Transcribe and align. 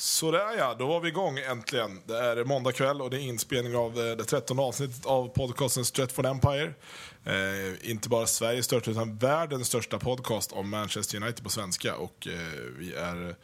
Sådär 0.00 0.58
ja, 0.58 0.74
då 0.78 0.86
var 0.86 1.00
vi 1.00 1.08
igång 1.08 1.38
äntligen. 1.38 2.00
Det 2.06 2.18
är 2.18 2.44
måndag 2.44 2.72
kväll 2.72 3.02
och 3.02 3.10
det 3.10 3.16
är 3.16 3.20
inspelning 3.20 3.76
av 3.76 3.98
eh, 3.98 4.16
det 4.16 4.24
trettonde 4.24 4.62
avsnittet 4.62 5.06
av 5.06 5.28
podcasten 5.28 5.84
Stretford 5.84 6.26
Empire. 6.26 6.74
Eh, 7.24 7.90
inte 7.90 8.08
bara 8.08 8.26
Sveriges 8.26 8.64
största 8.64 8.90
utan 8.90 9.16
världens 9.16 9.66
största 9.66 9.98
podcast 9.98 10.52
om 10.52 10.70
Manchester 10.70 11.22
United 11.22 11.44
på 11.44 11.50
svenska. 11.50 11.96
Och 11.96 12.26
eh, 12.26 12.34
vi 12.78 12.94
är 12.94 13.34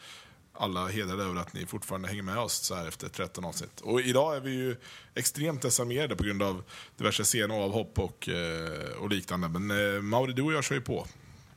alla 0.52 0.86
hedrade 0.86 1.22
över 1.22 1.40
att 1.40 1.52
ni 1.54 1.66
fortfarande 1.66 2.08
hänger 2.08 2.22
med 2.22 2.38
oss 2.38 2.54
så 2.54 2.74
här 2.74 2.88
efter 2.88 3.08
13 3.08 3.44
avsnitt. 3.44 3.80
Och 3.80 4.00
idag 4.00 4.36
är 4.36 4.40
vi 4.40 4.50
ju 4.50 4.76
extremt 5.14 5.62
desarmerade 5.62 6.16
på 6.16 6.24
grund 6.24 6.42
av 6.42 6.62
diverse 6.96 7.24
sena 7.24 7.54
avhopp 7.54 7.98
och, 7.98 8.28
eh, 8.28 9.02
och 9.02 9.10
liknande. 9.10 9.48
Men 9.48 9.94
eh, 9.94 10.02
Mauri, 10.02 10.32
du 10.32 10.42
och 10.42 10.52
jag 10.52 10.64
kör 10.64 10.74
ju 10.74 10.80
på. 10.80 11.06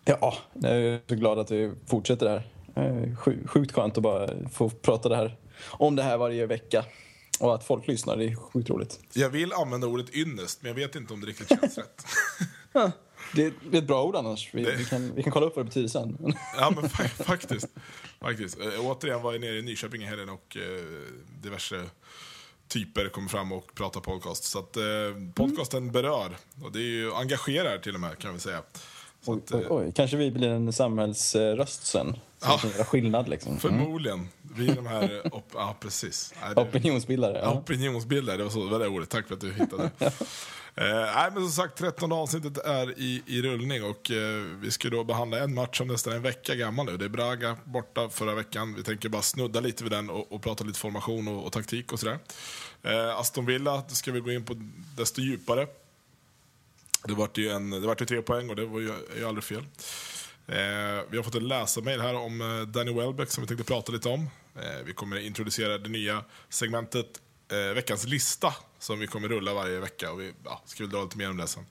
Ja, 0.05 0.37
jag 0.53 0.71
är 0.71 0.99
så 1.07 1.15
glad 1.15 1.39
att 1.39 1.51
vi 1.51 1.71
fortsätter 1.87 2.29
här 2.29 2.58
sjukt 3.45 3.71
skönt 3.71 3.97
att 3.97 4.03
bara 4.03 4.49
få 4.49 4.69
prata 4.69 5.09
det 5.09 5.15
här, 5.15 5.37
om 5.67 5.95
det 5.95 6.03
här 6.03 6.17
varje 6.17 6.45
vecka. 6.45 6.85
Och 7.39 7.55
att 7.55 7.63
folk 7.63 7.87
lyssnar, 7.87 8.17
det 8.17 8.25
är 8.25 8.35
sjukt 8.35 8.69
roligt. 8.69 8.99
Jag 9.13 9.29
vill 9.29 9.53
använda 9.53 9.87
ordet 9.87 10.15
ynnest, 10.15 10.61
men 10.61 10.69
jag 10.69 10.75
vet 10.75 10.95
inte 10.95 11.13
om 11.13 11.21
det 11.21 11.27
riktigt 11.27 11.49
känns 11.49 11.77
rätt. 11.77 12.05
det, 13.35 13.43
är 13.43 13.53
ett 13.71 13.87
bra 13.87 14.03
ord 14.03 14.15
annars. 14.15 14.49
Vi, 14.53 14.63
det... 14.63 14.75
vi, 14.75 14.85
kan, 14.85 15.15
vi 15.15 15.23
kan 15.23 15.31
kolla 15.31 15.45
upp 15.45 15.55
vad 15.55 15.65
det 15.65 15.69
betyder 15.69 15.87
sen. 15.87 16.35
ja, 16.57 16.73
men 16.75 16.89
faktiskt. 16.89 17.67
faktiskt. 18.19 18.59
Äh, 18.59 18.85
återigen 18.85 19.21
var 19.21 19.31
jag 19.31 19.41
nere 19.41 19.57
i 19.57 19.61
Nyköping 19.61 20.01
i 20.01 20.05
helgen 20.05 20.29
och 20.29 20.57
eh, 20.57 20.83
diverse 21.41 21.85
typer 22.67 23.09
kommer 23.09 23.29
fram 23.29 23.51
och 23.51 23.75
pratar 23.75 24.01
podcast. 24.01 24.43
Så 24.43 24.59
att 24.59 24.77
eh, 24.77 24.83
podcasten 25.35 25.83
mm. 25.83 25.91
berör, 25.91 26.37
och 26.63 26.71
det 26.71 26.79
är 26.79 26.83
ju 26.83 27.13
engagerar 27.13 27.77
till 27.77 27.95
och 27.95 28.01
med 28.01 28.17
kan 28.17 28.33
vi 28.33 28.39
säga. 28.39 28.61
Oj, 29.25 29.41
oj, 29.51 29.65
oj, 29.69 29.91
Kanske 29.95 30.17
vi 30.17 30.31
blir 30.31 30.49
en 30.49 30.73
samhällsröst 30.73 31.85
sen. 31.85 32.15
Som 32.37 32.69
ja, 32.77 32.83
skillnad 32.83 33.29
liksom. 33.29 33.49
Mm. 33.51 33.59
Förmodligen. 33.59 34.29
Vi 34.55 34.69
är 34.69 34.75
de 34.75 34.87
här, 34.87 35.35
op 35.35 35.51
ja 35.53 35.75
precis. 35.79 36.33
Nej, 36.41 36.55
det... 36.55 36.61
Opinionsbildare. 36.61 37.39
Ja. 37.43 37.53
Opinionsbildare, 37.53 38.37
det 38.37 38.43
var, 38.43 38.51
så, 38.51 38.63
det 38.63 38.71
var 38.71 38.79
det 38.79 38.87
ordet. 38.87 39.09
Tack 39.09 39.27
för 39.27 39.33
att 39.33 39.41
du 39.41 39.53
hittade. 39.53 39.83
eh, 39.99 40.13
nej, 41.15 41.31
men 41.33 41.43
som 41.43 41.51
sagt, 41.51 41.77
13 41.77 42.11
avsnittet 42.11 42.57
är 42.57 42.99
i, 42.99 43.23
i 43.25 43.41
rullning 43.41 43.83
och 43.83 44.11
eh, 44.11 44.43
vi 44.61 44.71
ska 44.71 44.89
då 44.89 45.03
behandla 45.03 45.39
en 45.39 45.53
match 45.53 45.77
som 45.77 45.87
nästan 45.87 46.13
en 46.13 46.21
vecka 46.21 46.55
gammal 46.55 46.85
nu. 46.85 46.97
Det 46.97 47.05
är 47.05 47.09
Braga 47.09 47.57
borta 47.63 48.09
förra 48.09 48.35
veckan. 48.35 48.75
Vi 48.75 48.83
tänker 48.83 49.09
bara 49.09 49.21
snudda 49.21 49.59
lite 49.59 49.83
vid 49.83 49.91
den 49.91 50.09
och, 50.09 50.31
och 50.31 50.41
prata 50.41 50.63
lite 50.63 50.79
formation 50.79 51.27
och, 51.27 51.45
och 51.45 51.51
taktik 51.51 51.93
och 51.93 51.99
sådär. 51.99 52.19
Eh, 52.83 53.19
Aston 53.19 53.45
Villa, 53.45 53.83
ska 53.87 54.11
vi 54.11 54.19
gå 54.19 54.31
in 54.31 54.45
på 54.45 54.55
desto 54.97 55.21
djupare. 55.21 55.67
Det 57.03 57.13
vart 57.13 57.37
ju, 57.37 57.49
en, 57.49 57.69
det 57.69 57.87
vart 57.87 58.01
ju 58.01 58.05
tre 58.05 58.21
poäng 58.21 58.49
och 58.49 58.55
det 58.55 58.65
var 58.65 58.79
ju, 58.79 58.93
ju 59.17 59.25
aldrig 59.25 59.43
fel. 59.43 59.65
Eh, 60.47 61.03
vi 61.09 61.17
har 61.17 61.23
fått 61.23 61.35
en 61.35 61.47
läsarmail 61.47 62.01
här 62.01 62.13
om 62.13 62.41
eh, 62.41 62.61
Danny 62.61 62.93
Welbeck 62.93 63.31
som 63.31 63.41
vi 63.43 63.47
tänkte 63.47 63.65
prata 63.65 63.91
lite 63.91 64.09
om. 64.09 64.29
Eh, 64.55 64.85
vi 64.85 64.93
kommer 64.93 65.19
introducera 65.19 65.77
det 65.77 65.89
nya 65.89 66.23
segmentet 66.49 67.21
eh, 67.51 67.73
Veckans 67.73 68.05
lista 68.05 68.53
som 68.79 68.99
vi 68.99 69.07
kommer 69.07 69.27
rulla 69.27 69.53
varje 69.53 69.79
vecka 69.79 70.11
och 70.11 70.19
vi 70.19 70.33
ja, 70.45 70.61
ska 70.65 70.83
väl 70.83 70.91
dra 70.91 71.03
lite 71.03 71.17
mer 71.17 71.29
om 71.29 71.37
det 71.37 71.47
sen. 71.47 71.65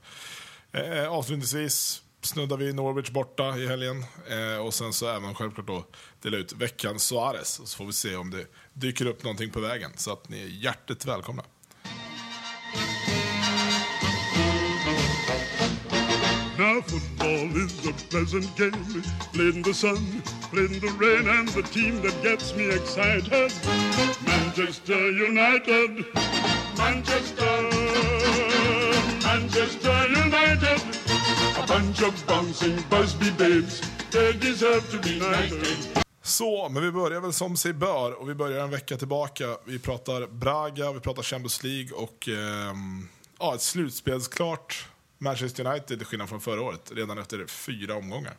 Eh, 0.72 1.12
avslutningsvis 1.12 2.02
snuddar 2.22 2.56
vi 2.56 2.72
Norwich 2.72 3.10
borta 3.10 3.58
i 3.58 3.66
helgen 3.66 4.04
eh, 4.28 4.66
och 4.66 4.74
sen 4.74 4.92
så 4.92 5.08
även 5.08 5.34
självklart 5.34 5.66
då 5.66 5.84
dela 6.22 6.36
ut 6.36 6.52
veckans 6.52 7.02
Suarez 7.02 7.60
så 7.64 7.76
får 7.76 7.86
vi 7.86 7.92
se 7.92 8.16
om 8.16 8.30
det 8.30 8.46
dyker 8.72 9.06
upp 9.06 9.22
någonting 9.22 9.50
på 9.50 9.60
vägen 9.60 9.90
så 9.96 10.12
att 10.12 10.28
ni 10.28 10.42
är 10.42 10.46
hjärtligt 10.46 11.04
välkomna. 11.04 11.44
Football 16.88 17.56
is 17.64 17.86
a 17.86 17.92
pleasant 18.10 18.48
game, 18.56 19.02
played 19.32 19.54
in 19.56 19.62
the 19.62 19.74
sun, 19.74 20.22
played 20.50 20.72
in 20.72 20.80
the 20.80 20.92
rain, 20.98 21.28
and 21.28 21.48
the 21.48 21.62
team 21.62 22.00
that 22.02 22.16
gets 22.22 22.56
me 22.56 22.64
excited, 22.70 23.52
Manchester 24.26 25.02
United, 25.28 25.90
Manchester, 26.78 27.54
Manchester 29.22 29.96
United, 30.24 30.80
a 31.62 31.66
bunch 31.66 32.02
of 32.02 32.14
bouncing 32.26 32.78
Busby 32.90 33.30
babes, 33.38 33.82
they 34.10 34.32
deserve 34.32 34.90
to 34.90 34.98
be 34.98 35.18
knighted. 35.18 36.04
Så, 36.22 36.68
men 36.68 36.82
vi 36.82 36.92
börjar 36.92 37.20
väl 37.20 37.32
som 37.32 37.56
sig 37.56 37.72
bör 37.72 38.12
och 38.12 38.28
vi 38.28 38.34
börjar 38.34 38.64
en 38.64 38.70
vecka 38.70 38.96
tillbaka. 38.96 39.44
Vi 39.64 39.78
pratar 39.78 40.26
Braga, 40.26 40.92
vi 40.92 41.00
pratar 41.00 41.22
Champions 41.22 41.62
League 41.62 41.92
och 41.92 42.28
eh, 42.28 42.74
ja, 43.38 43.54
ett 43.54 43.62
slutspelsklart 43.62 44.86
Manchester 45.18 45.66
United, 45.66 45.98
till 45.98 46.06
skillnad 46.06 46.28
från 46.28 46.40
förra 46.40 46.62
året, 46.62 46.92
redan 46.94 47.18
efter 47.18 47.46
fyra 47.46 47.94
omgångar. 47.94 48.36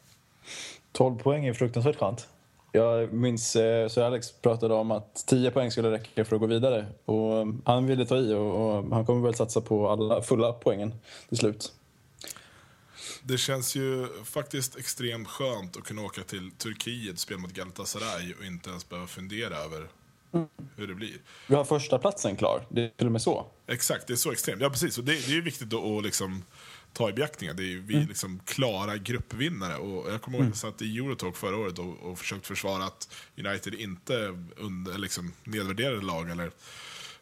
12 0.91 1.17
poäng 1.17 1.45
är 1.45 1.53
fruktansvärt 1.53 1.95
skönt. 1.95 2.27
Jag 2.71 3.13
minns 3.13 3.55
eh, 3.55 3.87
så 3.87 4.03
Alex 4.03 4.31
pratade 4.31 4.73
om 4.73 4.91
att 4.91 5.15
10 5.27 5.51
poäng 5.51 5.71
skulle 5.71 5.91
räcka 5.91 6.25
för 6.25 6.35
att 6.35 6.39
gå 6.39 6.47
vidare. 6.47 6.85
Och 7.05 7.47
han 7.65 7.85
ville 7.85 8.05
ta 8.05 8.17
i 8.17 8.33
och, 8.33 8.95
han 8.95 9.05
kommer 9.05 9.21
väl 9.21 9.35
satsa 9.35 9.61
på 9.61 9.89
alla 9.89 10.21
fulla 10.21 10.53
poängen 10.53 10.93
till 11.29 11.37
slut. 11.37 11.73
Det 13.23 13.37
känns 13.37 13.75
ju 13.75 14.07
faktiskt 14.23 14.77
extremt 14.77 15.27
skönt 15.27 15.77
att 15.77 15.83
kunna 15.83 16.01
åka 16.01 16.23
till 16.23 16.51
Turkiet 16.51 17.13
och 17.13 17.19
spela 17.19 17.39
mot 17.39 17.53
Galatasaray 17.53 18.33
och 18.39 18.45
inte 18.45 18.69
ens 18.69 18.89
behöva 18.89 19.07
fundera 19.07 19.57
över. 19.57 19.87
Hur 20.75 20.87
det 20.87 20.95
blir. 20.95 21.17
Vi 21.47 21.55
har 21.55 21.65
första 21.65 21.99
platsen 21.99 22.35
klar, 22.35 22.65
det 22.69 22.83
är 22.83 22.89
till 22.89 23.05
och 23.05 23.11
med 23.11 23.21
så. 23.21 23.47
Exakt, 23.67 24.07
det 24.07 24.13
är 24.13 24.17
så 24.17 24.31
extremt. 24.31 24.61
Ja 24.61 24.69
precis, 24.69 24.97
och 24.97 25.03
det, 25.03 25.27
det 25.27 25.37
är 25.37 25.41
viktigt 25.41 25.73
att 25.73 26.03
liksom 26.03 26.43
ta 26.93 27.09
i 27.09 27.13
beaktning. 27.13 27.49
Det 27.55 27.63
är 27.63 27.77
vi 27.77 27.95
mm. 27.95 28.07
liksom 28.07 28.39
klara 28.45 28.97
gruppvinnare. 28.97 29.75
Och 29.75 30.11
jag 30.11 30.21
kommer 30.21 30.37
ihåg 30.37 30.47
att 30.47 30.51
jag 30.51 30.57
satt 30.57 30.81
i 30.81 30.97
Eurotalk 30.97 31.35
förra 31.35 31.57
året 31.57 31.79
och, 31.79 31.99
och 31.99 32.19
försökt 32.19 32.47
försvara 32.47 32.83
att 32.83 33.15
United 33.37 33.73
inte 33.73 34.37
under, 34.57 34.97
liksom, 34.97 35.33
nedvärderade 35.43 36.01
lag 36.01 36.29
eller 36.29 36.51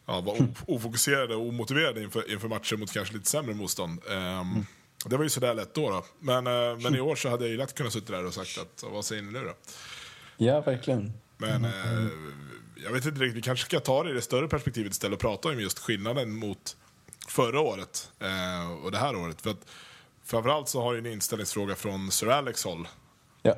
ja, 0.06 0.20
var 0.20 0.46
ofokuserade 0.66 1.34
och 1.34 1.48
omotiverade 1.48 2.02
inför, 2.02 2.32
inför 2.32 2.48
matcher 2.48 2.76
mot 2.76 2.92
kanske 2.92 3.14
lite 3.14 3.28
sämre 3.28 3.54
motstånd. 3.54 4.00
Um, 4.06 4.14
mm. 4.14 4.66
Det 5.04 5.16
var 5.16 5.24
ju 5.24 5.30
sådär 5.30 5.54
lätt 5.54 5.74
då. 5.74 5.90
då. 5.90 6.04
Men, 6.18 6.46
uh, 6.46 6.78
men 6.78 6.94
i 6.94 7.00
år 7.00 7.16
så 7.16 7.28
hade 7.28 7.44
jag 7.44 7.50
ju 7.50 7.56
lätt 7.56 7.74
kunnat 7.74 7.92
sitta 7.92 8.12
där 8.12 8.26
och 8.26 8.34
sagt 8.34 8.58
att 8.58 8.84
vad 8.92 9.04
säger 9.04 9.22
ni 9.22 9.32
nu 9.32 9.44
då? 9.44 9.54
Ja, 10.36 10.60
verkligen. 10.60 11.12
Men 11.38 11.64
uh, 11.64 12.08
jag 12.84 12.92
vet 12.92 13.06
inte 13.06 13.20
riktigt, 13.20 13.36
vi 13.36 13.42
kanske 13.42 13.66
ska 13.66 13.80
ta 13.80 14.02
det 14.02 14.10
i 14.10 14.12
det 14.12 14.22
större 14.22 14.48
perspektivet 14.48 14.92
istället 14.92 15.14
och 15.16 15.20
prata 15.20 15.48
om 15.48 15.60
just 15.60 15.78
skillnaden 15.78 16.32
mot 16.36 16.76
förra 17.28 17.60
året 17.60 18.12
eh, 18.18 18.72
och 18.84 18.92
det 18.92 18.98
här 18.98 19.16
året. 19.16 19.40
För 19.40 19.50
att, 19.50 19.66
framförallt 20.22 20.68
så 20.68 20.82
har 20.82 20.92
ju 20.92 20.98
en 20.98 21.06
inställningsfråga 21.06 21.74
från 21.74 22.10
Sir 22.10 22.28
Alex 22.28 22.64
håll. 22.64 22.88
Ja. 23.42 23.56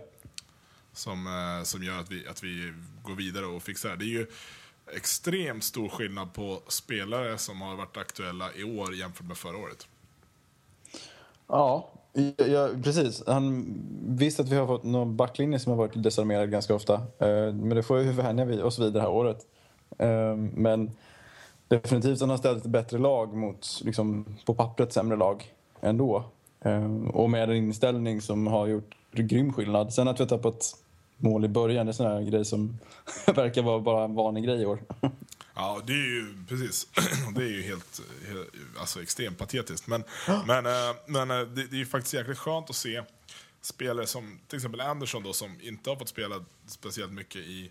Som, 0.92 1.26
eh, 1.26 1.64
som 1.64 1.82
gör 1.82 2.00
att 2.00 2.10
vi, 2.10 2.26
att 2.26 2.42
vi 2.42 2.72
går 3.02 3.14
vidare 3.14 3.46
och 3.46 3.62
fixar 3.62 3.90
det. 3.90 3.96
Det 3.96 4.04
är 4.04 4.06
ju 4.06 4.26
extremt 4.92 5.64
stor 5.64 5.88
skillnad 5.88 6.32
på 6.32 6.62
spelare 6.68 7.38
som 7.38 7.60
har 7.60 7.76
varit 7.76 7.96
aktuella 7.96 8.54
i 8.54 8.64
år 8.64 8.94
jämfört 8.94 9.26
med 9.26 9.36
förra 9.36 9.56
året. 9.56 9.88
Ja, 11.46 11.92
ja 12.36 12.68
precis. 12.84 13.22
Han, 13.26 13.74
visst 14.06 14.40
att 14.40 14.48
vi 14.48 14.56
har 14.56 14.66
fått 14.66 14.84
någon 14.84 15.16
backlinje 15.16 15.58
som 15.58 15.70
har 15.70 15.76
varit 15.76 16.02
desarmerad 16.02 16.50
ganska 16.50 16.74
ofta. 16.74 16.94
Eh, 16.94 17.54
men 17.54 17.68
det 17.68 17.82
får 17.82 17.96
vi 17.96 18.12
vänja 18.12 18.44
vi 18.44 18.62
oss 18.62 18.78
vid 18.78 18.92
det 18.92 19.00
här 19.00 19.10
året. 19.10 19.46
Eh, 19.98 20.36
men 20.36 20.90
definitivt 21.68 22.20
han 22.20 22.30
har 22.30 22.36
ställt 22.36 22.64
ett 22.64 22.70
bättre 22.70 22.98
lag 22.98 23.34
mot, 23.34 23.80
liksom, 23.84 24.24
på 24.46 24.54
pappret, 24.54 24.92
sämre 24.92 25.16
lag 25.16 25.54
ändå. 25.80 26.24
Ehm, 26.60 27.10
och 27.10 27.30
med 27.30 27.50
en 27.50 27.56
inställning 27.56 28.20
som 28.20 28.46
har 28.46 28.66
gjort 28.66 28.96
grym 29.12 29.52
skillnad. 29.52 29.92
Sen 29.92 30.08
att 30.08 30.20
vi 30.20 30.24
har 30.24 30.28
tappat 30.28 30.76
mål 31.16 31.44
i 31.44 31.48
början, 31.48 31.86
det 31.86 31.90
är 31.90 31.92
sån 31.92 32.06
här 32.06 32.22
grej 32.22 32.44
som 32.44 32.78
verkar 33.34 33.62
vara 33.62 33.80
bara 33.80 34.04
en 34.04 34.14
vanlig 34.14 34.44
grej 34.44 34.62
i 34.62 34.66
år. 34.66 34.78
Ja, 35.60 35.82
det 35.86 35.92
är 35.92 35.96
ju 35.96 36.44
precis. 36.48 36.86
Det 37.34 37.42
är 37.42 37.48
ju 37.48 37.62
helt, 37.62 38.00
helt 38.28 38.48
alltså 38.78 39.02
extremt 39.02 39.38
patetiskt. 39.38 39.86
Men, 39.86 40.04
men, 40.46 40.66
eh, 40.66 40.96
men 41.06 41.30
eh, 41.30 41.38
det, 41.38 41.66
det 41.66 41.76
är 41.76 41.78
ju 41.78 41.86
faktiskt 41.86 42.14
jäkligt 42.14 42.38
skönt 42.38 42.70
att 42.70 42.76
se 42.76 43.02
spelare 43.60 44.06
som 44.06 44.40
till 44.48 44.56
exempel 44.56 44.80
Anderson 44.80 45.22
då, 45.22 45.32
som 45.32 45.60
inte 45.60 45.90
har 45.90 45.96
fått 45.96 46.08
spela 46.08 46.44
speciellt 46.66 47.12
mycket 47.12 47.36
i 47.36 47.70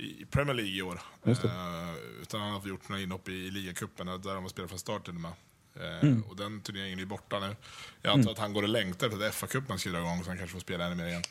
i 0.00 0.26
Premier 0.30 0.54
League 0.54 0.72
i 0.72 0.82
år. 0.82 1.00
Uh, 1.26 1.94
utan 2.22 2.40
han 2.40 2.50
har 2.52 2.68
gjort 2.68 2.88
några 2.88 3.02
inhopp 3.02 3.28
i, 3.28 3.32
i 3.32 3.50
ligacupen 3.50 4.06
där 4.06 4.34
de 4.34 4.42
har 4.42 4.48
spelat 4.48 4.70
från 4.70 4.78
start 4.78 5.04
till 5.04 5.14
och 5.14 5.20
med. 5.20 5.32
Uh, 5.76 6.04
mm. 6.04 6.22
Och 6.22 6.36
den 6.36 6.60
turneringen 6.60 6.98
är 6.98 7.04
borta 7.04 7.40
nu. 7.40 7.56
Jag 8.02 8.10
antar 8.10 8.20
mm. 8.20 8.32
att 8.32 8.38
han 8.38 8.52
går 8.52 8.62
och 8.62 8.68
längtar 8.68 9.06
efter 9.06 9.26
att 9.26 9.34
FA-cupen 9.34 9.76
ska 9.76 9.90
dra 9.90 9.98
igång 9.98 10.24
så 10.24 10.30
han 10.30 10.38
kanske 10.38 10.52
får 10.52 10.60
spela 10.60 10.84
ännu 10.86 10.94
mer 10.94 11.06
igen. 11.06 11.22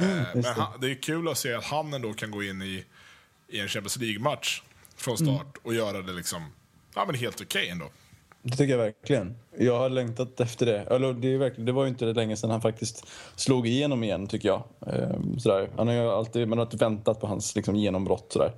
Uh, 0.00 0.06
men 0.34 0.44
han, 0.44 0.80
det 0.80 0.90
är 0.90 1.02
kul 1.02 1.28
att 1.28 1.38
se 1.38 1.52
att 1.52 1.64
han 1.64 1.94
ändå 1.94 2.14
kan 2.14 2.30
gå 2.30 2.42
in 2.42 2.62
i, 2.62 2.84
i 3.48 3.60
en 3.60 3.68
Champions 3.68 3.96
League-match 3.96 4.62
från 5.04 5.16
start 5.16 5.28
mm. 5.28 5.62
och 5.62 5.74
göra 5.74 6.02
det 6.02 6.12
liksom, 6.12 6.42
ja, 6.94 7.04
men 7.06 7.14
helt 7.14 7.40
okej 7.40 7.62
okay 7.62 7.68
ändå. 7.68 7.86
Det 8.42 8.56
tycker 8.56 8.70
jag 8.70 8.78
verkligen. 8.78 9.34
Jag 9.58 9.78
har 9.78 9.88
längtat 9.88 10.40
efter 10.40 10.66
det. 10.66 10.78
Eller 10.78 11.12
det, 11.12 11.34
är 11.34 11.38
verkligen, 11.38 11.66
det 11.66 11.72
var 11.72 11.82
ju 11.84 11.88
inte 11.88 12.04
länge 12.04 12.36
sedan 12.36 12.50
han 12.50 12.60
faktiskt 12.60 13.06
slog 13.36 13.66
igenom 13.66 14.04
igen, 14.04 14.26
tycker 14.26 14.48
jag. 14.48 14.62
Ehm, 14.86 15.38
sådär. 15.38 15.70
Han 15.76 15.88
har 15.88 16.18
alltid, 16.18 16.48
man 16.48 16.58
har 16.58 16.64
alltid 16.64 16.80
väntat 16.80 17.20
på 17.20 17.26
hans 17.26 17.56
liksom, 17.56 17.76
genombrott. 17.76 18.32
Sådär. 18.32 18.52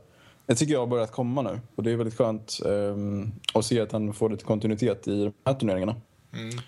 Det 0.46 0.54
tycker 0.54 0.72
jag 0.72 0.80
har 0.80 0.86
börjat 0.86 1.12
komma 1.12 1.42
nu. 1.42 1.60
Och 1.74 1.82
det 1.82 1.90
är 1.90 1.96
väldigt 1.96 2.18
skönt 2.18 2.60
um, 2.64 3.32
att 3.54 3.64
se 3.64 3.80
att 3.80 3.92
han 3.92 4.12
får 4.12 4.30
lite 4.30 4.44
kontinuitet 4.44 5.08
i 5.08 5.24
de 5.24 5.32
här 5.44 5.54
turneringarna. 5.54 5.96
Mm. 6.32 6.58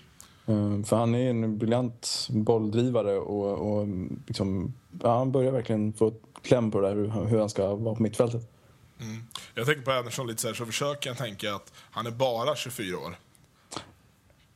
Um, 0.45 0.83
för 0.83 0.95
han 0.95 1.15
är 1.15 1.29
en 1.29 1.57
briljant 1.57 2.27
bolldrivare 2.29 3.17
och, 3.17 3.77
och 3.77 3.87
liksom, 4.27 4.73
ja, 5.03 5.17
han 5.17 5.31
börjar 5.31 5.51
verkligen 5.51 5.93
få 5.93 6.13
kläm 6.41 6.71
på 6.71 6.81
det 6.81 6.87
där, 6.87 6.95
hur, 6.95 7.25
hur 7.25 7.39
han 7.39 7.49
ska 7.49 7.75
vara 7.75 7.95
på 7.95 8.03
mittfältet. 8.03 8.49
Mm. 8.99 9.23
Jag 9.53 9.65
tänker 9.65 9.81
på 9.81 9.91
Andersson 9.91 10.27
lite 10.27 10.41
så 10.41 10.47
här, 10.47 10.55
så 10.55 10.65
försöker 10.65 11.09
jag 11.09 11.17
tänka 11.17 11.55
att 11.55 11.73
han 11.91 12.07
är 12.07 12.11
bara 12.11 12.55
24 12.55 12.97
år. 12.97 13.17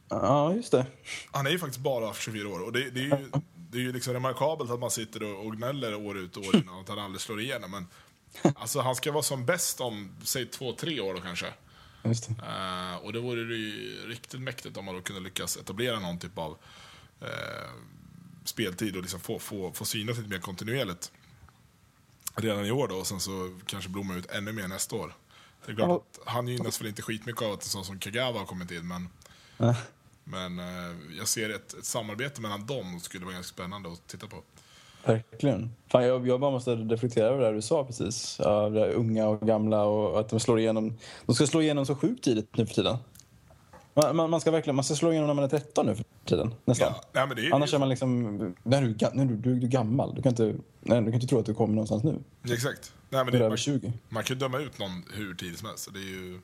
Ja, 0.10 0.54
just 0.54 0.72
det. 0.72 0.86
Han 1.32 1.48
är 1.48 1.52
ju 1.52 1.60
faktiskt 1.60 1.80
bara 1.80 2.14
24 2.14 2.50
år. 2.50 2.60
Och 2.60 2.72
det, 2.72 2.90
det 2.90 3.00
är 3.00 3.04
ju, 3.04 3.32
det 3.56 3.78
är 3.78 3.82
ju 3.82 3.94
liksom 3.94 4.14
remarkabelt 4.14 4.72
att 4.72 4.80
man 4.80 4.92
sitter 4.92 5.24
och, 5.24 5.46
och 5.46 5.56
gnäller 5.56 5.96
år 5.96 6.18
ut 6.18 6.38
och 6.38 6.44
år 6.46 6.56
in 6.56 6.70
att 6.70 6.90
han 6.90 7.00
aldrig 7.00 7.22
slår 7.22 7.42
igenom. 7.42 7.72
Men 7.72 7.88
alltså, 8.56 8.80
han 8.80 8.96
ska 8.96 9.12
vara 9.12 9.24
som 9.24 9.46
bäst 9.46 9.82
om, 9.82 10.16
säg 10.24 10.46
två, 10.46 10.74
tre 10.74 11.00
år 11.00 11.14
då 11.14 11.22
kanske. 11.22 11.54
Just 12.04 12.28
det. 12.28 12.34
Uh, 12.34 12.96
och 13.06 13.14
det 13.14 13.20
vore 13.20 13.42
ju 13.42 13.96
riktigt 14.08 14.42
mäktigt 14.42 14.78
om 14.78 14.86
man 14.86 14.96
då 14.96 15.02
kunde 15.02 15.22
lyckas 15.22 15.58
etablera 15.58 16.00
någon 16.00 16.20
typ 16.20 16.38
av 16.38 16.52
uh, 17.22 17.28
speltid 18.46 18.96
och 18.96 19.02
liksom 19.02 19.20
få, 19.20 19.40
få, 19.40 19.72
få 19.72 19.86
synas 19.86 20.18
lite 20.18 20.30
mer 20.30 20.40
kontinuerligt. 20.40 21.12
Redan 22.36 22.66
i 22.66 22.72
år 22.72 22.88
då, 22.88 22.96
och 22.96 23.08
sen 23.08 23.20
så 23.20 23.58
kanske 23.66 23.90
blomma 23.90 24.16
ut 24.16 24.32
ännu 24.32 24.52
mer 24.52 24.68
nästa 24.68 24.96
år. 24.96 25.14
Det 25.66 25.72
är 25.72 25.76
klart 25.76 25.90
att 26.02 26.20
han 26.26 26.48
gynnas 26.48 26.82
väl 26.82 26.88
inte 26.88 27.02
skitmycket 27.02 27.42
av 27.42 27.52
att 27.54 27.64
en 27.64 27.70
sån 27.70 27.86
som 27.86 28.00
Kagawa 28.00 28.40
har 28.40 28.46
kommit 28.46 28.72
in, 28.72 28.88
men 28.88 29.10
Ja. 29.58 29.76
men 30.24 30.60
eh, 30.60 30.96
jag 31.18 31.28
ser 31.28 31.50
ett, 31.50 31.74
ett 31.74 31.86
samarbete 31.86 32.42
mellan 32.42 32.66
dem 32.66 33.00
skulle 33.00 33.26
vara 33.26 33.34
ganska 33.34 33.54
spännande 33.54 33.90
att 33.92 34.08
titta 34.08 34.28
på. 34.28 34.38
Verkligen. 35.06 35.72
Fan, 35.88 36.04
jag, 36.04 36.28
jag 36.28 36.40
bara 36.40 36.52
måste 36.52 36.76
reflektera 36.76 37.26
över 37.28 37.40
det 37.40 37.46
där 37.46 37.54
du 37.54 37.62
sa 37.62 37.86
precis. 37.86 38.36
Ja, 38.40 38.70
det 38.70 38.94
unga 38.94 39.28
och 39.28 39.48
gamla 39.48 39.84
och 39.84 40.20
att 40.20 40.30
de 40.30 40.40
slår 40.40 40.60
igenom. 40.60 40.98
De 41.26 41.36
ska 41.36 41.48
slå 41.48 41.62
igenom 41.62 41.86
så 41.86 41.96
sjukt 41.96 42.24
tidigt 42.24 42.58
nu 42.58 42.66
för 42.66 42.74
tiden. 42.74 42.98
Man, 43.94 44.16
man, 44.16 44.30
man 44.30 44.42
ska 44.42 44.52
verkligen 44.52 44.76
man 44.76 44.84
ska 44.86 44.96
slå 44.96 45.12
igenom 45.12 45.28
när 45.28 45.34
man 45.34 45.44
är 45.44 45.48
13 45.50 45.86
nu 45.86 45.96
för 45.96 46.06
tiden. 46.26 46.54
Nästan. 46.66 46.94
Ja, 47.14 47.26
nej, 47.36 47.48
är, 47.48 47.56
Annars 47.56 47.74
är 47.74 47.80
man 47.80 47.90
liksom... 47.90 48.38
Nej, 48.64 48.82
du, 48.82 48.90
är 48.90 48.94
ga- 48.94 49.12
nej, 49.14 49.26
du, 49.26 49.36
du, 49.36 49.60
du 49.60 49.68
är 49.68 49.72
gammal. 49.72 50.16
Du 50.16 50.22
kan, 50.22 50.30
inte, 50.30 50.44
nej, 50.80 51.00
du 51.00 51.06
kan 51.06 51.14
inte 51.14 51.28
tro 51.28 51.40
att 51.40 51.46
du 51.46 51.54
kommer 51.54 51.74
någonstans 51.74 52.04
nu. 52.04 52.20
Exakt. 52.54 52.94
Nej, 53.10 53.24
men 53.24 53.32
det, 53.32 53.38
är 53.38 53.42
över 53.42 53.50
man, 53.50 53.58
20. 53.58 53.94
man 54.10 54.24
kan 54.24 54.36
ju 54.36 54.40
döma 54.40 54.60
ut 54.60 54.80
någon 54.80 55.04
hur 55.14 55.36
tidigt 55.36 55.60
som 55.60 55.68
helst. 55.68 55.90
Det 55.94 56.00
är 56.00 56.04
ju 56.04 56.40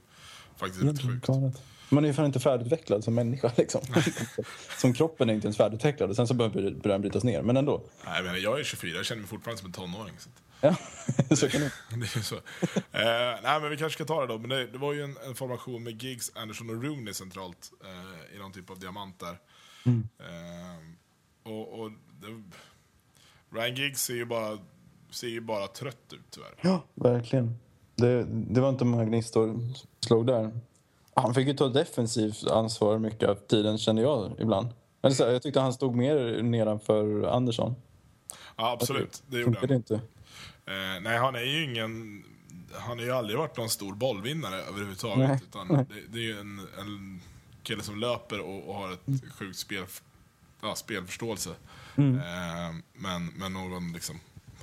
faktiskt 0.55 0.83
rätt 0.83 1.01
sjukt. 1.01 1.27
galet. 1.27 1.61
Man 1.89 2.03
är 2.03 2.07
ju 2.07 2.13
fan 2.13 2.25
inte 2.25 2.39
färdigutvecklad 2.39 3.03
som 3.03 3.15
människa. 3.15 3.51
Liksom. 3.55 3.81
som 4.77 4.93
kroppen 4.93 5.29
är 5.29 5.33
inte 5.33 5.47
ens 5.47 5.57
färdigutvecklad. 5.57 6.15
Sen 6.15 6.27
så 6.27 6.33
börjar 6.33 6.71
den 6.83 7.01
brytas 7.01 7.23
ner. 7.23 7.41
Men 7.41 7.57
ändå. 7.57 7.81
Nej, 8.05 8.23
men 8.23 8.41
jag 8.41 8.59
är 8.59 8.63
24, 8.63 8.97
jag 8.97 9.05
känner 9.05 9.21
mig 9.21 9.29
fortfarande 9.29 9.59
som 9.59 9.65
en 9.67 9.73
tonåring. 9.73 10.13
Så 10.19 10.29
Ja, 10.61 10.75
så 11.35 11.49
kan 11.49 11.61
det 11.61 11.71
det 11.89 12.15
är 12.15 12.21
så. 12.21 12.35
Eh, 12.35 13.41
nej, 13.43 13.61
men 13.61 13.69
vi 13.69 13.77
kanske 13.77 13.97
ska 13.97 14.05
ta 14.05 14.21
det 14.21 14.27
då. 14.27 14.37
Men 14.37 14.49
det, 14.49 14.67
det 14.67 14.77
var 14.77 14.93
ju 14.93 15.03
en, 15.03 15.17
en 15.27 15.35
formation 15.35 15.83
med 15.83 16.03
Giggs, 16.03 16.31
Anderson 16.35 16.69
och 16.69 16.83
Rooney 16.83 17.13
centralt 17.13 17.71
eh, 17.83 18.35
i 18.35 18.39
någon 18.39 18.51
typ 18.51 18.69
av 18.69 18.79
diamant 18.79 19.19
där. 19.19 19.39
Eh, 20.19 21.51
och, 21.51 21.79
och 21.79 21.91
det, 21.91 22.43
Ryan 23.49 23.75
Giggs 23.75 24.03
ser 24.03 24.13
ju 24.15 24.25
bara, 24.25 24.57
ser 25.11 25.27
ju 25.27 25.41
bara 25.41 25.67
trött 25.67 26.13
ut 26.13 26.21
tyvärr. 26.29 26.55
Ja, 26.61 26.83
verkligen. 26.93 27.57
Det, 27.95 28.25
det 28.29 28.61
var 28.61 28.69
inte 28.69 28.85
många 28.85 29.05
gnistor 29.05 29.59
slog 29.99 30.27
där. 30.27 30.59
Han 31.13 31.33
fick 31.33 31.47
ju 31.47 31.53
ta 31.53 31.67
defensivt 31.67 32.47
ansvar 32.47 32.97
mycket 32.97 33.29
av 33.29 33.35
tiden, 33.35 33.77
kände 33.77 34.01
jag 34.01 34.31
ibland. 34.39 34.67
Eller 35.01 35.15
så, 35.15 35.23
jag 35.23 35.41
tyckte 35.41 35.59
han 35.59 35.73
stod 35.73 35.95
mer 35.95 36.43
nedanför 36.43 37.23
Andersson. 37.23 37.75
Ja, 38.57 38.71
absolut. 38.71 39.23
Det 39.27 39.39
gjorde 39.39 39.59
han. 39.59 39.71
inte. 39.73 40.01
Eh, 40.67 41.01
nej, 41.01 41.17
han 41.17 41.35
är 41.35 41.43
ju 41.43 41.63
ingen... 41.63 42.23
Han 42.73 42.97
har 42.97 43.05
ju 43.05 43.11
aldrig 43.11 43.39
varit 43.39 43.57
någon 43.57 43.69
stor 43.69 43.95
bollvinnare 43.95 44.55
överhuvudtaget. 44.55 45.29
Nej. 45.29 45.39
Utan 45.49 45.67
det, 45.67 45.85
det 46.09 46.19
är 46.19 46.23
ju 46.23 46.39
en, 46.39 46.59
en 46.77 47.21
kille 47.63 47.83
som 47.83 47.99
löper 47.99 48.39
och, 48.39 48.69
och 48.69 48.75
har 48.75 48.93
ett 48.93 49.33
sjukt 49.33 49.59
spel, 49.59 49.85
ja, 50.61 50.75
spelförståelse. 50.75 51.49
Mm. 51.95 52.15
Eh, 52.15 52.75
men, 52.93 53.25
men 53.25 53.53
någon 53.53 53.93
liksom... 53.93 54.19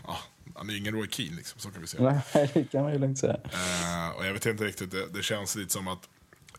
Ja, 0.07 0.19
han 0.55 0.69
är 0.69 0.73
ju 0.73 0.79
ingen 0.79 0.95
Roy 0.95 1.09
Keane, 1.11 1.37
liksom, 1.37 1.61
så 1.61 1.71
kan 1.71 1.81
vi 1.81 1.87
säga. 1.87 2.23
Nej, 2.35 2.51
det 2.55 2.65
kan 2.65 2.83
man 2.83 2.93
ju 2.93 2.99
lugnt 2.99 3.19
säga. 3.19 3.35
Eh, 3.35 4.17
och 4.17 4.27
jag 4.27 4.33
vet 4.33 4.47
inte 4.47 4.65
riktigt, 4.65 4.91
det, 4.91 5.07
det 5.07 5.23
känns 5.23 5.57
lite 5.57 5.73
som 5.73 5.89
att 5.89 6.09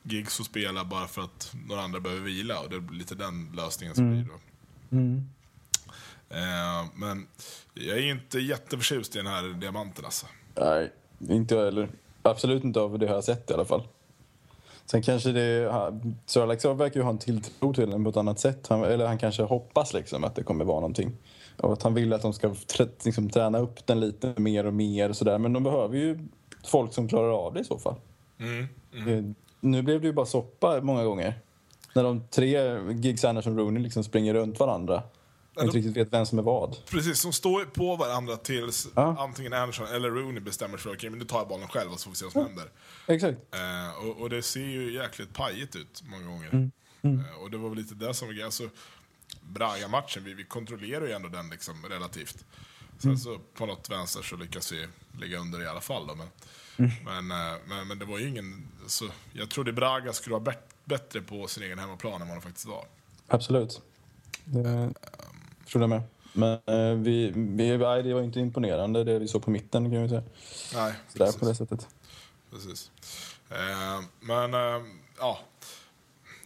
Giggs 0.03 0.37
får 0.37 0.43
spela 0.43 0.85
bara 0.85 1.07
för 1.07 1.21
att 1.21 1.55
några 1.67 1.81
andra 1.81 1.99
behöver 1.99 2.21
vila. 2.21 2.59
Och 2.59 2.69
det 2.69 2.79
blir 2.79 2.99
lite 2.99 3.15
den 3.15 3.51
lösningen 3.53 3.95
som 3.95 4.11
blir 4.11 4.23
då. 4.23 4.39
Mm. 4.97 5.29
Eh, 6.29 6.85
men 6.95 7.27
jag 7.73 7.97
är 7.97 8.11
inte 8.11 8.39
jätteförtjust 8.39 9.15
i 9.15 9.17
den 9.17 9.27
här 9.27 9.59
diamanten 9.59 10.05
alltså. 10.05 10.25
Nej, 10.55 10.91
inte 11.29 11.55
jag 11.55 11.65
heller. 11.65 11.89
Absolut 12.21 12.63
inte 12.63 12.79
av 12.79 12.99
det 12.99 13.05
jag 13.05 13.13
har 13.13 13.21
sett 13.21 13.51
i 13.51 13.53
alla 13.53 13.65
fall. 13.65 13.83
Sen 14.85 15.01
kanske 15.01 15.31
det... 15.31 15.73
Sir 16.25 16.41
Alex 16.41 16.65
verkar 16.65 16.99
ju 16.99 17.03
ha 17.03 17.09
en 17.09 17.17
tilltro 17.17 17.73
till 17.73 17.89
den 17.89 18.03
på 18.03 18.09
ett 18.09 18.17
annat 18.17 18.39
sätt. 18.39 18.67
Han, 18.67 18.83
eller 18.83 19.07
han 19.07 19.17
kanske 19.17 19.43
hoppas 19.43 19.93
liksom 19.93 20.23
att 20.23 20.35
det 20.35 20.43
kommer 20.43 20.65
vara 20.65 20.79
någonting. 20.79 21.17
Och 21.57 21.73
att 21.73 21.83
han 21.83 21.93
vill 21.93 22.13
att 22.13 22.21
de 22.21 22.33
ska 22.33 22.55
liksom, 23.05 23.29
träna 23.29 23.59
upp 23.59 23.85
den 23.87 23.99
lite 23.99 24.33
mer 24.37 24.65
och 24.65 24.73
mer 24.73 25.09
och 25.09 25.15
sådär. 25.15 25.37
Men 25.37 25.53
de 25.53 25.63
behöver 25.63 25.97
ju 25.97 26.19
folk 26.67 26.93
som 26.93 27.07
klarar 27.07 27.45
av 27.47 27.53
det 27.53 27.59
i 27.59 27.63
så 27.63 27.79
fall. 27.79 27.95
Mm. 28.39 28.67
Eh, 29.07 29.23
Nu 29.59 29.81
blev 29.81 30.01
det 30.01 30.07
ju 30.07 30.13
bara 30.13 30.25
soppa 30.25 30.81
många 30.81 31.03
gånger. 31.03 31.39
När 31.95 32.03
de 32.03 32.23
tre, 32.27 32.77
Giggs, 32.93 33.25
Anderson 33.25 33.57
Rooney, 33.57 33.83
liksom 33.83 34.03
springer 34.03 34.33
runt 34.33 34.59
varandra. 34.59 35.03
Inte 35.59 35.65
de- 35.71 35.71
riktigt 35.77 35.97
vet 35.97 36.13
vem 36.13 36.25
som 36.25 36.39
är 36.39 36.43
vad. 36.43 36.85
Precis, 36.85 37.19
som 37.19 37.33
står 37.33 37.65
på 37.65 37.95
varandra 37.95 38.37
tills 38.37 38.87
Ja. 38.95 39.15
antingen 39.19 39.53
Anderson 39.53 39.87
eller 39.87 40.09
Rooney 40.09 40.39
bestämmer 40.39 40.77
sig 40.77 40.83
för 40.83 40.93
okej, 40.95 41.09
men 41.09 41.19
nu 41.19 41.25
tar 41.25 41.37
jag 41.37 41.47
bollen 41.47 41.67
själv 41.67 41.91
och 41.91 41.99
så 41.99 42.03
får 42.03 42.11
vi 42.11 42.15
se 42.17 42.25
vad 42.25 42.31
som 42.31 42.45
händer. 42.45 42.69
Exakt. 43.07 43.37
Eh, 43.55 44.05
och, 44.07 44.21
och 44.21 44.29
det 44.29 44.41
ser 44.41 44.59
ju 44.65 44.93
jäkligt 44.93 45.33
pajigt 45.33 45.75
ut 45.75 46.03
många 46.05 46.25
gånger. 46.27 46.49
Mm. 46.49 46.71
Eh, 47.19 47.35
och 47.43 47.51
det 47.51 47.57
var 47.57 47.69
väl 47.69 47.77
lite 47.77 47.95
det 47.95 48.13
som 48.13 48.27
var 48.27 48.33
grejen. 48.33 48.45
Alltså, 48.45 48.69
Braga-matchen, 49.41 50.23
vi, 50.23 50.33
vi 50.33 50.43
kontrollerar 50.43 51.05
ju 51.05 51.11
ändå 51.11 51.29
den 51.29 51.49
liksom 51.49 51.85
relativt. 51.89 52.45
Sen 52.99 53.09
Mm. 53.09 53.17
så 53.17 53.39
på 53.53 53.65
något 53.65 53.89
vänster 53.89 54.21
så 54.21 54.35
lyckas 54.35 54.71
vi 54.71 54.87
ligga 55.19 55.37
under 55.39 55.61
i 55.61 55.67
alla 55.67 55.81
fall. 55.81 56.07
Då, 56.07 56.15
men, 56.15 56.27
Mm. 56.77 56.91
men, 57.05 57.31
eh, 57.51 57.57
men, 57.67 57.87
men 57.87 57.99
det 57.99 58.05
var 58.05 58.19
ju 58.19 58.27
ingen... 58.29 58.67
Så 58.87 59.05
jag 59.33 59.49
trodde 59.49 59.73
Braga 59.73 60.13
skulle 60.13 60.35
vara 60.35 60.53
bättre 60.85 61.21
på 61.21 61.47
sin 61.47 61.63
egen 61.63 61.79
hemmaplan 61.79 62.21
än 62.21 62.27
vad 62.27 62.37
de 62.37 62.41
faktiskt 62.41 62.65
var. 62.65 62.85
Absolut. 63.27 63.81
Det 64.45 64.93
tror 65.65 65.81
jag 65.83 65.89
med. 65.89 66.01
Men 66.33 66.53
eh, 66.65 66.95
vi, 67.03 67.31
vi, 67.35 67.77
nej, 67.77 68.03
det 68.03 68.13
var 68.13 68.21
inte 68.21 68.39
imponerande 68.39 69.03
det 69.03 69.19
vi 69.19 69.27
såg 69.27 69.43
på 69.43 69.49
mitten 69.51 69.91
kan 69.91 70.01
vi 70.03 70.09
säga. 70.09 70.23
Nej, 70.73 70.93
Så 71.09 71.17
där 71.17 71.25
precis. 71.25 71.39
på 71.39 71.45
det 71.45 71.55
sättet. 71.55 71.87
Precis. 72.51 72.91
Eh, 73.49 74.01
men, 74.19 74.53
eh, 74.53 74.83
ja. 75.19 75.39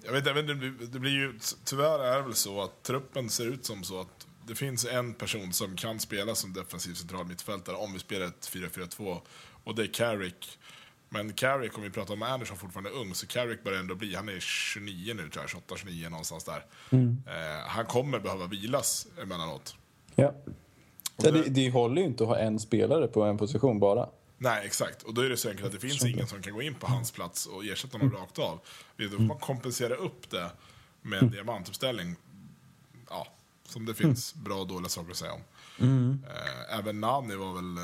Jag 0.05 0.11
vet, 0.13 0.27
inte, 0.27 0.41
det- 0.53 0.85
det 0.85 0.99
blir 0.99 1.11
ju, 1.11 1.39
tyvärr 1.63 1.99
är 1.99 2.15
det 2.17 2.21
väl 2.23 2.33
så 2.35 2.61
att 2.61 2.83
truppen 2.83 3.29
ser 3.29 3.45
ut 3.45 3.65
som 3.65 3.83
så 3.83 4.01
att 4.01 4.27
det 4.47 4.55
finns 4.55 4.85
en 4.85 5.13
person 5.13 5.53
som 5.53 5.75
kan 5.75 5.99
spela 5.99 6.35
som 6.35 6.53
defensiv 6.53 6.93
central 6.93 7.25
mittfältare 7.25 7.75
om 7.75 7.93
vi 7.93 7.99
spelar 7.99 8.25
ett 8.25 8.49
4-4-2 8.51 9.17
och 9.63 9.75
det 9.75 9.83
är 9.83 9.87
Carrick. 9.93 10.59
Men 11.09 11.33
Carrick, 11.33 11.77
om 11.77 11.83
vi 11.83 11.89
pratar 11.89 12.13
om 12.13 12.21
Anderson 12.23 12.57
fortfarande 12.57 12.89
är 12.89 12.93
ung, 12.93 13.13
så 13.15 13.27
Carrick 13.27 13.63
börjar 13.63 13.79
ändå 13.79 13.95
bli, 13.95 14.15
han 14.15 14.29
är 14.29 14.39
29 14.39 15.13
nu 15.13 15.29
tror 15.29 15.45
jag, 15.69 15.77
28-29 15.77 16.09
någonstans 16.09 16.43
där. 16.43 16.65
Eh, 16.91 17.67
han 17.67 17.85
kommer 17.85 18.19
behöva 18.19 18.47
vilas 18.47 19.07
emellanåt. 19.21 19.75
Ja. 20.15 20.33
Det- 21.17 21.31
det, 21.31 21.49
det 21.49 21.69
håller 21.71 22.01
ju 22.01 22.07
inte 22.07 22.23
att 22.23 22.29
ha 22.29 22.37
en 22.37 22.59
spelare 22.59 23.07
på 23.07 23.23
en 23.23 23.37
position 23.37 23.79
bara. 23.79 24.09
Nej, 24.37 24.65
exakt. 24.65 25.03
Och 25.03 25.13
då 25.13 25.21
är 25.21 25.29
det 25.29 25.37
så 25.37 25.49
enkelt 25.49 25.65
att 25.65 25.71
det 25.73 25.79
finns 25.79 26.05
ingen 26.05 26.27
som 26.27 26.41
kan 26.41 26.53
gå 26.53 26.61
in 26.61 26.73
på 26.75 26.87
hans 26.87 27.11
plats 27.11 27.45
och 27.45 27.65
ersätta 27.65 27.97
honom 27.97 28.15
rakt 28.15 28.39
av. 28.39 28.59
Då 28.97 29.09
får 29.09 29.19
man 29.23 29.37
kompensera 29.39 29.95
upp 29.95 30.29
det 30.29 30.51
med 31.01 31.23
en 31.23 31.31
diamantuppställning. 31.31 32.15
Ja, 33.09 33.27
som 33.63 33.85
det 33.85 33.93
finns 33.93 34.33
bra 34.35 34.55
och 34.55 34.67
dåliga 34.67 34.89
saker 34.89 35.11
att 35.11 35.17
säga 35.17 35.31
om. 35.33 35.41
Eh, 36.27 36.79
Även 36.79 36.99
Nani 36.99 37.35
var 37.35 37.53
väl, 37.53 37.77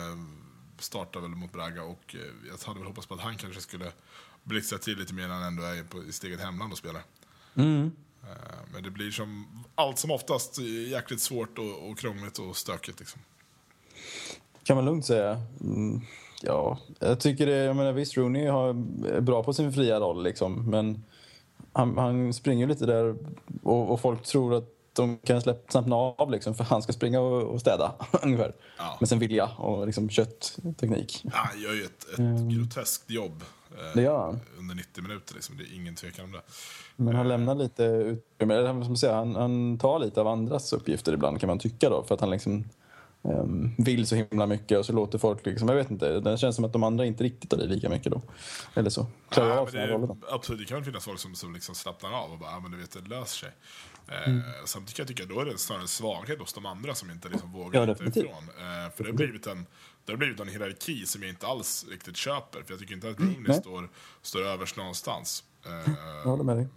eh, 0.78 0.82
startade 0.82 1.28
väl 1.28 1.36
mot 1.36 1.52
Braga 1.52 1.84
och 1.84 2.16
eh, 2.16 2.22
jag 2.50 2.68
hade 2.68 2.80
väl 2.80 2.88
hoppats 2.88 3.08
på 3.08 3.14
att 3.14 3.20
han 3.22 3.36
kanske 3.36 3.62
skulle 3.62 3.92
blixtra 4.44 4.78
till 4.78 4.98
lite 4.98 5.14
mer 5.14 5.28
när 5.28 5.36
han 5.36 5.44
ändå 5.44 5.64
är 5.64 5.84
på, 5.84 6.04
i 6.04 6.12
sitt 6.12 6.24
eget 6.24 6.40
hemland 6.42 6.72
och 6.72 6.78
spelar. 6.78 7.02
Eh, 8.24 8.66
Men 8.74 8.84
det 8.84 8.90
blir 8.90 9.12
som 9.12 9.48
allt 9.76 10.00
som 10.00 10.12
oftast 10.12 10.60
jäkligt 10.88 11.22
svårt 11.22 11.58
och, 11.58 11.90
och 11.90 12.00
krångligt 12.00 12.38
och 12.38 12.58
stökigt. 12.58 13.00
Liksom. 13.00 13.22
Kan 14.64 14.76
man 14.76 14.86
lugnt 14.86 15.06
säga. 15.06 15.42
Mm, 15.62 16.02
ja, 16.42 16.80
jag 17.00 17.20
tycker 17.20 17.46
det, 17.46 17.56
jag 17.56 17.76
menar 17.76 17.92
visst 17.92 18.18
Rooney 18.18 18.48
har, 18.48 18.70
är 19.08 19.22
bra 19.22 19.44
på 19.44 19.54
sin 19.54 19.74
fria 19.74 20.00
roll 20.00 20.24
liksom, 20.24 20.70
men 20.70 21.04
han, 21.74 21.98
han 21.98 22.34
springer 22.34 22.68
lite 22.68 22.86
där 22.86 23.16
och, 23.64 23.92
och 23.92 24.02
folk 24.02 24.24
tror 24.24 24.54
att 24.54 24.75
de 24.96 25.18
kan 25.18 25.42
släppa 25.42 25.72
slappna 25.72 25.96
av 25.96 26.32
liksom, 26.32 26.56
för 26.56 26.64
han 26.64 26.82
ska 26.82 26.94
springa 26.94 27.20
och, 27.20 27.42
och 27.44 27.62
städa 27.62 27.94
ungefär. 28.24 28.56
Ja. 28.78 28.98
Med 29.00 29.10
sin 29.10 29.20
vilja 29.20 29.46
och 29.46 29.86
liksom 29.86 30.10
köttteknik. 30.10 31.22
Ja, 31.24 31.32
han 31.34 31.62
gör 31.62 31.74
ju 31.74 31.84
ett, 31.84 32.10
ett 32.14 32.50
groteskt 32.58 33.10
jobb 33.10 33.44
eh, 33.96 34.14
han. 34.18 34.40
under 34.60 34.76
90 34.76 35.04
minuter. 35.04 35.34
Liksom. 35.34 35.58
Det 35.58 35.64
är 35.64 35.76
ingen 35.76 35.96
tvekan 35.96 36.26
om 36.26 36.32
det. 36.32 36.42
Men 36.96 37.16
han 37.16 37.28
lämnar 37.28 37.56
lite 37.56 37.84
utrymme, 37.84 38.54
eller 38.54 38.96
säga, 38.96 39.16
han, 39.16 39.36
han 39.36 39.78
tar 39.78 40.00
lite 40.00 40.22
av 40.22 40.28
andras 40.28 40.74
uppgifter 40.74 41.14
ibland 41.14 41.40
kan 41.40 41.48
man 41.48 41.60
tycka 41.60 41.90
då. 41.90 42.04
För 42.04 42.16
att 42.16 42.22
han 42.22 42.30
liksom, 42.30 42.64
um, 43.22 43.76
vill 43.78 44.08
så 44.08 44.16
himla 44.16 44.46
mycket 44.48 44.78
och 44.80 44.86
så 44.86 44.94
låter 44.94 45.18
folk 45.18 45.46
liksom, 45.46 45.68
jag 45.70 45.76
vet 45.76 45.92
inte, 45.92 46.20
det 46.20 46.38
känns 46.38 46.56
som 46.56 46.66
att 46.66 46.74
de 46.74 46.84
andra 46.84 47.06
inte 47.06 47.24
riktigt 47.24 47.52
har 47.52 47.60
det 47.60 47.66
lika 47.68 47.90
mycket 47.90 48.12
då. 48.12 48.22
Eller 48.74 48.90
så. 48.90 49.06
Klarar 49.30 49.50
Ja, 49.50 49.58
av 49.58 49.64
men 49.64 49.72
sina 49.72 49.86
det, 49.86 49.94
roller. 49.94 50.16
absolut, 50.32 50.60
det 50.62 50.66
kan 50.74 50.84
finnas 50.86 51.06
folk 51.06 51.20
som, 51.20 51.36
som 51.36 51.54
liksom 51.54 51.76
slappnar 51.76 52.12
av 52.12 52.32
och 52.32 52.40
bara, 52.40 52.52
ja 52.52 52.60
men 52.60 52.72
du 52.72 52.78
vet, 52.78 52.92
det 52.92 53.10
löser 53.10 53.38
sig. 53.38 53.50
Eh, 54.08 54.40
Samtidigt 54.66 54.96
kan 54.96 55.04
jag 55.04 55.08
tycka 55.08 55.26
då 55.26 55.40
är 55.40 55.46
det 55.46 55.58
snarare 55.58 55.82
en 55.82 55.88
svaghet 55.88 56.40
hos 56.40 56.54
de 56.54 56.66
andra 56.66 56.96
som 56.96 57.12
inte 57.12 57.30
liksom 57.30 57.52
vågar 57.52 57.88
Ja, 57.88 57.94
ifrån. 57.94 58.44
Eh, 58.50 58.92
för 58.96 59.04
det 59.04 59.10
har, 59.10 59.14
blivit 59.14 59.48
en, 59.48 59.66
det 60.06 60.12
har 60.12 60.18
blivit 60.18 60.40
en 60.40 60.48
hierarki 60.48 61.06
som 61.06 61.22
jag 61.22 61.30
inte 61.30 61.48
alls 61.48 61.86
riktigt 61.90 62.18
köper. 62.18 62.64
För 62.64 62.72
jag 62.74 62.80
tycker 62.80 62.94
inte 62.94 63.10
att 63.10 63.20
Rooney 63.20 63.38
Nej. 63.48 63.58
står, 63.62 63.90
står 64.22 64.42
överst 64.42 64.76
någonstans. 64.78 65.44
Eh, 65.66 65.94
Jag 65.98 66.24
håller 66.24 66.44
med 66.44 66.58
dig. 66.58 66.68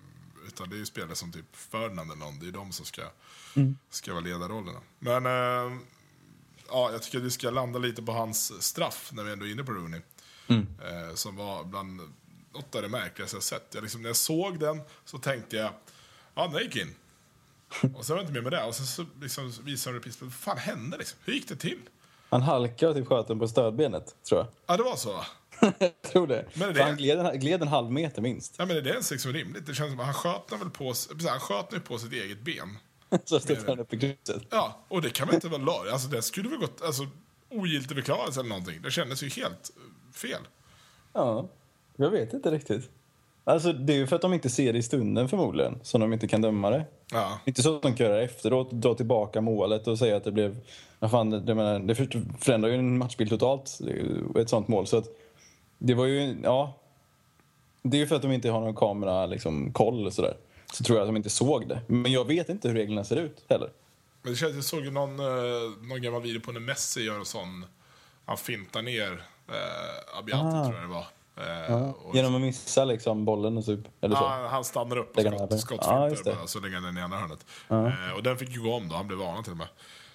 utan 0.46 0.70
det 0.70 0.76
är 0.76 0.78
ju 0.78 0.86
spelare 0.86 1.14
som 1.14 1.32
typ 1.32 1.56
Ferdinand 1.56 2.10
eller 2.10 2.20
någon, 2.24 2.38
det 2.38 2.46
är 2.48 2.52
de 2.52 2.72
som 2.72 2.86
ska, 2.86 3.02
Mm. 3.56 3.76
ska 3.90 4.12
vara 4.12 4.24
ledarrollerna. 4.24 4.80
Men 4.98 5.26
eh, 5.26 5.78
ja, 6.68 6.92
jag 6.92 7.02
tycker 7.02 7.18
att 7.18 7.24
vi 7.24 7.30
ska 7.30 7.50
landa 7.50 7.78
lite 7.78 8.02
på 8.02 8.12
hans 8.12 8.62
straff 8.62 9.10
när 9.12 9.24
vi 9.24 9.32
ändå 9.32 9.46
är 9.46 9.50
inne 9.52 9.64
på 9.64 9.72
Rooney. 9.72 10.00
Mm. 10.48 10.66
Eh, 10.82 11.14
som 11.14 11.36
var 11.36 11.64
bland 11.64 12.00
något 12.52 12.74
av 12.74 12.82
det 12.82 12.88
märkligaste 12.88 13.36
jag 13.36 13.42
sett. 13.42 13.74
Jag 13.74 13.82
liksom, 13.82 14.02
när 14.02 14.08
jag 14.08 14.16
såg 14.16 14.58
den 14.60 14.80
så 15.04 15.18
tänkte 15.18 15.56
jag, 15.56 15.70
ja 16.34 16.48
den 16.48 16.62
gick 16.62 16.76
in. 16.76 16.94
Och 17.96 18.04
sen 18.06 18.16
var 18.16 18.22
jag 18.22 18.22
inte 18.22 18.32
med 18.32 18.42
med 18.42 18.52
det. 18.52 18.64
Och 18.64 18.74
sen 18.74 18.86
så 18.86 19.04
liksom 19.20 19.52
visade 19.64 19.94
de 19.94 19.98
repris, 19.98 20.22
vad 20.22 20.32
fan 20.32 20.58
hände 20.58 20.96
liksom? 20.98 21.18
Hur 21.24 21.32
gick 21.32 21.48
det 21.48 21.56
till? 21.56 21.78
Han 22.30 22.42
halkade 22.42 22.90
och 22.90 22.96
typ 22.96 23.06
sköt 23.08 23.28
den 23.28 23.38
på 23.38 23.48
stödbenet, 23.48 24.16
tror 24.28 24.40
jag. 24.40 24.48
Ja, 24.66 24.76
det 24.76 24.82
var 24.82 24.96
så 24.96 25.24
jag 25.78 26.02
tror 26.02 26.26
det. 26.26 26.44
Men 26.54 26.74
det- 26.74 26.82
han 26.82 26.96
gled 26.96 27.40
gled 27.40 27.62
en 27.62 27.68
halv 27.68 27.92
meter 27.92 28.22
minst. 28.22 28.54
Ja, 28.58 28.66
men 28.66 28.76
är 28.76 28.80
det 28.80 28.90
ens 28.90 29.10
liksom 29.10 29.32
rimligt? 29.32 29.66
Det 29.66 29.74
känns 29.74 29.90
som 29.90 30.00
att 30.00 30.06
han 30.06 30.14
sköt 30.14 30.60
väl 30.60 30.70
på, 30.70 30.94
han 31.28 31.40
sköt 31.40 31.72
ju 31.72 31.80
på 31.80 31.98
sitt 31.98 32.12
eget 32.12 32.40
ben. 32.40 32.78
så 33.24 33.40
stötte 33.40 33.64
han 33.70 33.78
upp 33.78 33.92
i 33.94 33.98
krysset. 33.98 34.42
Ja, 34.50 34.78
och 34.88 35.02
det 35.02 35.10
kan 35.10 35.26
väl 35.26 35.34
inte 35.34 35.48
vara 35.48 35.62
lag. 35.62 35.88
Alltså 35.88 36.08
det 36.08 36.22
skulle 36.22 36.48
väl 36.48 36.58
gått, 36.58 36.82
alltså 36.82 37.06
ogiltigförklaras 37.50 38.36
eller 38.38 38.48
någonting. 38.48 38.82
Det 38.82 38.90
kändes 38.90 39.22
ju 39.22 39.28
helt 39.28 39.70
eh, 39.76 40.12
fel. 40.14 40.40
Ja, 41.12 41.48
jag 41.96 42.10
vet 42.10 42.32
inte 42.32 42.50
riktigt. 42.50 42.90
Alltså, 43.48 43.72
det 43.72 43.92
är 43.92 43.96
ju 43.96 44.06
för 44.06 44.16
att 44.16 44.22
de 44.22 44.34
inte 44.34 44.50
ser 44.50 44.72
det 44.72 44.78
i 44.78 44.82
stunden 44.82 45.28
förmodligen, 45.28 45.78
som 45.82 46.00
de 46.00 46.12
inte 46.12 46.28
kan 46.28 46.42
döma 46.42 46.70
det. 46.70 46.84
Ja, 47.12 47.38
Inte 47.44 47.62
så 47.62 47.76
att 47.76 47.82
de 47.82 47.94
kan 47.94 48.06
göra 48.06 48.16
det 48.16 48.24
efteråt, 48.24 48.70
dra 48.72 48.94
tillbaka 48.94 49.40
målet 49.40 49.86
och 49.86 49.98
säga 49.98 50.16
att 50.16 50.24
det 50.24 50.32
blev... 50.32 50.56
Vad 50.98 51.10
fan, 51.10 51.30
det, 51.30 51.54
menar, 51.54 51.78
det 51.78 51.94
för- 51.94 52.22
förändrar 52.40 52.68
ju 52.70 52.74
en 52.74 52.98
matchbild 52.98 53.30
totalt, 53.30 53.78
ett 54.40 54.48
sånt 54.48 54.68
mål. 54.68 54.86
Så 54.86 54.96
att 54.96 55.04
det 55.78 55.94
var 55.94 56.04
ju, 56.04 56.36
ja... 56.42 56.74
Det 57.82 57.96
är 57.96 57.98
ju 58.00 58.06
för 58.06 58.16
att 58.16 58.22
de 58.22 58.32
inte 58.32 58.50
har 58.50 58.60
någon 58.60 58.74
kamera, 58.74 59.26
liksom, 59.26 59.72
koll 59.72 60.06
och 60.06 60.12
sådär. 60.12 60.36
Så 60.72 60.84
tror 60.84 60.98
jag 60.98 61.02
att 61.04 61.08
de 61.08 61.16
inte 61.16 61.30
såg 61.30 61.68
det. 61.68 61.80
Men 61.86 62.12
jag 62.12 62.24
vet 62.24 62.48
inte 62.48 62.68
hur 62.68 62.74
reglerna 62.74 63.04
ser 63.04 63.16
ut 63.16 63.44
heller. 63.48 63.70
men 64.22 64.32
det 64.32 64.38
känns, 64.38 64.54
jag 64.54 64.64
såg 64.64 64.92
någon, 64.92 65.20
eh, 65.20 65.26
någon 65.88 66.02
gammal 66.02 66.22
video 66.22 66.40
på 66.40 66.52
när 66.52 66.60
Messi 66.60 67.02
gör 67.04 67.18
en 67.18 67.24
sån, 67.24 67.64
han 68.24 68.36
fintar 68.36 68.82
ner 68.82 69.22
eh, 69.48 70.18
Abiati 70.18 70.44
Ah. 70.46 70.64
tror 70.64 70.74
jag 70.80 70.84
det 70.84 70.94
var. 70.94 71.06
Eh, 71.38 71.44
Ja, 71.68 71.94
genom 72.14 72.34
att 72.34 72.40
missa 72.40 72.84
liksom 72.84 73.24
bollen 73.24 73.56
och 73.58 73.64
typ, 73.66 73.80
eller 74.00 74.16
så. 74.16 74.22
ja, 74.22 74.48
han 74.50 74.64
stannar 74.64 74.96
upp 74.96 75.16
och 75.16 75.22
skott, 75.22 75.60
skottfintar 75.60 76.10
Ja, 76.24 76.32
det. 76.42 76.48
så 76.48 76.60
lägger 76.60 76.74
han 76.74 76.84
den 76.84 76.98
i 76.98 77.00
ena 77.00 77.16
hörnet. 77.18 77.46
Eh, 77.68 78.16
och 78.16 78.22
den 78.22 78.38
fick 78.38 78.48
ju 78.48 78.62
gå 78.62 78.74
om 78.74 78.88
då, 78.88 78.96
han 78.96 79.06
blev 79.06 79.18
varnad 79.18 79.44
till 79.44 79.52
och 79.52 79.56
med. 79.58 79.68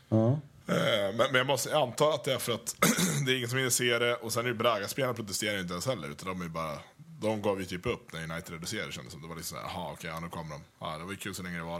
Ja. 0.09 0.27
Eh, 0.73 1.15
Men, 1.15 1.17
men 1.17 1.35
jag 1.35 1.47
måste 1.47 1.69
jag 1.69 1.81
antar 1.81 2.09
att 2.13 2.23
det 2.23 2.33
är 2.33 2.37
för 2.37 2.53
att 2.53 2.75
det 3.25 3.31
är 3.31 3.35
ingen 3.37 3.49
som 3.49 3.57
hinner 3.57 3.69
se 3.71 3.99
det 3.99 4.15
och 4.15 4.33
sen 4.33 4.45
är 4.45 4.49
det 4.49 4.55
Braga-spelarna 4.55 5.13
protesterar 5.13 5.59
inte 5.59 5.73
ens 5.73 5.87
heller 5.87 6.07
utan 6.09 6.27
de 6.39 6.45
är 6.45 6.49
bara 6.49 6.77
de 7.21 7.41
gav 7.41 7.59
ju 7.59 7.65
typ 7.65 7.85
upp 7.85 8.13
när 8.13 8.23
United 8.23 8.49
reducerade 8.53 8.91
kändes 8.91 9.13
det 9.13 9.19
som. 9.19 9.21
Det 9.21 9.27
var 9.27 9.35
liksom 9.35 9.57
såhär, 9.57 9.69
jaha 9.75 9.91
okej, 9.93 10.09
ja, 10.13 10.19
nu 10.19 10.29
kommer 10.29 10.51
de. 10.51 10.61
Ja, 10.79 10.97
det 10.97 11.03
var 11.03 11.11
ju 11.11 11.17
kul 11.17 11.35
så 11.35 11.43
länge 11.43 11.57
det 11.57 11.63
var 11.63 11.79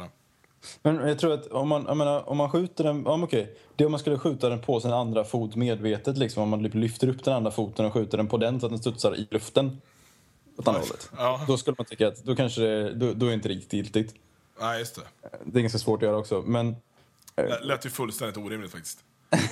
Men 0.82 1.08
jag 1.08 1.20
tror 1.20 1.34
att 1.34 1.48
om 1.48 1.70
man, 1.70 1.98
menar, 1.98 2.30
om 2.30 2.38
man 2.38 2.50
skjuter 2.50 2.84
den... 2.84 3.04
Ja, 3.06 3.24
okej. 3.24 3.58
Det 3.76 3.84
är 3.84 3.86
om 3.86 3.92
man 3.92 4.00
skulle 4.00 4.20
skjuta 4.20 4.50
den 4.50 4.62
på 4.62 4.80
sin 4.80 4.94
andra 4.94 5.24
fot 5.24 5.56
medvetet. 5.56 6.18
Liksom, 6.18 6.44
om 6.44 6.50
man 6.50 6.64
typ 6.64 6.74
lyfter 6.74 7.08
upp 7.08 7.24
den 7.24 7.34
andra 7.34 7.52
foten 7.52 7.86
och 7.86 7.94
skjuter 7.94 8.18
den 8.18 8.28
på 8.28 8.38
den 8.38 8.60
så 8.60 8.66
att 8.66 8.72
den 8.72 8.80
studsar 8.80 9.16
i 9.16 9.28
luften. 9.32 9.82
Åt 10.58 10.68
andra 10.68 10.82
hållet. 10.82 11.10
Ja. 11.18 11.42
Då 11.48 11.58
skulle 11.58 11.76
man 11.78 11.86
tycka 11.86 12.08
att 12.08 12.24
då 12.24 12.36
kanske 12.36 12.62
det, 12.62 12.94
då, 12.94 13.14
då 13.14 13.26
är 13.26 13.30
det 13.30 13.36
inte 13.36 13.50
riktigt 13.50 13.74
giltigt. 13.74 14.16
Nej, 14.60 14.80
just 14.80 14.96
det. 14.96 15.02
Det 15.46 15.60
är 15.60 15.62
ganska 15.62 15.80
svårt 15.80 16.04
att 16.04 16.08
göra 16.08 16.18
också. 16.18 16.42
Men 16.42 16.76
Det 17.36 17.60
lät 17.62 17.86
ju 17.86 17.90
fullständigt 17.90 18.38
orimligt 18.38 18.72
faktiskt. 18.72 19.00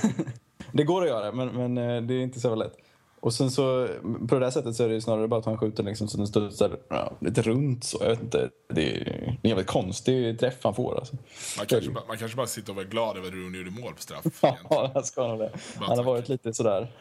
det 0.72 0.84
går 0.84 1.02
att 1.02 1.08
göra, 1.08 1.32
men, 1.32 1.48
men 1.48 1.78
eh, 1.78 2.02
det 2.02 2.14
är 2.14 2.22
inte 2.22 2.40
så 2.40 2.56
lätt. 2.56 2.78
Och 3.22 3.34
sen 3.34 3.52
så, 3.52 3.88
på 4.28 4.36
det 4.36 4.40
där 4.40 4.52
sättet 4.52 4.76
så 4.76 4.84
är 4.84 4.88
det 4.88 4.94
ju 4.94 5.02
snarare 5.02 5.28
bara 5.28 5.40
att 5.40 5.46
han 5.46 5.58
skjuter 5.58 5.84
liksom 5.84 6.08
så 6.08 6.18
den 6.18 6.28
studsar 6.28 6.80
ja, 6.90 7.18
lite 7.20 7.42
runt 7.42 7.84
så. 7.84 7.98
Jag 8.02 8.10
vet 8.10 8.22
inte. 8.22 8.50
Det 8.70 8.98
är 8.98 9.38
en 9.44 9.50
jävligt 9.50 9.68
konstig 9.68 10.40
träff 10.40 10.56
han 10.64 10.76
får 10.76 10.98
alltså. 11.00 11.16
Man 11.58 11.66
kanske, 11.66 11.92
bara, 11.92 12.04
man 12.08 12.18
kanske 12.18 12.38
bara 12.38 12.48
sitter 12.48 12.72
och 12.72 12.76
var 12.76 12.84
glad 12.84 13.18
över 13.18 13.28
att 13.28 13.34
Rooney 13.34 13.62
gjorde 13.62 13.82
mål 13.82 13.94
på 13.94 14.02
straff. 14.02 14.26
Ja, 14.42 14.92
han 14.94 15.04
ska 15.04 15.28
nog 15.28 15.40
det. 15.40 15.52
Han 15.76 15.88
tack. 15.88 15.98
har 15.98 16.04
varit 16.04 16.30
lite 16.30 16.54
sådär. 16.54 16.92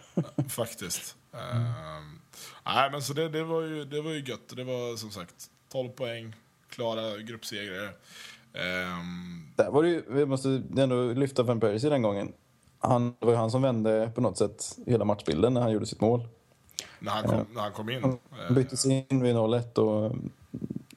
Faktiskt. 0.49 1.17
Ehm, 1.33 2.21
nej, 2.67 2.91
men 2.91 3.03
så 3.03 3.13
det, 3.13 3.29
det, 3.29 3.45
var 3.45 3.63
ju, 3.63 3.85
det 3.85 4.01
var 4.01 4.11
ju 4.11 4.21
gött. 4.25 4.57
Det 4.57 4.65
var 4.65 4.97
som 4.97 5.11
sagt 5.11 5.35
12 5.73 5.89
poäng, 5.89 6.35
klara 6.71 7.19
gruppsegrar. 7.19 7.95
Ehm, 8.55 9.53
Där 9.57 9.71
var 9.71 9.83
det 9.83 9.89
ju, 9.89 10.03
vi 10.09 10.27
måste 10.27 10.63
ändå 10.79 11.13
lyfta 11.13 11.43
Van 11.43 11.61
Persie 11.61 11.91
den 11.91 12.03
gången. 12.03 12.33
Han, 12.83 13.15
det 13.19 13.27
var 13.27 13.33
ju 13.33 13.39
han 13.39 13.51
som 13.51 13.63
vände 13.63 14.13
på 14.15 14.21
något 14.21 14.39
sätt 14.39 14.79
hela 14.87 15.05
matchbilden 15.05 15.55
när 15.55 15.61
han 15.61 15.73
gjorde 15.73 15.87
sitt 15.87 16.01
mål. 16.01 16.29
när, 16.99 17.13
han 17.13 17.25
kom, 17.25 17.47
när 17.55 17.61
han 17.61 17.73
kom 17.73 17.91
in. 17.91 18.03
Han 18.03 18.19
eh, 18.49 18.55
byttes 18.55 18.87
in 18.87 19.23
vid 19.23 19.37
0-1 19.37 19.79
och 19.79 20.17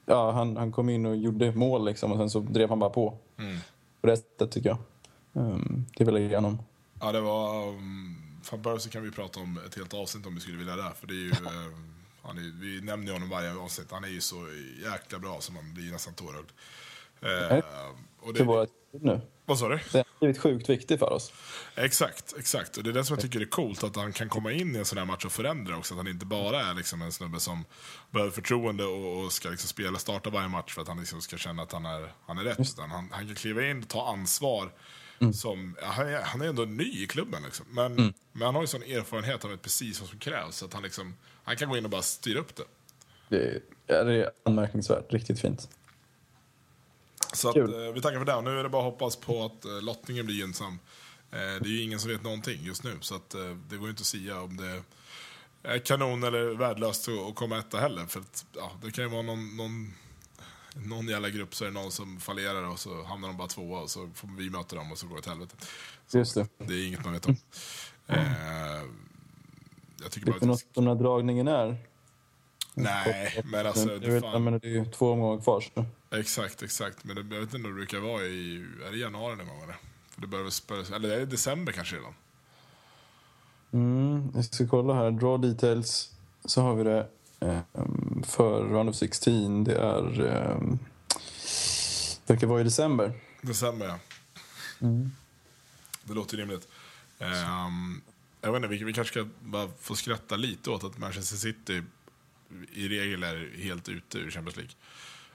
ja, 0.05 0.31
han, 0.31 0.57
han 0.57 0.71
kom 0.71 0.89
in 0.89 1.05
och 1.05 1.15
gjorde 1.15 1.51
mål 1.51 1.85
liksom 1.85 2.11
och 2.11 2.17
sen 2.17 2.29
så 2.29 2.39
drev 2.39 2.69
han 2.69 2.79
bara 2.79 2.89
på. 2.89 3.17
Mm. 3.37 3.57
På 4.01 4.07
det 4.07 4.17
sättet 4.17 4.51
tycker 4.51 4.69
jag. 4.69 4.77
Um, 5.33 5.85
det 5.97 6.03
vill 6.03 6.15
jag 6.15 6.23
ge 6.23 6.35
honom. 6.35 6.59
Ja, 6.99 7.11
det 7.11 7.21
var... 7.21 7.67
Um, 7.67 8.19
Van 8.51 8.63
Persie 8.63 8.91
kan 8.91 9.03
vi 9.03 9.11
prata 9.11 9.39
om 9.39 9.59
ett 9.67 9.75
helt 9.75 9.93
avsnitt 9.93 10.25
om 10.25 10.35
vi 10.35 10.41
skulle 10.41 10.57
vilja 10.57 10.75
det. 10.75 10.91
För 10.99 11.07
det 11.07 11.13
är 11.13 11.17
ju... 11.17 11.29
eh, 11.31 11.77
han 12.21 12.37
är, 12.37 12.61
vi 12.61 12.81
nämner 12.81 13.07
ju 13.07 13.13
honom 13.13 13.29
varje 13.29 13.55
avsnitt. 13.55 13.91
Han 13.91 14.03
är 14.03 14.07
ju 14.07 14.21
så 14.21 14.47
jäkla 14.83 15.19
bra 15.19 15.37
så 15.41 15.51
man 15.51 15.73
blir 15.73 15.91
nästan 15.91 16.13
tårögd. 16.13 16.49
Eh, 17.23 17.57
och 18.19 18.27
För 18.27 18.33
det, 18.33 18.43
våra 18.43 18.67
nu. 18.91 19.21
vad 19.45 19.59
sa 19.59 19.69
du? 19.69 19.79
Det 19.91 19.97
har 19.97 20.05
blivit 20.19 20.37
sjukt 20.41 20.69
viktigt 20.69 20.99
för 20.99 21.13
oss. 21.13 21.33
Exakt, 21.75 22.33
exakt. 22.37 22.77
Och 22.77 22.83
det 22.83 22.89
är 22.89 22.93
det 22.93 23.03
som 23.05 23.13
jag 23.13 23.21
tycker 23.21 23.41
är 23.41 23.45
coolt, 23.45 23.83
att 23.83 23.95
han 23.95 24.13
kan 24.13 24.29
komma 24.29 24.51
in 24.51 24.75
i 24.75 24.79
en 24.79 24.85
sån 24.85 24.97
här 24.97 25.05
match 25.05 25.25
och 25.25 25.31
förändra 25.31 25.77
också. 25.77 25.93
Att 25.93 25.97
han 25.97 26.07
inte 26.07 26.25
bara 26.25 26.61
är 26.61 26.73
liksom 26.73 27.01
en 27.01 27.11
snubbe 27.11 27.39
som 27.39 27.65
behöver 28.11 28.31
förtroende 28.31 28.85
och, 28.85 29.23
och 29.23 29.31
ska 29.31 29.49
liksom 29.49 29.67
spela, 29.67 29.97
starta 29.99 30.29
varje 30.29 30.47
match 30.47 30.73
för 30.73 30.81
att 30.81 30.87
han 30.87 30.99
liksom 30.99 31.21
ska 31.21 31.37
känna 31.37 31.61
att 31.63 31.71
han 31.71 31.85
är, 31.85 32.13
han 32.25 32.37
är 32.37 32.43
rätt. 32.43 32.59
Utan 32.59 32.91
han, 32.91 33.09
han 33.11 33.25
kan 33.27 33.35
kliva 33.35 33.65
in 33.65 33.81
och 33.83 33.89
ta 33.89 34.07
ansvar. 34.11 34.71
Som, 35.33 35.75
ja, 35.81 35.87
han, 35.87 36.07
är, 36.07 36.21
han 36.21 36.41
är 36.41 36.45
ändå 36.45 36.63
ny 36.63 37.03
i 37.03 37.07
klubben, 37.07 37.43
liksom. 37.43 37.65
men, 37.69 38.13
men 38.31 38.41
han 38.45 38.55
har 38.55 38.61
ju 38.61 38.67
sån 38.67 38.83
erfarenhet, 38.83 39.43
han 39.43 39.51
vet 39.51 39.61
precis 39.61 39.99
vad 40.01 40.09
som 40.09 40.19
krävs. 40.19 40.63
Att 40.63 40.73
han, 40.73 40.83
liksom, 40.83 41.15
han 41.43 41.55
kan 41.55 41.69
gå 41.69 41.77
in 41.77 41.83
och 41.85 41.91
bara 41.91 42.01
styra 42.01 42.39
upp 42.39 42.55
det. 42.55 42.63
Det 43.29 43.61
är, 43.87 44.05
det 44.05 44.13
är 44.13 44.31
anmärkningsvärt. 44.43 45.13
Riktigt 45.13 45.39
fint. 45.39 45.69
Så 47.33 47.49
att, 47.49 47.55
eh, 47.55 47.65
vi 47.93 48.01
tackar 48.01 48.17
för 48.17 48.25
det. 48.25 48.41
Nu 48.41 48.59
är 48.59 48.63
det 48.63 48.69
bara 48.69 48.87
att 48.87 48.91
hoppas 48.91 49.15
på 49.15 49.45
att 49.45 49.65
eh, 49.65 49.81
lottningen 49.81 50.25
blir 50.25 50.35
gynnsam. 50.35 50.79
Eh, 51.31 51.37
det 51.39 51.69
är 51.69 51.71
ju 51.71 51.81
ingen 51.81 51.99
som 51.99 52.11
vet 52.11 52.23
någonting 52.23 52.59
just 52.63 52.83
nu, 52.83 52.97
så 53.01 53.15
att, 53.15 53.29
det 53.69 53.77
går 53.77 53.87
ju 53.87 53.89
inte 53.89 54.01
att 54.01 54.05
sia 54.05 54.41
om 54.41 54.57
det 54.57 54.83
är 55.63 55.79
kanon 55.79 56.23
eller 56.23 56.45
värdelöst 56.45 57.07
att, 57.07 57.35
komma 57.35 57.57
etta 57.59 57.77
heller. 57.77 58.05
För 58.05 58.19
att, 58.19 58.45
ja, 58.55 58.71
det 58.83 58.91
kan 58.91 59.03
ju 59.03 59.09
vara 59.09 59.21
någon, 59.21 59.57
någon, 59.57 59.93
någon 60.73 61.07
jävla 61.07 61.29
grupp 61.29 61.55
så 61.55 61.63
är 61.63 61.67
det 61.67 61.73
någon 61.73 61.91
som 61.91 62.19
fallerar 62.19 62.63
och 62.63 62.79
så 62.79 63.03
hamnar 63.03 63.27
de 63.27 63.37
bara 63.37 63.47
tvåa 63.47 63.81
och 63.81 63.89
så 63.89 64.09
får 64.15 64.27
vi 64.37 64.49
möta 64.49 64.75
dem 64.75 64.91
och 64.91 64.97
så 64.97 65.07
går 65.07 65.15
det 65.15 65.21
till 65.21 65.31
helvete. 65.31 65.55
Just 66.11 66.35
det. 66.35 66.47
Det 66.57 66.73
är 66.73 66.87
inget 66.87 67.03
man 67.03 67.13
vet 67.13 67.25
om. 67.25 67.35
Eh, 68.07 68.17
jag 70.01 70.11
tycker 70.11 70.25
bara 70.25 70.33
Vet 70.33 70.41
du 70.41 70.51
att... 70.51 70.65
något 70.65 70.77
om 70.77 70.85
när 70.85 70.95
dragningen 70.95 71.47
är? 71.47 71.77
Nej, 72.75 73.41
men 73.45 73.67
alltså... 73.67 73.85
det, 73.85 73.99
Det 73.99 74.21
fan, 74.21 74.43
menar, 74.43 74.59
det 74.59 74.67
är 74.67 74.71
ju 74.71 74.85
två 74.85 75.11
omgångar 75.11 75.43
kvar. 75.43 75.61
Så. 75.61 75.85
Exakt, 76.17 76.63
exakt. 76.63 77.03
Men 77.03 77.15
det, 77.15 77.35
jag 77.35 77.41
vet 77.41 77.53
inte 77.53 77.55
om 77.55 77.63
det 77.63 77.73
brukar 77.73 77.99
vara 77.99 78.23
i... 78.23 78.65
Är 78.87 78.91
det 78.91 78.97
januari 78.97 79.35
någon 79.35 79.47
gång 79.47 79.63
eller? 79.63 79.75
För 80.09 80.21
det 80.21 80.27
börjar 80.27 80.49
spöras, 80.49 80.91
Eller 80.91 81.09
är 81.09 81.19
det 81.19 81.25
december 81.25 81.71
kanske 81.71 81.95
redan? 81.95 82.13
Mm, 83.71 84.31
jag 84.35 84.45
ska 84.45 84.67
kolla 84.67 84.93
här. 84.93 85.11
Draw 85.11 85.47
details. 85.47 86.11
Så 86.45 86.61
har 86.61 86.75
vi 86.75 86.83
det 86.83 87.07
eh, 87.39 87.59
för 88.23 88.63
Round 88.63 88.89
of 88.89 88.95
16. 88.95 89.63
Det 89.63 89.75
är... 89.75 90.21
Eh, 90.21 90.61
det 92.25 92.33
verkar 92.33 92.47
vara 92.47 92.61
i 92.61 92.63
december. 92.63 93.13
December, 93.41 93.85
ja. 93.87 93.99
Det 96.03 96.13
låter 96.13 96.37
rimligt. 96.37 96.67
Ehm, 97.19 98.01
jag 98.41 98.51
vet 98.51 98.55
inte, 98.55 98.67
vi, 98.67 98.83
vi 98.83 98.93
kanske 98.93 99.11
ska 99.11 99.29
bara 99.39 99.69
få 99.79 99.95
skratta 99.95 100.35
lite 100.35 100.69
åt 100.69 100.83
att 100.83 100.97
Manchester 100.97 101.37
City 101.37 101.83
i 102.73 102.87
regel 102.87 103.23
är 103.23 103.57
helt 103.57 103.89
ute 103.89 104.17
ur 104.17 104.31
Champions 104.31 104.55
League. 104.55 104.73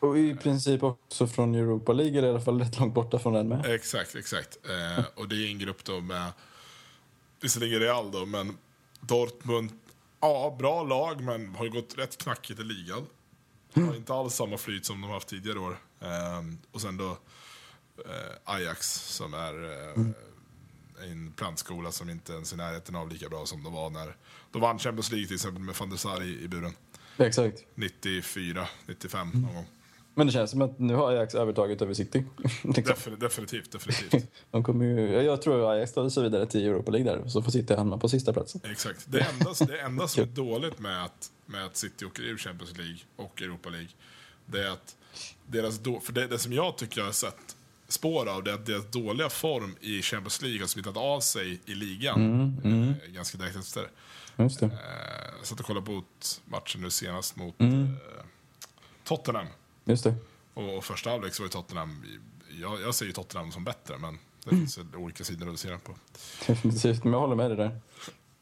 Och 0.00 0.18
i 0.18 0.34
princip 0.34 0.82
också 0.82 1.26
från 1.26 1.54
Europa 1.54 1.92
League, 1.92 2.18
eller 2.18 2.28
i 2.28 2.30
alla 2.30 2.40
fall 2.40 2.60
rätt 2.60 2.78
långt 2.78 2.94
borta 2.94 3.18
från 3.18 3.32
den 3.32 3.48
med. 3.48 3.66
Exakt, 3.66 4.14
exakt. 4.14 4.58
Eh, 4.68 5.04
och 5.14 5.28
det 5.28 5.36
är 5.36 5.50
en 5.50 5.58
grupp 5.58 5.84
då 5.84 6.00
med, 6.00 6.32
visserligen 7.40 7.80
Real 7.80 8.10
då, 8.10 8.26
men 8.26 8.56
Dortmund, 9.00 9.70
ja, 10.20 10.56
bra 10.58 10.82
lag, 10.82 11.22
men 11.22 11.54
har 11.54 11.64
ju 11.64 11.70
gått 11.70 11.98
rätt 11.98 12.18
knackigt 12.18 12.60
i 12.60 12.64
ligan. 12.64 13.06
Har 13.74 13.96
inte 13.96 14.14
alls 14.14 14.34
samma 14.34 14.56
flyt 14.56 14.86
som 14.86 15.00
de 15.00 15.10
haft 15.10 15.28
tidigare 15.28 15.58
år. 15.58 15.78
Eh, 16.00 16.42
och 16.72 16.80
sen 16.80 16.96
då 16.96 17.10
eh, 18.06 18.34
Ajax 18.44 18.92
som 18.92 19.34
är 19.34 19.64
eh, 19.64 20.04
en 21.10 21.32
plantskola 21.32 21.92
som 21.92 22.10
inte 22.10 22.32
ens 22.32 22.52
är 22.52 22.56
i 22.56 22.58
närheten 22.58 22.96
av 22.96 23.08
lika 23.08 23.28
bra 23.28 23.46
som 23.46 23.62
de 23.62 23.72
var 23.72 23.90
när 23.90 24.16
de 24.50 24.62
vann 24.62 24.78
Champions 24.78 25.10
League 25.10 25.26
till 25.26 25.34
exempel 25.34 25.62
med 25.62 25.74
van 25.74 25.90
der 25.90 25.96
Sar 25.96 26.22
i, 26.22 26.42
i 26.42 26.48
buren. 26.48 26.72
Exakt. 27.18 27.64
94, 27.74 28.68
95 28.86 29.30
någon 29.34 29.54
gång. 29.54 29.66
Men 30.18 30.26
det 30.26 30.32
känns 30.32 30.50
som 30.50 30.62
att 30.62 30.78
nu 30.78 30.94
har 30.94 31.10
Ajax 31.10 31.34
övertaget 31.34 31.82
över 31.82 31.94
City. 31.94 32.24
liksom. 32.44 32.84
Defin, 32.84 33.18
definitivt, 33.18 33.72
definitivt. 33.72 34.26
De 34.50 34.64
kommer 34.64 34.84
ju, 34.84 35.22
jag 35.22 35.42
tror 35.42 35.72
Ajax 35.72 35.92
tar 35.92 36.08
sig 36.08 36.22
vidare 36.22 36.46
till 36.46 36.66
Europa 36.66 36.90
League 36.90 37.12
där, 37.12 37.28
så 37.28 37.42
får 37.42 37.50
City 37.50 37.74
hamna 37.74 37.98
på 37.98 38.08
sista 38.08 38.32
platsen. 38.32 38.60
Exakt. 38.64 39.04
Det 39.08 39.20
enda, 39.20 39.54
det 39.66 39.80
enda 39.80 40.08
som 40.08 40.22
är 40.22 40.26
dåligt 40.34 40.78
med 40.78 41.04
att, 41.04 41.30
med 41.46 41.64
att 41.64 41.76
City 41.76 42.04
åker 42.04 42.22
ur 42.22 42.36
Champions 42.36 42.78
League 42.78 42.98
och 43.16 43.42
Europa 43.42 43.68
League, 43.68 43.88
det 44.46 44.62
är 44.62 44.70
att 44.70 44.96
deras 45.46 45.78
då, 45.78 46.00
för 46.00 46.12
det, 46.12 46.26
det 46.26 46.38
som 46.38 46.52
jag 46.52 46.76
tycker 46.76 47.00
jag 47.00 47.06
har 47.06 47.12
sett 47.12 47.56
spår 47.88 48.28
av, 48.28 48.44
det 48.44 48.50
är 48.50 48.54
att 48.54 48.66
deras 48.66 48.90
dåliga 48.90 49.28
form 49.28 49.76
i 49.80 50.02
Champions 50.02 50.42
League 50.42 50.60
har 50.60 50.66
smittat 50.66 50.96
av 50.96 51.20
sig 51.20 51.60
i 51.66 51.74
ligan 51.74 52.56
eh, 52.64 53.12
ganska 53.12 53.38
direkt 53.38 53.56
efter. 53.56 53.88
Just 54.38 54.60
det. 54.60 54.66
Eh, 54.66 54.72
jag 55.38 55.46
satt 55.46 55.60
och 55.60 55.66
kollade 55.66 55.86
på 55.86 56.02
matchen 56.44 56.80
nu 56.80 56.90
senast 56.90 57.36
mot 57.36 57.60
Mm. 57.60 57.82
eh, 57.82 58.24
Tottenham. 59.04 59.46
Just 59.84 60.04
det. 60.04 60.14
Och, 60.54 60.76
och 60.76 60.84
första 60.84 61.10
halvlek 61.10 61.34
så 61.34 61.42
var 61.42 61.46
ju 61.46 61.50
Tottenham, 61.50 62.04
jag, 62.60 62.80
jag 62.80 62.94
ser 62.94 63.06
ju 63.06 63.12
Tottenham 63.12 63.52
som 63.52 63.64
bättre, 63.64 63.98
men 63.98 64.18
det 64.44 64.50
Mm. 64.50 64.60
finns 64.60 64.78
väl 64.78 64.86
olika 64.96 65.24
sidor 65.24 65.50
att 65.52 65.58
se 65.58 65.68
den 65.70 65.80
på. 65.80 65.92
Definitivt, 66.46 67.04
men 67.04 67.12
jag 67.12 67.20
håller 67.20 67.36
med 67.36 67.50
dig 67.50 67.56
där. 67.56 67.80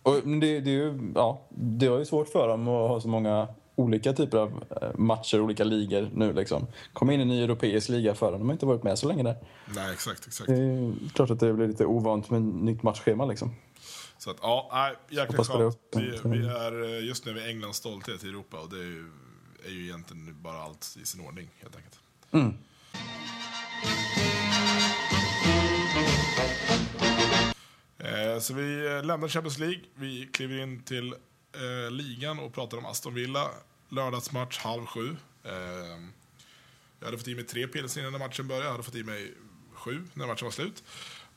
Och 0.02 0.14
det, 0.28 0.60
det, 0.60 0.70
är 0.70 0.74
ju, 0.74 1.12
ja, 1.14 1.42
det 1.50 1.88
var 1.88 1.98
ju 1.98 2.04
svårt 2.04 2.28
för 2.28 2.48
dem 2.48 2.60
att 2.68 2.88
ha 2.88 3.00
så 3.00 3.08
många 3.08 3.48
olika 3.74 4.12
typer 4.12 4.38
av 4.38 4.64
eh, 4.82 4.88
matcher, 4.98 5.40
olika 5.40 5.64
ligor 5.64 6.10
nu 6.14 6.32
liksom. 6.32 6.66
Kom 6.92 7.10
in 7.10 7.20
i 7.20 7.22
en 7.22 7.28
ny 7.28 7.42
europeisk 7.44 7.88
liga 7.88 8.14
för 8.14 8.32
dem. 8.32 8.40
De 8.40 8.46
har 8.48 8.52
inte 8.52 8.66
varit 8.66 8.82
med 8.82 8.98
så 8.98 9.08
länge 9.08 9.22
där. 9.22 9.36
Nej, 9.74 9.92
exakt, 9.92 10.26
exakt. 10.26 10.48
Det 10.48 10.54
är 10.56 10.94
klart 11.14 11.30
att 11.30 11.40
det 11.40 11.52
blir 11.52 11.68
lite 11.68 11.86
ovant 11.86 12.30
med 12.30 12.42
nytt 12.42 12.82
matchschema 12.82 13.24
liksom. 13.26 13.54
Så 14.18 14.30
att, 14.30 14.36
ja, 14.42 14.70
nej, 14.72 14.96
det 15.28 15.44
skönt. 15.44 15.78
Vi, 15.96 16.20
vi 16.24 16.46
är 16.46 16.84
eh, 16.84 17.04
just 17.06 17.24
nu 17.26 17.32
vid 17.32 17.46
Englands 17.46 17.78
stolthet 17.78 18.24
i 18.24 18.28
Europa 18.28 18.60
och 18.60 18.70
det 18.70 18.78
är 18.78 18.84
ju, 18.84 19.10
är 19.64 19.70
ju 19.70 19.84
egentligen 19.84 20.42
bara 20.42 20.62
allt 20.62 20.96
i 21.02 21.06
sin 21.06 21.20
ordning, 21.20 21.50
helt 21.60 21.76
enkelt. 21.76 21.98
Mm. 22.30 22.54
Eh, 27.98 28.40
så 28.40 28.54
vi 28.54 29.02
lämnar 29.04 29.28
Champions 29.28 29.58
League, 29.58 29.80
vi 29.94 30.28
kliver 30.32 30.62
in 30.62 30.82
till 30.82 31.14
eh, 31.52 31.90
ligan 31.90 32.38
och 32.38 32.54
pratar 32.54 32.78
om 32.78 32.86
Aston 32.86 33.14
Villa. 33.14 33.50
Lördagsmatch 33.88 34.58
halv 34.58 34.86
sju. 34.86 35.16
Eh, 35.44 35.52
jag 36.98 37.06
hade 37.06 37.18
fått 37.18 37.28
i 37.28 37.34
mig 37.34 37.44
tre 37.44 37.66
pilsner 37.66 38.08
innan 38.08 38.20
matchen 38.20 38.48
började, 38.48 38.66
jag 38.66 38.72
hade 38.72 38.84
fått 38.84 38.94
i 38.94 39.04
mig 39.04 39.34
sju 39.72 40.04
när 40.14 40.26
matchen 40.26 40.44
var 40.44 40.52
slut. 40.52 40.84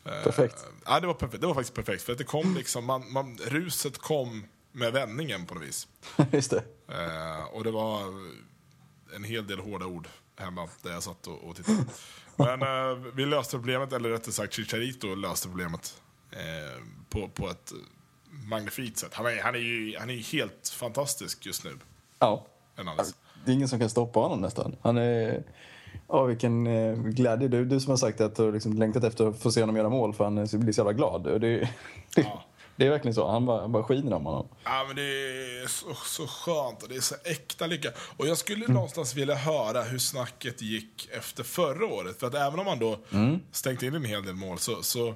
Eh, 0.06 0.24
Perfekt. 0.24 0.65
Ja, 0.86 1.00
det 1.00 1.08
var 1.08 1.13
perfekt. 1.13 1.41
Det 1.41 1.48
var 1.48 1.53
faktiskt 1.53 1.75
perfekt, 1.75 2.03
för 2.03 2.12
att 2.12 2.18
det 2.18 2.24
kom 2.24 2.56
liksom, 2.56 2.86
man, 2.86 3.12
man, 3.12 3.38
ruset 3.38 3.98
kom 3.98 4.46
med 4.72 4.94
vändningen 4.94 5.46
på 5.46 5.56
något 5.56 5.63
vis. 5.63 5.88
Just 6.32 6.51
det. 6.51 6.63
Eh, 6.88 7.44
och 7.51 7.63
det 7.63 7.72
var 7.72 8.01
en 9.15 9.24
hel 9.24 9.48
del 9.48 9.60
hårda 9.60 9.86
ord 9.86 10.08
hemma 10.36 10.68
där 10.82 10.91
jag 10.91 11.03
satt 11.03 11.27
och, 11.27 11.44
och 11.44 11.56
tittade. 11.56 11.86
Men 12.36 12.62
eh, 12.62 13.12
vi 13.13 13.25
löste 13.25 13.58
problemet, 13.58 13.94
eller 13.94 14.10
rättare 14.10 14.32
sagt 14.32 14.53
Chicharito 14.53 15.15
löste 15.15 15.48
problemet 15.48 16.01
eh, 16.32 16.84
på, 17.10 17.27
på 17.27 17.50
ett 17.50 17.74
magnifikt 18.29 18.98
sätt. 18.98 19.13
Han 19.13 19.25
är, 19.25 19.41
han 19.41 19.56
är 19.56 19.60
ju 19.60 19.98
han 20.00 20.10
är 20.10 20.32
helt 20.32 20.70
fantastisk 20.70 21.46
just 21.46 21.63
nu. 21.63 21.77
Ja. 22.20 22.46
Det 23.46 23.51
är 23.51 23.56
ingen 23.56 23.70
som 23.70 23.79
kan 23.79 23.89
stoppa 23.89 24.20
honom 24.20 24.41
nästan. 24.41 24.75
Han 24.82 24.98
är... 24.98 25.44
Ja, 26.08 26.24
vilken 26.24 26.67
eh, 26.67 26.96
glädje. 26.96 27.48
Du, 27.48 27.65
du 27.65 27.79
som 27.79 27.89
har 27.89 27.98
sagt 27.98 28.22
att 28.22 28.36
du 28.36 28.43
har 28.43 28.51
liksom 28.51 28.74
längtat 28.74 29.03
efter 29.03 29.27
att 29.27 29.39
få 29.39 29.51
se 29.51 29.62
honom 29.62 29.75
göra 29.75 29.89
mål 29.89 30.13
för 30.13 30.24
han 30.24 30.36
blir 30.36 30.72
så 30.74 30.79
jävla 30.79 30.93
glad. 30.93 31.24
Det, 31.24 31.39
det, 31.39 31.69
Ja. 32.15 32.43
det 32.75 32.86
är 32.86 32.89
verkligen 32.89 33.15
så. 33.15 33.31
Han 33.31 33.46
bara, 33.46 33.62
han 33.62 33.72
bara 33.72 33.84
skiner 33.84 34.13
om 34.13 34.25
honom. 34.25 34.48
Ja, 34.63 34.84
men 34.88 34.96
det 34.96 35.01
är 35.01 35.67
så, 35.67 35.86
så 36.05 36.27
skönt 36.27 36.84
och 36.84 36.89
det 36.89 36.96
är 36.96 37.01
så 37.01 37.15
äkta 37.24 37.67
lycka. 37.67 37.89
Och 38.17 38.27
jag 38.27 38.38
skulle 38.38 38.67
någonstans 38.67 39.15
vilja 39.15 39.36
höra 39.36 39.81
hur 39.84 40.00
snacket 40.00 40.62
gick 40.62 41.10
efter 41.17 41.43
förra 41.43 41.86
året. 41.86 42.19
För 42.19 42.27
att 42.27 42.34
även 42.36 42.60
om 42.60 42.65
man 42.65 42.79
då 42.79 43.00
stängt 43.51 43.84
in 43.84 43.96
en 43.96 44.05
hel 44.05 44.24
del 44.25 44.36
mål 44.36 44.58
så, 44.60 44.84
så 44.84 45.13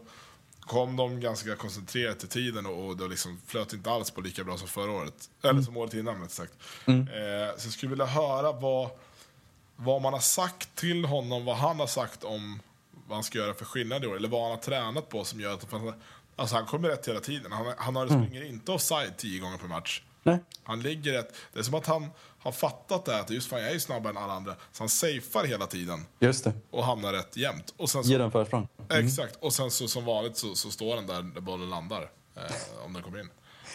kom 0.59 0.95
de 0.97 1.19
ganska 1.21 1.55
koncentrerat 1.55 2.19
till 2.19 2.27
tiden 2.29 2.65
och, 2.65 2.87
och 2.87 2.97
det 2.97 3.07
liksom 3.07 3.41
flöt 3.47 3.73
inte 3.73 3.91
alls 3.91 4.11
på 4.11 4.21
lika 4.21 4.43
bra 4.43 4.57
som 4.57 4.67
förra 4.67 4.91
året. 4.91 5.29
Eller 5.43 5.61
som 5.61 5.77
året 5.77 5.93
innan, 5.93 6.21
rätt 6.21 6.31
sagt. 6.31 6.53
Eh, 6.87 6.93
så 7.57 7.65
jag 7.65 7.73
skulle 7.73 7.89
vilja 7.89 8.05
höra 8.05 8.51
vad, 8.51 8.89
vad 9.75 10.01
man 10.01 10.13
har 10.13 10.19
sagt 10.19 10.75
till 10.75 11.05
honom, 11.05 11.45
vad 11.45 11.55
han 11.55 11.79
har 11.79 11.87
sagt 11.87 12.23
om 12.23 12.59
vad 13.07 13.15
han 13.15 13.23
ska 13.23 13.37
göra 13.37 13.53
för 13.53 13.65
skillnad 13.65 14.03
i 14.03 14.07
år. 14.07 14.15
Eller 14.15 14.29
vad 14.29 14.41
han 14.41 14.51
har 14.51 14.57
tränat 14.57 15.09
på 15.09 15.23
som 15.23 15.39
gör 15.39 15.53
att 15.53 15.71
han, 15.71 15.93
alltså 16.35 16.55
han 16.55 16.65
kommer 16.65 16.89
rätt 16.89 17.07
hela 17.07 17.19
tiden. 17.19 17.51
Han, 17.51 17.73
han 17.77 17.95
har 17.95 18.07
springer 18.07 18.45
inte 18.45 18.71
offside 18.71 19.17
tio 19.17 19.39
gånger 19.39 19.57
per 19.57 19.67
match. 19.67 20.01
Nej. 20.23 20.39
Han 20.63 20.81
ligger 20.81 21.13
rätt. 21.13 21.35
Det 21.53 21.59
är 21.59 21.63
som 21.63 21.73
att 21.73 21.87
han 21.87 22.09
har 22.39 22.51
fattat 22.51 23.05
det 23.05 23.11
här, 23.13 23.19
att 23.21 23.29
just 23.29 23.49
fan 23.49 23.59
jag 23.59 23.69
är 23.69 23.73
ju 23.73 23.79
snabbare 23.79 24.11
än 24.11 24.17
alla 24.17 24.33
andra. 24.33 24.55
Så 24.71 24.83
han 24.83 24.89
safear 24.89 25.45
hela 25.45 25.67
tiden 25.67 26.05
Just 26.19 26.43
det. 26.43 26.53
och 26.71 26.85
hamnar 26.85 27.13
rätt 27.13 27.37
jämt. 27.37 27.73
Och 27.77 27.89
sen 27.89 28.03
så, 28.03 28.09
Ge 28.11 28.17
den 28.17 28.31
försprång. 28.31 28.67
Exakt, 28.89 29.35
och 29.35 29.53
sen 29.53 29.71
så 29.71 29.87
som 29.87 30.05
vanligt 30.05 30.37
så, 30.37 30.55
så 30.55 30.71
står 30.71 30.95
den 30.95 31.07
där 31.07 31.21
där 31.21 31.41
bollen 31.41 31.69
landar. 31.69 32.11
Eh, 32.35 32.85
om 32.85 32.93
den 32.93 33.03
kommer 33.03 33.19
in. 33.19 33.29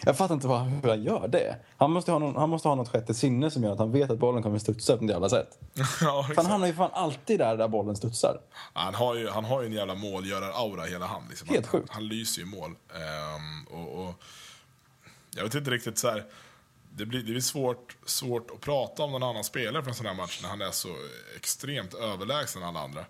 Jag 0.05 0.17
fattar 0.17 0.35
inte 0.35 0.47
vad, 0.47 0.61
hur 0.61 0.89
han 0.89 1.03
gör 1.03 1.27
det. 1.27 1.57
Han 1.77 1.91
måste, 1.91 2.11
ha 2.11 2.19
någon, 2.19 2.35
han 2.35 2.49
måste 2.49 2.67
ha 2.67 2.75
något 2.75 2.89
sjätte 2.89 3.13
sinne 3.13 3.51
som 3.51 3.63
gör 3.63 3.73
att 3.73 3.79
han 3.79 3.91
vet 3.91 4.09
att 4.09 4.19
bollen 4.19 4.43
kommer 4.43 4.59
studsa 4.59 4.97
på 4.97 5.05
jävla 5.05 5.29
sätt. 5.29 5.59
ja, 6.01 6.29
han 6.35 6.45
hamnar 6.45 6.67
ju 6.67 6.73
fan 6.73 6.89
alltid 6.93 7.39
där, 7.39 7.57
där 7.57 7.67
bollen 7.67 7.95
studsar. 7.95 8.41
Han 8.73 8.95
har 8.95 9.15
ju, 9.15 9.29
han 9.29 9.45
har 9.45 9.61
ju 9.61 9.67
en 9.67 9.73
jävla 9.73 9.95
målgörar-aura 9.95 10.85
hela 10.85 11.05
han. 11.05 11.23
Liksom. 11.29 11.47
Helt 11.49 11.65
han, 11.65 11.81
sjukt. 11.81 11.93
han 11.93 12.07
lyser 12.07 12.41
ju 12.41 12.47
mål. 12.47 12.71
Ehm, 12.71 13.67
och, 13.67 14.03
och, 14.03 14.23
jag 15.35 15.43
vet 15.43 15.55
inte 15.55 15.71
riktigt 15.71 15.97
så 15.97 16.09
här. 16.09 16.25
Det 16.91 17.05
blir, 17.05 17.19
det 17.19 17.31
blir 17.31 17.41
svårt, 17.41 17.97
svårt 18.05 18.51
att 18.51 18.61
prata 18.61 19.03
om 19.03 19.11
någon 19.11 19.23
annan 19.23 19.43
spelare 19.43 19.83
för 19.83 19.89
en 19.89 19.95
sån 19.95 20.05
här 20.05 20.13
match 20.13 20.39
när 20.41 20.49
han 20.49 20.61
är 20.61 20.71
så 20.71 20.89
extremt 21.35 21.93
överlägsen 21.93 22.63
alla 22.63 22.79
andra. 22.79 23.05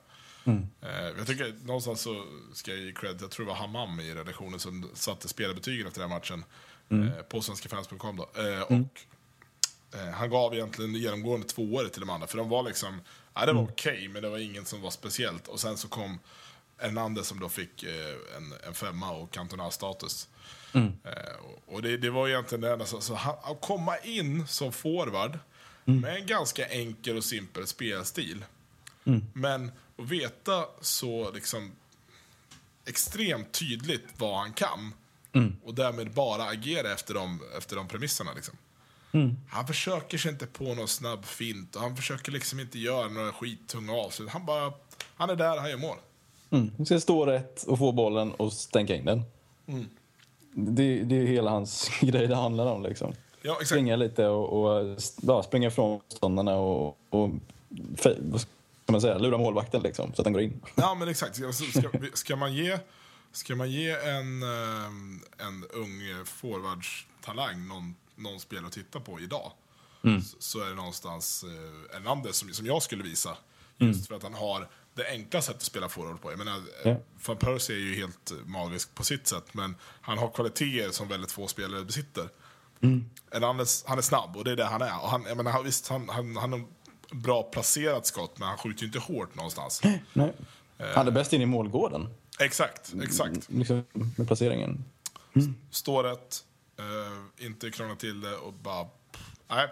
Eh, 0.81 1.17
jag 1.17 1.27
tycker 1.27 1.53
någonstans 1.65 2.01
så 2.01 2.25
ska 2.53 2.71
jag 2.71 2.79
ge 2.79 2.91
cred, 2.91 3.21
jag 3.21 3.31
tror 3.31 3.45
det 3.45 3.51
var 3.51 3.57
Hammam 3.57 3.99
i 3.99 4.13
redaktionen 4.13 4.59
som 4.59 4.89
satte 4.93 5.27
spelarbetygen 5.27 5.87
efter 5.87 6.01
den 6.01 6.09
matchen. 6.09 6.43
Eh, 6.89 7.23
på 7.23 7.41
svenskafans.com 7.41 8.17
då. 8.17 8.41
Eh, 8.41 8.61
och 8.61 9.05
Eh, 9.93 10.09
han 10.09 10.29
gav 10.29 10.53
egentligen 10.53 10.95
genomgående 10.95 11.47
tvåor 11.47 11.85
till 11.85 11.99
de 11.99 12.09
andra. 12.09 12.27
För 12.27 12.37
de 12.37 12.49
var 12.49 12.63
liksom, 12.63 13.01
ja, 13.33 13.45
det 13.45 13.53
var 13.53 13.63
okej, 13.63 14.07
men 14.07 14.21
det 14.21 14.29
var 14.29 14.37
ingen 14.37 14.65
som 14.65 14.81
var 14.81 14.91
speciellt. 14.91 15.47
Och 15.47 15.59
sen 15.59 15.77
så 15.77 15.87
kom 15.87 16.19
Hernandez 16.77 17.27
som 17.27 17.39
då 17.39 17.49
fick 17.49 17.83
en, 18.37 18.53
en 18.67 18.73
femma 18.73 19.11
och 19.11 19.31
Cantona-status. 19.31 20.27
Eh, 21.03 21.45
och 21.65 21.81
det, 21.81 21.97
det 21.97 22.09
var 22.09 22.27
egentligen 22.27 22.61
det 22.61 22.73
enda. 22.73 22.85
Så, 22.85 23.01
så 23.01 23.15
han, 23.15 23.35
att 23.43 23.61
komma 23.61 23.97
in 23.97 24.47
som 24.47 24.71
forward 24.71 25.39
med 25.85 26.15
en 26.15 26.25
ganska 26.25 26.67
enkel 26.67 27.17
och 27.17 27.23
simpel 27.23 27.67
spelstil. 27.67 28.45
Men 29.33 29.71
att 29.97 30.05
veta 30.05 30.65
så 30.81 31.31
liksom 31.31 31.71
extremt 32.85 33.51
tydligt 33.51 34.05
vad 34.17 34.39
han 34.39 34.53
kan. 34.53 34.93
Och 35.63 35.73
därmed 35.73 36.11
bara 36.11 36.43
agera 36.43 36.93
efter 36.93 37.13
de, 37.13 37.39
efter 37.57 37.75
de 37.75 37.87
premisserna. 37.87 38.33
Liksom. 38.33 38.57
Han 39.49 39.67
försöker 39.67 40.17
sig 40.17 40.31
inte 40.31 40.45
på 40.45 40.63
någon 40.63 40.87
snabb 40.87 41.25
fint 41.25 41.75
och 41.75 41.81
han 41.81 41.95
försöker 41.95 42.31
liksom 42.31 42.59
inte 42.59 42.79
göra 42.79 43.07
några 43.07 43.31
skittunga 43.31 43.93
avslut. 43.93 44.29
Han 44.29 44.45
bara, 44.45 44.73
han 45.15 45.29
är 45.29 45.35
där, 45.35 45.57
han 45.57 45.69
gör 45.69 45.77
mål. 45.77 45.97
Mm. 46.49 46.71
Han 46.77 46.85
ska 46.85 46.99
stå 46.99 47.25
rätt 47.25 47.63
och 47.63 47.77
få 47.77 47.91
bollen 47.91 48.31
och 48.31 48.53
stänka 48.53 48.95
in 48.95 49.05
den. 49.05 49.23
Mm. 49.67 49.85
Det, 50.53 51.03
det 51.03 51.15
är 51.15 51.25
hela 51.25 51.51
hans 51.51 51.89
grej 52.01 52.27
det 52.27 52.35
handlar 52.35 52.65
om. 52.65 52.83
Liksom. 52.83 53.13
Ja, 53.41 53.51
exakt. 53.51 53.69
Springa 53.69 53.95
lite 53.95 54.27
och, 54.27 54.63
och 54.63 54.97
ja, 55.21 55.43
springa 55.43 55.67
ifrån 55.67 55.91
motståndarna 55.91 56.55
och, 56.55 56.97
och 57.09 57.29
vad 58.19 58.41
ska 58.41 58.91
man 58.91 59.01
säga, 59.01 59.17
lura 59.17 59.37
målvakten 59.37 59.81
liksom, 59.81 60.13
så 60.13 60.21
att 60.21 60.23
den 60.23 60.33
går 60.33 60.41
in. 60.41 60.61
Ja, 60.75 60.95
men 60.95 61.07
exakt. 61.07 61.43
Alltså, 61.43 61.63
Ska, 61.63 61.89
ska, 62.13 62.35
man 62.35 62.53
ge, 62.53 62.79
ska 63.31 63.55
man 63.55 63.71
ge 63.71 63.91
en, 63.91 64.43
ehm, 64.43 65.21
en 65.37 65.65
ung 65.73 66.25
forwardstalang 66.25 67.67
någon, 67.67 67.95
någon 68.15 68.39
spelare 68.39 68.67
att 68.67 68.73
titta 68.73 68.99
på 68.99 69.19
idag 69.19 69.51
så, 70.01 70.35
så 70.39 70.61
är 70.61 70.69
det 70.69 70.75
någonstans 70.75 71.43
eh, 71.43 71.93
Hernandez 71.93 72.35
som, 72.35 72.53
som 72.53 72.65
jag 72.65 72.83
skulle 72.83 73.03
visa. 73.03 73.37
Just 73.77 74.07
för 74.07 74.15
att 74.15 74.23
han 74.23 74.33
har 74.33 74.69
det 74.93 75.09
enkla 75.09 75.41
sättet 75.41 75.55
att 75.55 75.63
spela 75.63 75.89
forward 75.89 76.21
på. 76.21 76.31
Jag 76.31 76.37
menar, 76.37 76.61
Ja. 76.83 76.89
ja. 76.89 76.97
Van 77.25 77.37
Persie 77.37 77.75
är 77.75 77.79
ju 77.79 77.95
helt 77.95 78.31
magisk 78.45 78.95
på 78.95 79.03
sitt 79.03 79.27
sätt, 79.27 79.53
men 79.53 79.75
han 80.01 80.17
har 80.17 80.29
kvaliteter 80.31 80.91
som 80.91 81.07
väldigt 81.07 81.31
få 81.31 81.47
spelare 81.47 81.85
besitter. 81.85 82.29
Hernandez, 83.31 83.83
han 83.87 83.97
är 83.97 84.01
snabb 84.01 84.37
och 84.37 84.43
det 84.43 84.51
är 84.51 84.55
det 84.55 84.65
han 84.65 84.81
är. 84.81 85.01
Och 85.01 85.09
han, 85.09 85.23
jag 85.27 85.37
menar, 85.37 85.63
visst, 85.63 85.87
han, 85.87 86.09
han, 86.09 86.37
han 86.37 86.51
har 86.51 86.61
bra 87.11 87.43
placerat 87.43 88.05
skott, 88.05 88.39
men 88.39 88.47
han 88.47 88.57
skjuter 88.57 88.81
ju 88.81 88.87
inte 88.87 88.99
hårt 88.99 89.35
någonstans. 89.35 89.81
Nej. 90.13 90.33
Han 90.95 91.07
är 91.07 91.11
bäst 91.11 91.33
in 91.33 91.41
i 91.41 91.45
målgården 91.45 92.07
Exakt, 92.39 92.93
exakt. 93.03 93.49
liksom, 93.49 93.83
med 94.17 94.27
placeringen. 94.27 94.85
Står 95.71 96.03
rätt, 96.03 96.43
eh, 96.79 97.45
inte 97.45 97.71
krångla 97.71 97.95
till 97.95 98.21
det 98.21 98.35
och 98.35 98.53
bara... 98.53 98.87
Nej. 99.49 99.67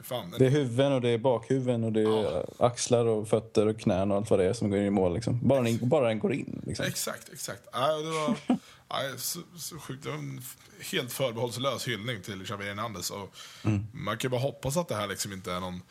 Fan, 0.00 0.34
Det 0.38 0.46
är 0.46 0.50
huvuden 0.50 0.92
och 0.92 1.00
det 1.00 1.08
är 1.08 1.18
bakhuvuden 1.18 1.84
och 1.84 1.92
det 1.92 2.00
är 2.00 2.04
Ja. 2.04 2.44
axlar 2.66 3.04
och 3.06 3.28
fötter 3.28 3.66
och 3.66 3.80
knän 3.80 4.10
och 4.10 4.16
allt 4.16 4.30
vad 4.30 4.38
det 4.38 4.44
är 4.44 4.52
som 4.52 4.70
går 4.70 4.78
in 4.78 4.84
i 4.86 4.90
mål. 4.90 5.14
Liksom. 5.14 5.40
Bara, 5.48 5.62
den, 5.62 5.88
bara 5.88 6.08
den 6.08 6.18
går 6.18 6.32
in. 6.34 6.62
Liksom. 6.66 6.86
Exakt, 6.86 7.28
exakt. 7.32 7.62
Nej, 7.74 8.02
det 8.02 8.10
var 8.10 8.36
nej, 8.90 9.12
så, 9.18 9.40
så 9.58 9.78
sjukt. 9.78 10.04
Det 10.04 10.10
var 10.10 10.16
en 10.18 10.42
helt 10.92 11.12
förbehållslös 11.12 11.88
hyllning 11.88 12.22
till 12.22 12.44
Xavier 12.44 12.68
Hernandez. 12.68 13.10
Och 13.10 13.34
Man 13.92 14.18
kan 14.18 14.28
ju 14.28 14.30
bara 14.30 14.40
hoppas 14.40 14.76
att 14.76 14.88
det 14.88 14.94
här 14.94 15.06
liksom 15.08 15.32
inte 15.32 15.52
är 15.52 15.60
någon, 15.60 15.82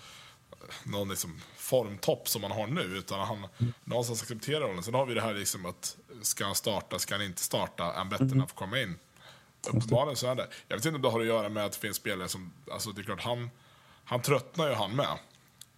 någon 0.84 1.10
liksom 1.10 1.42
formtopp 1.58 2.28
som 2.30 2.42
man 2.42 2.52
har 2.52 2.68
nu. 2.68 2.82
Utan 2.82 3.20
han 3.20 3.48
någonstans 3.84 4.22
accepterar 4.22 4.62
rollen. 4.62 4.84
Sen 4.84 4.94
har 4.94 5.06
vi 5.06 5.14
det 5.14 5.22
här 5.22 5.34
liksom 5.34 5.66
att 5.66 5.98
ska 6.22 6.46
han 6.46 6.56
starta, 6.56 7.00
ska 7.00 7.16
han 7.16 7.24
inte 7.26 7.42
starta? 7.42 7.84
Är 7.84 7.98
han 7.98 8.10
bättre 8.10 8.26
när 8.26 8.36
han 8.38 8.48
får 8.48 8.56
komma 8.56 8.80
in? 8.82 8.96
Uppenbarligen 9.68 10.16
så 10.16 10.28
är 10.28 10.36
det. 10.36 10.48
Jag 10.68 10.78
vet 10.78 10.86
inte 10.86 10.96
om 10.96 11.02
det 11.02 11.10
har 11.10 11.20
att 11.20 11.26
göra 11.26 11.50
med 11.50 11.66
att 11.66 11.72
det 11.72 11.78
finns 11.80 11.98
spelare 11.98 12.28
som, 12.30 12.54
alltså 12.72 12.92
det 12.92 13.02
är 13.02 13.04
klart 13.04 13.22
han, 13.24 13.50
han 14.06 14.22
tröttnar 14.22 14.70
ju 14.70 14.74
han 14.76 14.96
med. 14.96 15.18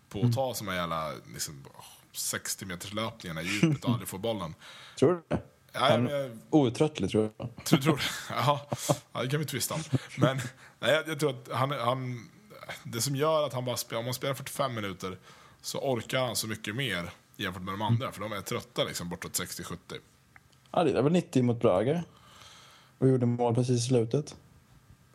På 0.09 0.21
att 0.25 0.33
ta 0.35 0.53
såna 0.53 0.75
jävla 0.75 1.11
liksom, 1.33 1.65
60 2.13 2.65
meters 2.65 2.93
löpningarna 2.93 3.41
i 3.41 3.45
djupet 3.45 3.85
och 3.85 3.91
aldrig 3.91 4.07
få 4.07 4.17
bollen. 4.17 4.55
Tror 4.99 5.13
du 5.13 5.21
det? 5.27 5.41
Ja, 5.71 5.79
Han- 5.79 6.03
men 6.03 6.13
jag, 6.13 6.37
Outtröttlig, 6.49 7.09
tror 7.11 7.31
jag. 7.37 7.49
tror, 7.65 7.79
tror, 7.79 8.01
ja, 8.29 8.67
ja, 9.13 9.21
det 9.23 9.29
kan 9.29 9.39
vi 9.39 9.45
tvista 9.45 9.73
om. 9.73 9.81
Men 10.17 10.37
nej, 10.79 10.91
jag, 10.91 11.07
jag 11.07 11.19
tror 11.19 11.29
att 11.29 11.49
han, 11.57 11.71
han, 11.71 12.29
det 12.83 13.01
som 13.01 13.15
gör 13.15 13.45
att 13.45 13.53
han 13.53 13.65
bara 13.65 13.77
spelar, 13.77 13.99
om 13.99 14.05
man 14.05 14.13
spelar 14.13 14.33
45 14.33 14.75
minuter 14.75 15.17
så 15.61 15.79
orkar 15.79 16.19
han 16.25 16.35
så 16.35 16.47
mycket 16.47 16.75
mer 16.75 17.09
jämfört 17.35 17.63
med 17.63 17.73
de 17.73 17.81
andra. 17.81 18.11
För 18.11 18.21
de 18.21 18.31
är 18.31 18.41
trötta 18.41 18.83
liksom 18.83 19.09
bortåt 19.09 19.39
60-70. 19.39 19.77
Ja, 20.71 20.83
det 20.83 21.01
var 21.01 21.09
90 21.09 21.43
mot 21.43 21.59
Braga. 21.61 22.03
Och 22.97 23.07
gjorde 23.07 23.25
mål 23.25 23.55
precis 23.55 23.77
i 23.85 23.87
slutet. 23.87 24.35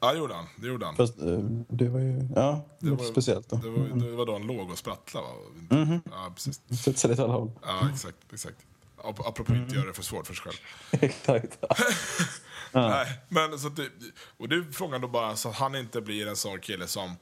Ja, 0.01 0.12
det 0.12 0.19
gjorde 0.19 0.35
han. 0.35 0.47
Det 0.57 0.67
gjorde 0.67 0.87
han. 0.87 0.97
Fast 0.97 1.19
eh, 1.19 1.38
det 1.69 1.88
var 1.88 2.01
ju... 2.01 2.29
Ja, 2.37 2.64
det 2.79 2.90
var 2.90 3.05
speciellt 3.05 3.49
då. 3.49 3.57
Det 3.57 3.71
var, 3.71 3.87
det 4.09 4.17
var 4.17 4.27
då 4.27 4.33
han 4.33 4.47
låg 4.47 4.71
och 4.71 4.79
sprattlade. 4.79 5.27
Va? 5.71 6.01
Ja, 6.11 6.33
precis. 6.35 6.61
Sätter 6.85 6.99
sig 6.99 7.11
lite 7.11 7.23
alla 7.25 7.33
håll. 7.33 7.51
Ja, 7.62 7.90
exakt. 7.93 8.17
exakt. 8.33 8.57
Ap- 8.97 9.29
Apropå 9.29 9.53
att 9.53 9.59
inte 9.59 9.75
göra 9.75 9.87
det 9.87 9.93
för 9.95 10.03
svårt 10.03 10.27
för 10.27 10.35
sig 10.35 10.43
själv. 10.45 10.57
Exakt. 11.05 11.59
Nej, 12.73 13.07
men 13.29 13.59
så 13.59 13.67
att 13.67 13.77
det, 13.77 13.88
och 14.37 14.49
det 14.49 14.57
är 14.57 14.73
frågan 14.73 15.01
då 15.01 15.09
bara 15.09 15.37
så 15.37 15.49
att 15.49 15.55
han 15.55 15.75
inte 15.75 16.01
blir 16.01 16.27
en 16.27 16.37
sån 16.37 16.61
kille 16.61 16.87
som 16.87 17.17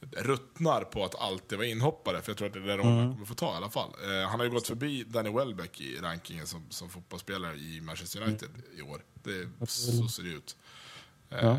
ruttnar 0.00 0.84
på 0.84 1.04
att 1.04 1.14
alltid 1.14 1.58
vara 1.58 1.68
inhoppare. 1.68 2.22
För 2.22 2.30
jag 2.30 2.36
tror 2.38 2.48
att 2.48 2.54
det 2.54 2.60
är 2.60 2.66
det 2.66 2.76
rollen 2.76 2.98
han 2.98 3.12
kommer 3.12 3.26
få 3.26 3.34
ta 3.34 3.52
i 3.52 3.56
alla 3.56 3.70
fall. 3.70 3.90
Eh, 4.04 4.28
han 4.28 4.40
har 4.40 4.44
ju 4.44 4.52
gått 4.52 4.66
förbi 4.66 5.04
Danny 5.04 5.30
Welbeck 5.30 5.80
i 5.80 5.98
rankingen 6.00 6.46
som, 6.46 6.66
som 6.70 6.88
fotbollsspelare 6.90 7.54
i 7.56 7.80
Manchester 7.80 8.22
United 8.22 8.50
i 8.76 8.82
år. 8.82 9.04
Det, 9.22 9.66
så 9.66 10.08
ser 10.08 10.22
det 10.22 10.28
ut. 10.28 10.56
Eh, 11.30 11.58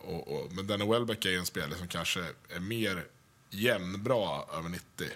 och, 0.00 0.28
och, 0.28 0.52
men 0.52 0.66
Danny 0.66 0.84
Welbeck 0.84 1.24
är 1.24 1.30
ju 1.30 1.38
en 1.38 1.46
spelare 1.46 1.78
som 1.78 1.88
kanske 1.88 2.20
är 2.48 2.60
mer 2.60 3.04
jämnbra 3.50 4.42
över 4.58 4.68
90. 4.68 5.08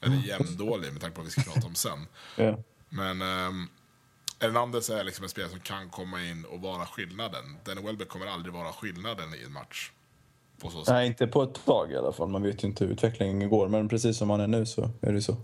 Eller 0.00 0.16
jämndålig 0.16 0.92
med 0.92 1.00
tanke 1.00 1.14
på 1.14 1.20
vad 1.20 1.26
vi 1.26 1.30
ska 1.30 1.52
prata 1.52 1.66
om 1.66 1.74
sen. 1.74 2.06
Ja. 2.36 2.58
Men 2.88 3.22
um, 3.22 3.68
Hernandez 4.40 4.90
är 4.90 5.04
liksom 5.04 5.22
en 5.22 5.28
spelare 5.28 5.50
som 5.50 5.60
kan 5.60 5.90
komma 5.90 6.24
in 6.24 6.44
och 6.44 6.60
vara 6.60 6.86
skillnaden. 6.86 7.56
Danny 7.64 7.82
Welbeck 7.82 8.08
kommer 8.08 8.26
aldrig 8.26 8.54
vara 8.54 8.72
skillnaden 8.72 9.34
i 9.34 9.42
en 9.42 9.52
match. 9.52 9.90
Nej, 10.88 11.06
inte 11.06 11.26
på 11.26 11.42
ett 11.42 11.64
tag 11.64 11.92
i 11.92 11.96
alla 11.96 12.12
fall. 12.12 12.28
Man 12.28 12.42
vet 12.42 12.64
ju 12.64 12.68
inte 12.68 12.84
hur 12.84 12.92
utvecklingen 12.92 13.48
går. 13.48 13.68
Men 13.68 13.88
precis 13.88 14.16
som 14.16 14.30
han 14.30 14.40
är 14.40 14.46
nu 14.46 14.66
så 14.66 14.90
är 15.00 15.12
det 15.12 15.22
så. 15.22 15.36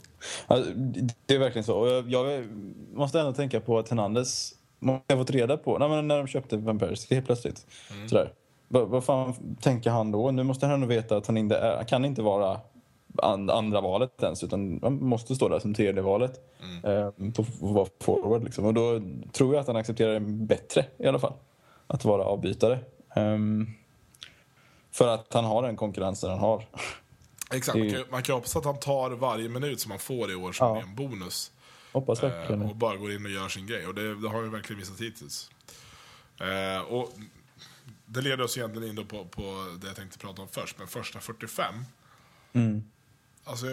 Alltså, 0.46 0.70
det 1.26 1.34
är 1.34 1.38
verkligen 1.38 1.64
så. 1.64 1.78
Och 1.78 1.88
jag, 1.88 2.10
jag 2.10 2.48
måste 2.92 3.20
ändå 3.20 3.32
tänka 3.32 3.60
på 3.60 3.78
att 3.78 3.88
Hernandez 3.88 4.54
måste 4.78 5.14
ha 5.14 5.20
fått 5.20 5.30
reda 5.30 5.56
på, 5.56 5.78
nej, 5.78 6.02
när 6.02 6.18
de 6.18 6.26
köpte 6.26 6.56
Van 6.56 6.78
Persie 6.78 7.14
helt 7.14 7.26
plötsligt. 7.26 7.66
Sådär. 8.08 8.32
Vad, 8.68 8.88
vad 8.88 9.04
fan 9.04 9.56
tänker 9.60 9.90
han 9.90 10.12
då? 10.12 10.30
Nu 10.30 10.42
måste 10.42 10.66
han 10.66 10.80
nog 10.80 10.88
veta 10.88 11.16
att 11.16 11.26
han 11.26 11.36
inte 11.36 11.56
är, 11.56 11.76
han 11.76 11.86
kan 11.86 12.04
inte 12.04 12.22
vara 12.22 12.60
an, 13.22 13.50
andra 13.50 13.80
valet 13.80 14.22
ens 14.22 14.44
utan 14.44 14.80
han 14.82 15.04
måste 15.04 15.34
stå 15.34 15.48
där 15.48 15.58
som 15.58 15.74
tredje 15.74 16.02
valet 16.02 16.40
eh, 16.84 17.10
på 17.10 17.42
att 17.42 17.60
vara 17.60 17.86
forward. 18.00 18.44
Liksom. 18.44 18.64
Och 18.64 18.74
då 18.74 19.00
tror 19.32 19.54
jag 19.54 19.60
att 19.60 19.66
han 19.66 19.76
accepterar 19.76 20.14
det 20.14 20.20
bättre 20.20 20.84
i 20.98 21.06
alla 21.06 21.18
fall. 21.18 21.32
Att 21.86 22.04
vara 22.04 22.24
avbytare. 22.24 22.78
Ehm, 23.14 23.66
för 24.90 25.08
att 25.08 25.32
han 25.32 25.44
har 25.44 25.62
den 25.62 25.76
konkurrensen 25.76 26.30
han 26.30 26.38
har. 26.38 26.66
Exakt, 27.52 27.78
man 27.78 27.90
kan, 27.90 28.04
man 28.10 28.22
kan 28.22 28.34
hoppas 28.34 28.56
att 28.56 28.64
han 28.64 28.80
tar 28.80 29.10
varje 29.10 29.48
minut 29.48 29.80
som 29.80 29.90
han 29.90 30.00
får 30.00 30.30
i 30.30 30.34
år 30.34 30.52
som 30.52 30.66
Ja. 30.66 30.82
en 30.82 30.94
bonus. 30.94 31.52
Hoppas 31.92 32.22
verkligen 32.22 32.62
Eh, 32.62 32.68
och 32.70 32.76
bara 32.76 32.96
går 32.96 33.12
in 33.12 33.24
och 33.24 33.30
gör 33.30 33.48
sin 33.48 33.66
grej. 33.66 33.86
Och 33.86 33.94
det, 33.94 34.14
det 34.14 34.28
har 34.28 34.42
han 34.42 34.50
verkligen 34.50 34.80
visat 34.80 35.00
hittills. 35.00 35.50
Eh, 36.40 36.80
och 36.80 37.12
det 38.06 38.20
leder 38.20 38.44
oss 38.44 38.56
egentligen 38.58 38.98
in 38.98 39.06
på, 39.06 39.24
på 39.24 39.76
det 39.80 39.86
jag 39.86 39.96
tänkte 39.96 40.18
prata 40.18 40.42
om 40.42 40.48
först. 40.48 40.78
Men 40.78 40.86
första 40.86 41.20
45. 41.20 41.74
Mm. 42.52 42.84
Alltså, 43.44 43.66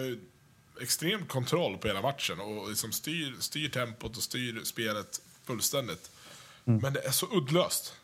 extrem 0.80 1.26
kontroll 1.26 1.78
på 1.78 1.88
hela 1.88 2.02
matchen. 2.02 2.40
Och 2.40 2.68
liksom 2.68 2.92
styr, 2.92 3.36
styr 3.40 3.68
tempot 3.68 4.16
och 4.16 4.22
styr 4.22 4.60
spelet 4.64 5.20
fullständigt. 5.44 6.10
Mm. 6.64 6.80
Men 6.80 6.92
det 6.92 7.00
är 7.00 7.10
så 7.10 7.26
uddlöst. 7.36 7.94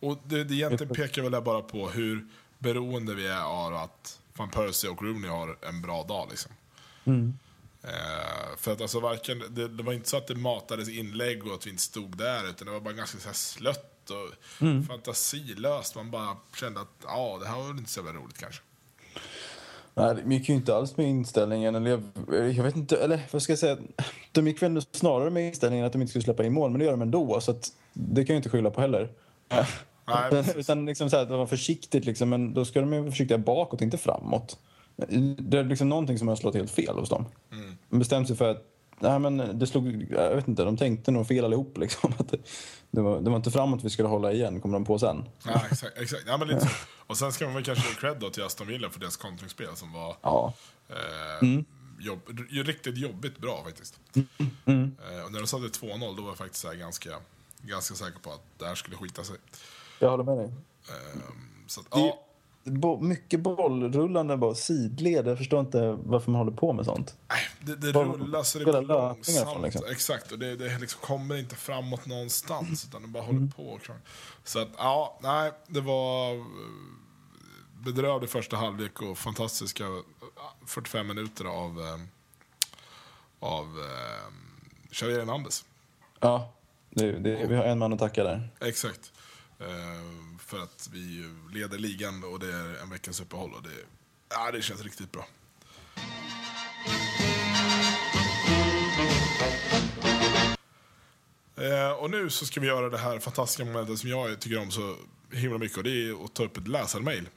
Och 0.00 0.18
det, 0.24 0.44
det 0.44 0.54
egentligen 0.54 0.94
pekar 0.94 1.22
väl 1.22 1.42
bara 1.42 1.62
på 1.62 1.88
hur 1.88 2.26
beroende 2.58 3.14
vi 3.14 3.26
är 3.26 3.42
av 3.42 3.74
att 3.74 4.18
Van 4.36 4.50
Persie 4.50 4.90
och 4.90 5.02
Rooney 5.02 5.30
har 5.30 5.56
en 5.68 5.82
bra 5.82 6.02
dag. 6.04 6.26
Liksom. 6.30 6.52
Mm. 7.04 7.34
Eh, 7.82 8.56
för 8.56 8.72
att 8.72 8.80
alltså 8.80 9.00
varken, 9.00 9.42
det, 9.50 9.68
det 9.68 9.82
var 9.82 9.92
inte 9.92 10.08
så 10.08 10.16
att 10.16 10.26
det 10.26 10.34
matades 10.34 10.88
inlägg 10.88 11.46
och 11.46 11.54
att 11.54 11.66
vi 11.66 11.70
inte 11.70 11.82
stod 11.82 12.16
där, 12.16 12.50
utan 12.50 12.66
det 12.66 12.72
var 12.72 12.80
bara 12.80 12.94
ganska 12.94 13.18
så 13.18 13.26
här 13.26 13.34
slött 13.34 14.10
och 14.10 14.62
Mm. 14.66 14.84
fantasilöst. 14.86 15.94
Man 15.94 16.10
bara 16.10 16.36
kände 16.60 16.80
att 16.80 16.88
ja, 17.04 17.38
det 17.42 17.48
här 17.48 17.56
var 17.56 17.68
väl 17.68 17.78
inte 17.78 17.90
så 17.90 18.00
jävla 18.00 18.20
roligt 18.20 18.38
kanske. 18.38 18.62
Nej, 19.94 20.14
de 20.14 20.32
gick 20.32 20.48
ju 20.48 20.54
inte 20.54 20.74
alls 20.76 20.96
med 20.96 21.06
inställningen. 21.06 21.74
Eller 21.74 21.90
jag, 21.90 22.02
jag 22.54 22.64
vet 22.64 22.76
inte, 22.76 22.96
eller 22.96 23.20
vad 23.30 23.42
ska 23.42 23.52
jag 23.52 23.58
säga? 23.58 23.76
De 24.32 24.46
gick 24.46 24.62
väl 24.62 24.82
snarare 24.92 25.30
med 25.30 25.46
inställningen 25.46 25.86
att 25.86 25.92
de 25.92 26.00
inte 26.02 26.10
skulle 26.10 26.22
släppa 26.24 26.44
in 26.44 26.52
mål, 26.52 26.70
men 26.70 26.78
det 26.78 26.84
gör 26.84 26.92
de 26.92 27.02
ändå. 27.02 27.40
Så 27.40 27.50
att, 27.50 27.72
det 27.92 28.24
kan 28.24 28.34
jag 28.34 28.38
inte 28.38 28.50
skylla 28.50 28.70
på 28.70 28.80
heller. 28.80 29.10
Nej, 30.06 30.44
utan 30.56 30.86
liksom 30.86 31.10
så 31.10 31.16
här, 31.16 31.22
att 31.22 31.28
det 31.28 31.36
var 31.36 31.46
försiktigt, 31.46 32.04
liksom, 32.04 32.28
men 32.28 32.54
då 32.54 32.64
ska 32.64 32.80
de 32.80 32.92
ju 32.92 33.00
vara 33.00 33.10
försiktiga 33.10 33.38
bakåt, 33.38 33.80
inte 33.80 33.98
framåt. 33.98 34.58
Det 35.38 35.58
är 35.58 35.64
liksom 35.64 35.88
någonting 35.88 36.18
som 36.18 36.28
har 36.28 36.36
slått 36.36 36.54
helt 36.54 36.70
fel 36.70 36.98
hos 36.98 37.08
dem. 37.08 37.24
De 37.88 37.98
bestämde 37.98 38.26
sig 38.28 38.36
för 38.36 38.50
att 38.50 38.66
Nej, 39.02 39.18
men 39.18 39.58
det 39.58 39.66
slog, 39.66 40.06
jag 40.10 40.36
vet 40.36 40.48
inte, 40.48 40.64
de 40.64 40.76
tänkte 40.76 41.10
nog 41.10 41.26
fel 41.26 41.44
allihop. 41.44 41.78
Liksom. 41.78 42.12
Att 42.18 42.28
det, 42.28 42.38
det, 42.90 43.00
var, 43.00 43.20
det 43.20 43.30
var 43.30 43.36
inte 43.36 43.50
framåt 43.50 43.84
vi 43.84 43.90
skulle 43.90 44.08
hålla 44.08 44.32
igen, 44.32 44.60
kom 44.60 44.72
de 44.72 44.84
på 44.84 44.98
sen. 44.98 45.24
Ja, 45.46 45.62
exakt. 45.70 45.98
exakt. 45.98 46.22
Ja, 46.26 46.36
men 46.36 46.48
lite 46.48 46.60
så. 46.60 46.68
Och 47.06 47.16
sen 47.18 47.32
ska 47.32 47.44
man 47.44 47.54
väl 47.54 47.64
kanske 47.64 47.88
ge 47.88 47.94
cred 47.94 48.16
då 48.20 48.30
till 48.30 48.42
Aston 48.42 48.66
Villa 48.66 48.90
för 48.90 49.00
deras 49.00 49.16
kontringsspel 49.16 49.76
som 49.76 49.92
var 49.92 50.16
Ja. 50.22 50.52
eh, 50.88 51.48
jobb, 52.00 52.20
r- 52.28 52.62
riktigt 52.64 52.96
jobbigt 52.98 53.38
bra 53.38 53.62
faktiskt. 53.64 54.00
Eh, 54.14 55.24
och 55.24 55.32
när 55.32 55.38
de 55.40 55.46
satte 55.46 55.66
2-0 55.86 56.16
då 56.16 56.22
var 56.22 56.28
jag 56.30 56.38
faktiskt 56.38 56.64
här 56.64 56.74
ganska, 56.74 57.10
ganska 57.62 57.94
säker 57.94 58.18
på 58.18 58.30
att 58.32 58.42
det 58.58 58.64
här 58.66 58.74
skulle 58.74 58.96
skita 58.96 59.24
sig. 59.24 59.36
Jag 60.02 60.10
håller 60.10 60.24
med 60.24 60.36
dig. 60.38 60.46
Eh, 60.88 61.20
så 61.66 61.80
att, 61.80 61.90
Det- 61.90 62.00
ja, 62.00 62.26
Bo, 62.64 63.00
mycket 63.00 63.40
bollrullande 63.40 64.36
bara 64.36 64.54
sidled. 64.54 65.26
Jag 65.26 65.38
förstår 65.38 65.60
inte 65.60 65.98
varför 66.04 66.30
man 66.30 66.38
håller 66.38 66.56
på 66.56 66.72
med 66.72 66.84
sånt. 66.84 67.16
nej, 67.28 67.38
det, 67.60 67.76
det 67.76 67.92
rullar 67.98 68.42
så 68.42 68.58
det 68.58 68.64
går 68.64 68.82
långsamt. 68.82 69.52
från, 69.52 69.62
liksom. 69.62 69.82
Exakt, 69.90 70.32
och 70.32 70.38
det, 70.38 70.56
det 70.56 70.78
liksom 70.78 71.00
kommer 71.00 71.36
inte 71.38 71.56
framåt 71.56 72.06
någonstans 72.06 72.84
utan 72.88 73.02
det 73.02 73.08
bara 73.08 73.22
håller 73.22 73.46
på. 73.56 73.62
och 73.62 73.80
kör. 73.80 73.96
Så 74.44 74.58
att, 74.58 74.68
ja, 74.78 75.18
nej, 75.22 75.52
det 75.66 75.80
var 75.80 76.34
eh, 76.34 76.40
bedrövlig 77.84 78.30
första 78.30 78.56
halvlek 78.56 79.02
och 79.02 79.18
fantastiska 79.18 79.84
eh, 79.84 79.90
45 80.66 81.06
minuter 81.06 81.44
av, 81.44 81.80
eh, 81.80 82.00
av 83.40 83.64
eh, 83.64 84.32
Xavier 84.90 85.18
Hernandez. 85.18 85.64
Ja, 86.20 86.52
det, 86.90 87.12
det, 87.12 87.46
vi 87.46 87.56
har 87.56 87.64
en 87.64 87.78
man 87.78 87.92
att 87.92 87.98
tacka 87.98 88.24
där. 88.24 88.50
Exakt. 88.60 89.12
Eh, 89.60 90.38
för 90.38 90.58
att 90.62 90.88
vi 90.92 91.30
leder 91.52 91.78
ligan 91.78 92.24
och 92.24 92.38
det 92.38 92.52
är 92.52 92.82
en 92.82 92.90
veckas 92.90 93.20
uppehåll 93.20 93.54
och 93.54 93.62
det, 93.62 93.84
ja, 94.28 94.50
det 94.52 94.62
känns 94.62 94.82
riktigt 94.82 95.12
bra. 95.12 95.26
Eh, 101.56 101.90
och 101.92 102.10
nu 102.10 102.30
så 102.30 102.46
ska 102.46 102.60
vi 102.60 102.66
göra 102.66 102.88
det 102.88 102.98
här 102.98 103.18
fantastiska 103.18 103.64
momentet 103.64 103.98
som 103.98 104.10
jag 104.10 104.40
tycker 104.40 104.58
om 104.58 104.70
så 104.70 104.96
himla 105.32 105.58
mycket 105.58 105.78
och 105.78 105.84
det 105.84 105.90
är 106.08 106.24
att 106.24 106.34
ta 106.34 106.44
upp 106.44 106.56
ett 106.56 106.68
läsarmail. 106.68 107.28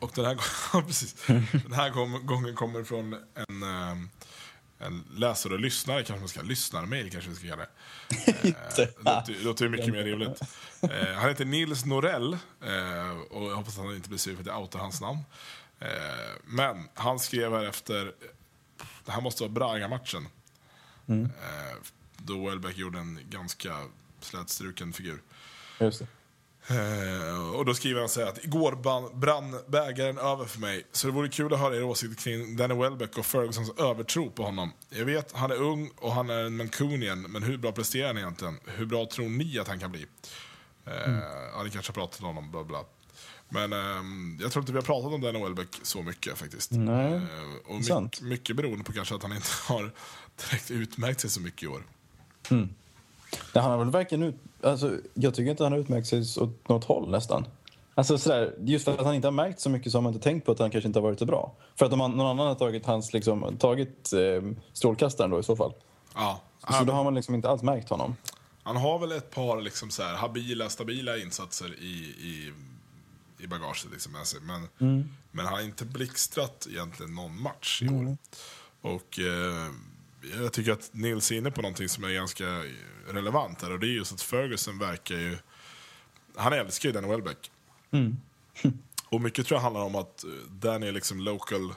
Och 0.00 0.10
den 0.14 0.24
här, 0.24 0.36
precis, 0.86 1.14
den 1.26 1.72
här 1.72 1.90
gång- 1.90 2.26
gången 2.26 2.54
kommer 2.54 2.84
från 2.84 3.12
en, 3.14 3.62
eh, 3.62 3.96
en 4.78 5.04
läsare 5.16 5.54
och 5.54 5.60
lyssnare, 5.60 6.02
kanske 6.02 6.20
man 6.20 6.28
ska 6.28 6.42
lyssnarmail 6.42 7.10
kanske 7.10 7.30
vi 7.30 7.36
ska 7.36 7.48
kalla 7.48 7.62
det. 7.62 7.68
Eh, 9.06 9.22
det 9.26 9.44
låter, 9.44 9.64
ju 9.64 9.70
mycket 9.70 9.92
mer 9.92 10.04
rimligt. 10.04 10.40
Eh, 10.82 11.14
han 11.14 11.28
heter 11.28 11.44
Nils 11.44 11.84
Norell 11.84 12.32
eh, 12.32 13.10
och 13.30 13.50
jag 13.50 13.56
hoppas 13.56 13.78
att 13.78 13.84
han 13.84 13.94
inte 13.94 14.08
blir 14.08 14.18
sur 14.18 14.34
för 14.34 14.40
att 14.40 14.46
jag 14.46 14.60
outar 14.60 14.78
hans 14.78 15.00
namn. 15.00 15.18
Eh, 15.78 15.88
men 16.44 16.88
han 16.94 17.18
skrev 17.18 17.52
här 17.52 17.64
efter, 17.64 18.12
det 19.04 19.12
här 19.12 19.20
måste 19.20 19.42
vara 19.42 19.52
Braga-matchen. 19.52 20.28
Eh, 21.08 21.76
då 22.16 22.48
Welbeck 22.48 22.76
gjorde 22.76 22.98
en 22.98 23.20
ganska 23.30 23.76
slätstruken 24.20 24.92
figur. 24.92 25.22
Just 25.80 25.98
det. 25.98 26.06
Eh, 26.68 27.54
och 27.54 27.64
då 27.64 27.74
skriver 27.74 28.00
han 28.00 28.08
så 28.08 28.20
här 28.20 28.28
att 28.28 28.44
igår 28.44 28.72
brann 29.14 29.60
bägaren 29.66 30.18
över 30.18 30.44
för 30.44 30.60
mig. 30.60 30.86
Så 30.92 31.06
det 31.06 31.12
vore 31.12 31.28
kul 31.28 31.52
att 31.54 31.60
höra 31.60 31.76
er 31.76 31.82
åsikter 31.84 32.22
kring 32.22 32.56
Danny 32.56 32.74
Welbeck 32.74 33.18
och 33.18 33.26
Fergusons 33.26 33.70
övertro 33.78 34.30
på 34.30 34.42
honom. 34.42 34.72
Jag 34.90 35.04
vet, 35.04 35.32
han 35.32 35.50
är 35.50 35.56
ung 35.62 35.90
och 35.96 36.12
han 36.12 36.30
är 36.30 36.44
en 36.44 36.56
Mancunian, 36.56 37.22
men 37.22 37.42
hur 37.42 37.56
bra 37.56 37.72
presterar 37.72 38.06
han 38.06 38.18
egentligen? 38.18 38.58
Hur 38.66 38.86
bra 38.86 39.06
tror 39.06 39.28
ni 39.28 39.58
att 39.58 39.68
han 39.68 39.78
kan 39.78 39.92
bli? 39.92 40.06
Eh, 40.86 40.92
Ja, 41.54 41.62
ni 41.64 41.70
kanske 41.70 41.90
har 41.90 41.94
pratat 41.94 42.20
om 42.20 42.26
honom, 42.26 42.50
bla 42.50 42.64
bla. 42.64 42.84
Men 43.48 43.72
ehm, 43.72 44.38
jag 44.40 44.52
tror 44.52 44.62
inte 44.62 44.72
vi 44.72 44.78
har 44.78 44.82
pratat 44.84 45.12
om 45.12 45.20
Danny 45.20 45.42
Welbeck 45.42 45.68
så 45.82 46.02
mycket 46.02 46.38
faktiskt. 46.38 46.70
Nej, 46.70 47.12
Eh, 47.14 47.76
och 47.76 47.84
sant. 47.84 48.04
mycket, 48.04 48.22
mycket 48.22 48.56
beroende 48.56 48.84
på 48.84 48.92
kanske 48.92 49.14
att 49.14 49.22
han 49.22 49.32
inte 49.32 49.48
har 49.68 49.92
direkt 50.50 50.70
utmärkt 50.70 51.20
sig 51.20 51.30
så 51.30 51.40
mycket 51.40 51.62
i 51.62 51.66
år. 51.66 51.82
Ja, 53.52 53.60
han 53.60 53.70
har 53.70 53.78
väl 53.78 53.90
verkligen 53.90 54.22
ut... 54.24 54.34
Alltså, 54.66 54.98
jag 55.14 55.34
tycker 55.34 55.50
inte 55.50 55.62
han 55.62 55.72
har 55.72 55.78
utmärkt 55.78 56.06
sig 56.06 56.42
åt 56.42 56.68
något 56.68 56.84
håll 56.84 57.10
nästan. 57.10 57.46
Alltså 57.94 58.18
sådär, 58.18 58.54
just 58.60 58.84
för 58.84 58.92
att 58.92 59.04
han 59.04 59.14
inte 59.14 59.26
har 59.26 59.32
märkt 59.32 59.60
så 59.60 59.70
mycket 59.70 59.92
så 59.92 59.98
har 59.98 60.02
man 60.02 60.12
inte 60.14 60.24
tänkt 60.24 60.46
på 60.46 60.52
att 60.52 60.58
han 60.58 60.70
kanske 60.70 60.86
inte 60.86 60.98
har 60.98 61.02
varit 61.04 61.18
så 61.18 61.26
bra. 61.26 61.52
För 61.76 61.86
att 61.86 61.92
om 61.92 61.98
man, 61.98 62.10
någon 62.10 62.26
annan 62.26 62.46
har 62.46 62.54
tagit, 62.54 62.86
hans, 62.86 63.12
liksom, 63.12 63.56
tagit 63.58 64.12
eh, 64.12 64.42
strålkastaren 64.72 65.30
då 65.30 65.40
i 65.40 65.42
så 65.42 65.56
fall. 65.56 65.72
Ja, 66.14 66.40
Så 66.78 66.84
då 66.84 66.92
har 66.92 67.04
man 67.04 67.14
liksom 67.14 67.34
inte 67.34 67.48
alls 67.48 67.62
märkt 67.62 67.88
honom. 67.88 68.16
Han 68.62 68.76
har 68.76 68.98
väl 68.98 69.12
ett 69.12 69.30
par 69.30 69.60
liksom 69.60 69.90
så 69.90 70.02
här, 70.02 70.14
habila, 70.14 70.68
stabila 70.68 71.16
insatser 71.16 71.74
i, 71.80 72.14
i, 72.20 72.52
i 73.38 73.46
bagaget. 73.46 73.86
Liksom, 73.92 74.12
sig. 74.24 74.40
men, 74.40 74.68
men 75.30 75.44
han 75.44 75.54
har 75.54 75.62
inte 75.62 75.84
blixtrat 75.84 76.66
egentligen 76.70 77.14
någon 77.14 77.42
match 77.42 77.82
i 77.82 77.88
år. 77.88 78.16
Och 78.80 79.18
eh, 79.18 79.70
jag 80.34 80.52
tycker 80.52 80.72
att 80.72 80.90
Nils 80.92 81.30
är 81.30 81.36
inne 81.36 81.50
på 81.50 81.62
någonting 81.62 81.88
som 81.88 82.04
är 82.04 82.12
ganska 82.12 82.62
relevant 83.08 83.62
här. 83.62 83.72
Och 83.72 83.80
det 83.80 83.86
är 83.86 83.90
just 83.90 84.12
att 84.12 84.22
Ferguson 84.22 84.78
verkar 84.78 85.14
ju... 85.14 85.38
Han 86.36 86.52
älskar 86.52 86.88
ju 86.88 86.92
Danny 86.92 87.08
Welbeck. 87.08 87.50
och 89.08 89.20
mycket 89.20 89.46
tror 89.46 89.56
jag 89.56 89.62
handlar 89.62 89.82
om 89.82 89.94
att 89.94 90.24
eh, 90.24 90.30
Danny 90.50 90.86
är 90.88 90.92
liksom 90.92 91.20
local. 91.20 91.74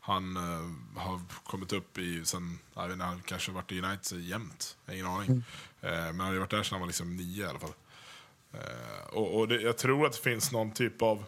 Han 0.00 0.36
eh, 0.36 1.00
har 1.02 1.20
kommit 1.44 1.72
upp 1.72 1.98
i, 1.98 2.24
sen, 2.24 2.58
jag 2.74 2.82
vet 2.82 2.92
inte, 2.92 3.04
han 3.04 3.22
kanske 3.22 3.50
har 3.50 3.54
varit 3.54 3.72
i 3.72 3.80
United 3.80 4.20
jämt. 4.20 4.76
Jag 4.86 4.92
har 4.92 4.94
ingen 4.94 5.06
aning. 5.06 5.42
Eh, 5.80 5.90
men 5.90 6.20
han 6.20 6.20
har 6.20 6.32
ju 6.32 6.38
varit 6.38 6.50
där 6.50 6.62
sedan 6.62 6.74
han 6.74 6.80
var 6.80 6.86
liksom 6.86 7.16
nio 7.16 7.44
i 7.44 7.48
alla 7.48 7.58
fall. 7.58 7.74
Eh, 8.52 9.06
och 9.12 9.38
och 9.38 9.48
det, 9.48 9.60
jag 9.60 9.78
tror 9.78 10.06
att 10.06 10.12
det 10.12 10.18
finns 10.18 10.52
någon 10.52 10.72
typ 10.72 11.02
av 11.02 11.24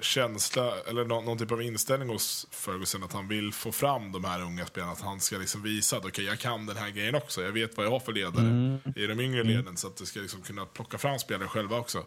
känsla, 0.00 0.80
eller 0.88 1.04
någon, 1.04 1.24
någon 1.24 1.38
typ 1.38 1.52
av 1.52 1.62
inställning 1.62 2.08
hos 2.08 2.46
Ferguson 2.50 3.02
att 3.02 3.12
han 3.12 3.28
vill 3.28 3.52
få 3.52 3.72
fram 3.72 4.12
de 4.12 4.24
här 4.24 4.42
unga 4.42 4.66
spelarna. 4.66 4.92
Att 4.92 5.00
han 5.00 5.20
ska 5.20 5.38
liksom 5.38 5.62
visa 5.62 5.96
att 5.96 6.04
okej, 6.04 6.24
jag 6.24 6.38
kan 6.38 6.66
den 6.66 6.76
här 6.76 6.90
grejen 6.90 7.14
också. 7.14 7.42
Jag 7.42 7.52
vet 7.52 7.76
vad 7.76 7.86
jag 7.86 7.90
har 7.90 8.00
för 8.00 8.12
ledare 8.12 8.78
i 8.96 9.06
de 9.06 9.20
yngre 9.20 9.42
leden. 9.44 9.76
Så 9.76 9.86
att 9.86 9.96
det 9.96 10.06
ska 10.06 10.20
liksom 10.20 10.42
kunna 10.42 10.66
plocka 10.66 10.98
fram 10.98 11.18
spelare 11.18 11.48
själva 11.48 11.78
också. 11.78 12.04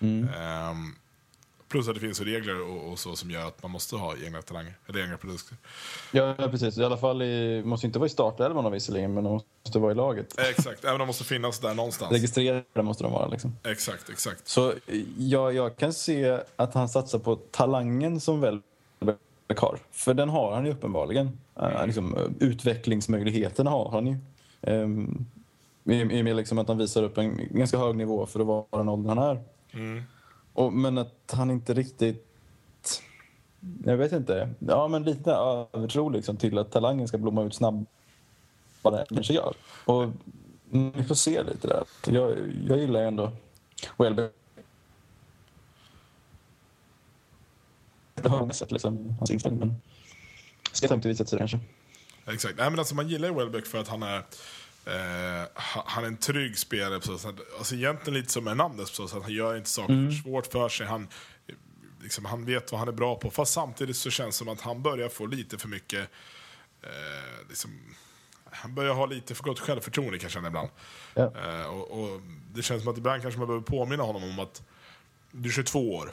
Ehm, 0.00 0.94
plus 1.70 1.88
att 1.88 1.94
det 1.94 2.00
finns 2.00 2.20
regler 2.20 2.62
och, 2.62 2.92
och 2.92 2.98
så 2.98 3.16
som 3.16 3.30
gör 3.30 3.46
att 3.46 3.62
man 3.62 3.70
måste 3.72 3.96
ha 3.96 4.14
egna 4.24 4.42
talanger, 4.42 4.74
eller 4.86 5.02
egna 5.02 5.16
produkter. 5.16 5.56
Ja, 6.12 6.34
precis. 6.50 6.78
I 6.78 6.84
alla 6.84 6.96
fall 6.96 7.22
i, 7.22 7.62
måste 7.64 7.86
inte 7.86 7.98
vara 7.98 8.06
i 8.06 8.10
startelvan 8.10 8.72
visserligen, 8.72 9.14
men 9.14 9.24
de 9.24 9.40
måste 9.64 9.78
vara 9.78 9.92
i 9.92 9.94
laget. 9.94 10.38
Exakt, 10.38 10.84
även 10.84 10.98
de 10.98 11.06
måste 11.06 11.24
finnas 11.24 11.58
där 11.58 11.74
någonstans. 11.74 12.12
Registrerade 12.12 12.82
måste 12.82 13.04
de 13.04 13.12
vara. 13.12 13.28
Liksom. 13.28 13.56
Exakt, 13.64 14.10
exakt. 14.10 14.48
Så 14.48 14.70
eh, 14.70 14.76
jag, 15.18 15.54
jag 15.54 15.76
kan 15.76 15.92
se 15.92 16.40
att 16.56 16.74
han 16.74 16.88
satsar 16.88 17.18
på 17.18 17.36
talangen 17.36 18.20
som 18.20 18.40
väl 18.40 18.60
har. 19.56 19.78
För 19.90 20.14
den 20.14 20.28
har 20.28 20.54
han 20.54 20.66
ju 20.66 20.72
uppenbarligen. 20.72 21.38
Uh, 21.62 21.86
liksom, 21.86 22.16
eh, 22.16 22.48
utvecklingsmöjligheterna 22.48 23.70
har 23.70 23.90
han 23.90 24.06
ju. 24.06 24.16
Um, 24.60 25.26
I 25.84 26.20
och 26.20 26.24
med 26.24 26.36
liksom 26.36 26.58
att 26.58 26.68
han 26.68 26.78
visar 26.78 27.02
upp 27.02 27.18
en 27.18 27.48
ganska 27.50 27.78
hög 27.78 27.96
nivå 27.96 28.26
för 28.26 28.40
att 28.40 28.46
vara 28.46 28.64
den 28.70 28.88
åldern 28.88 29.18
han 29.18 29.36
är. 29.36 29.42
Och, 30.52 30.72
men 30.72 30.98
att 30.98 31.32
han 31.32 31.50
inte 31.50 31.74
riktigt... 31.74 32.26
Jag 33.84 33.96
vet 33.96 34.12
inte. 34.12 34.54
Ja, 34.58 34.88
men 34.88 35.02
lite 35.02 35.32
övertro 35.32 36.08
liksom, 36.08 36.36
till 36.36 36.58
att 36.58 36.72
talangen 36.72 37.08
ska 37.08 37.18
blomma 37.18 37.42
ut 37.44 37.54
snabbare 37.54 37.86
än 38.84 39.06
den 39.08 39.22
gör. 39.22 39.56
Och 39.84 40.10
vi 40.70 41.04
får 41.04 41.14
se 41.14 41.42
lite 41.42 41.68
där. 41.68 41.84
Jag, 42.06 42.38
jag 42.68 42.78
gillar 42.78 43.00
ju 43.00 43.06
ändå 43.06 43.32
Welbeck. 43.98 44.32
Jag 48.22 48.30
har 48.30 48.50
sett 48.50 48.72
liksom, 48.72 49.14
hans 49.18 49.30
inställning, 49.30 49.60
men 49.60 49.76
ska 50.72 50.94
inte 50.94 51.08
visa 51.08 51.24
sig 51.26 51.38
kanske. 51.38 51.58
Exakt. 52.26 52.58
Nej, 52.58 52.70
men 52.70 52.78
alltså, 52.78 52.94
man 52.94 53.08
gillar 53.08 53.28
ju 53.28 53.34
Welbeck 53.34 53.66
för 53.66 53.78
att 53.78 53.88
han 53.88 54.02
är, 54.02 54.22
ha- 55.54 55.84
han 55.86 56.04
är 56.04 56.08
en 56.08 56.16
trygg 56.16 56.58
spelare. 56.58 57.00
På 57.00 57.06
så 57.06 57.18
sätt. 57.18 57.34
Alltså, 57.58 57.74
egentligen 57.74 58.14
lite 58.20 58.32
som 58.32 58.46
Hernandez, 58.46 58.90
på 58.90 58.96
så 58.96 59.08
sätt. 59.08 59.22
han 59.22 59.32
gör 59.32 59.56
inte 59.56 59.70
saker 59.70 59.92
Mm. 59.92 60.10
för 60.12 60.22
svårt 60.22 60.46
för 60.46 60.68
sig. 60.68 60.86
Han, 60.86 61.08
liksom, 62.02 62.24
han 62.24 62.44
vet 62.44 62.72
vad 62.72 62.78
han 62.78 62.88
är 62.88 62.92
bra 62.92 63.16
på. 63.16 63.30
Fast 63.30 63.52
samtidigt 63.52 63.96
så 63.96 64.10
känns 64.10 64.34
det 64.34 64.38
som 64.38 64.48
att 64.48 64.60
han 64.60 64.82
börjar 64.82 65.08
få 65.08 65.26
lite 65.26 65.58
för 65.58 65.68
mycket... 65.68 66.10
Eh, 66.82 67.48
liksom, 67.48 67.80
han 68.52 68.74
börjar 68.74 68.94
ha 68.94 69.06
lite 69.06 69.34
för 69.34 69.44
gott 69.44 69.60
självförtroende 69.60 70.18
kan 70.18 70.24
jag 70.24 70.32
känna 70.32 70.48
ibland. 70.48 70.68
Ja. 71.14 71.32
Eh, 71.44 71.66
och, 71.66 71.90
och 72.00 72.20
Det 72.54 72.62
känns 72.62 72.82
som 72.82 72.92
att 72.92 72.98
ibland 72.98 73.22
kanske 73.22 73.38
man 73.38 73.46
behöver 73.48 73.66
påminna 73.66 74.02
honom 74.02 74.24
om 74.24 74.38
att 74.38 74.62
du 75.32 75.48
är 75.48 75.52
22 75.52 75.94
år. 75.96 76.10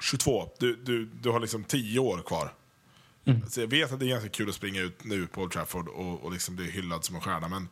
22, 0.00 0.50
du, 0.58 0.76
du, 0.76 1.04
du 1.06 1.30
har 1.30 1.40
liksom 1.40 1.64
10 1.64 1.98
år 1.98 2.22
kvar. 2.26 2.52
Så 3.48 3.60
jag 3.60 3.66
vet 3.66 3.92
att 3.92 4.00
det 4.00 4.06
är 4.06 4.08
ganska 4.08 4.28
kul 4.28 4.48
att 4.48 4.54
springa 4.54 4.80
ut 4.80 5.04
nu 5.04 5.26
på 5.26 5.42
Old 5.42 5.52
Trafford 5.52 5.88
och, 5.88 6.24
och 6.24 6.32
liksom 6.32 6.56
bli 6.56 6.70
hyllad 6.70 7.04
som 7.04 7.14
en 7.14 7.20
stjärna, 7.20 7.48
men 7.48 7.68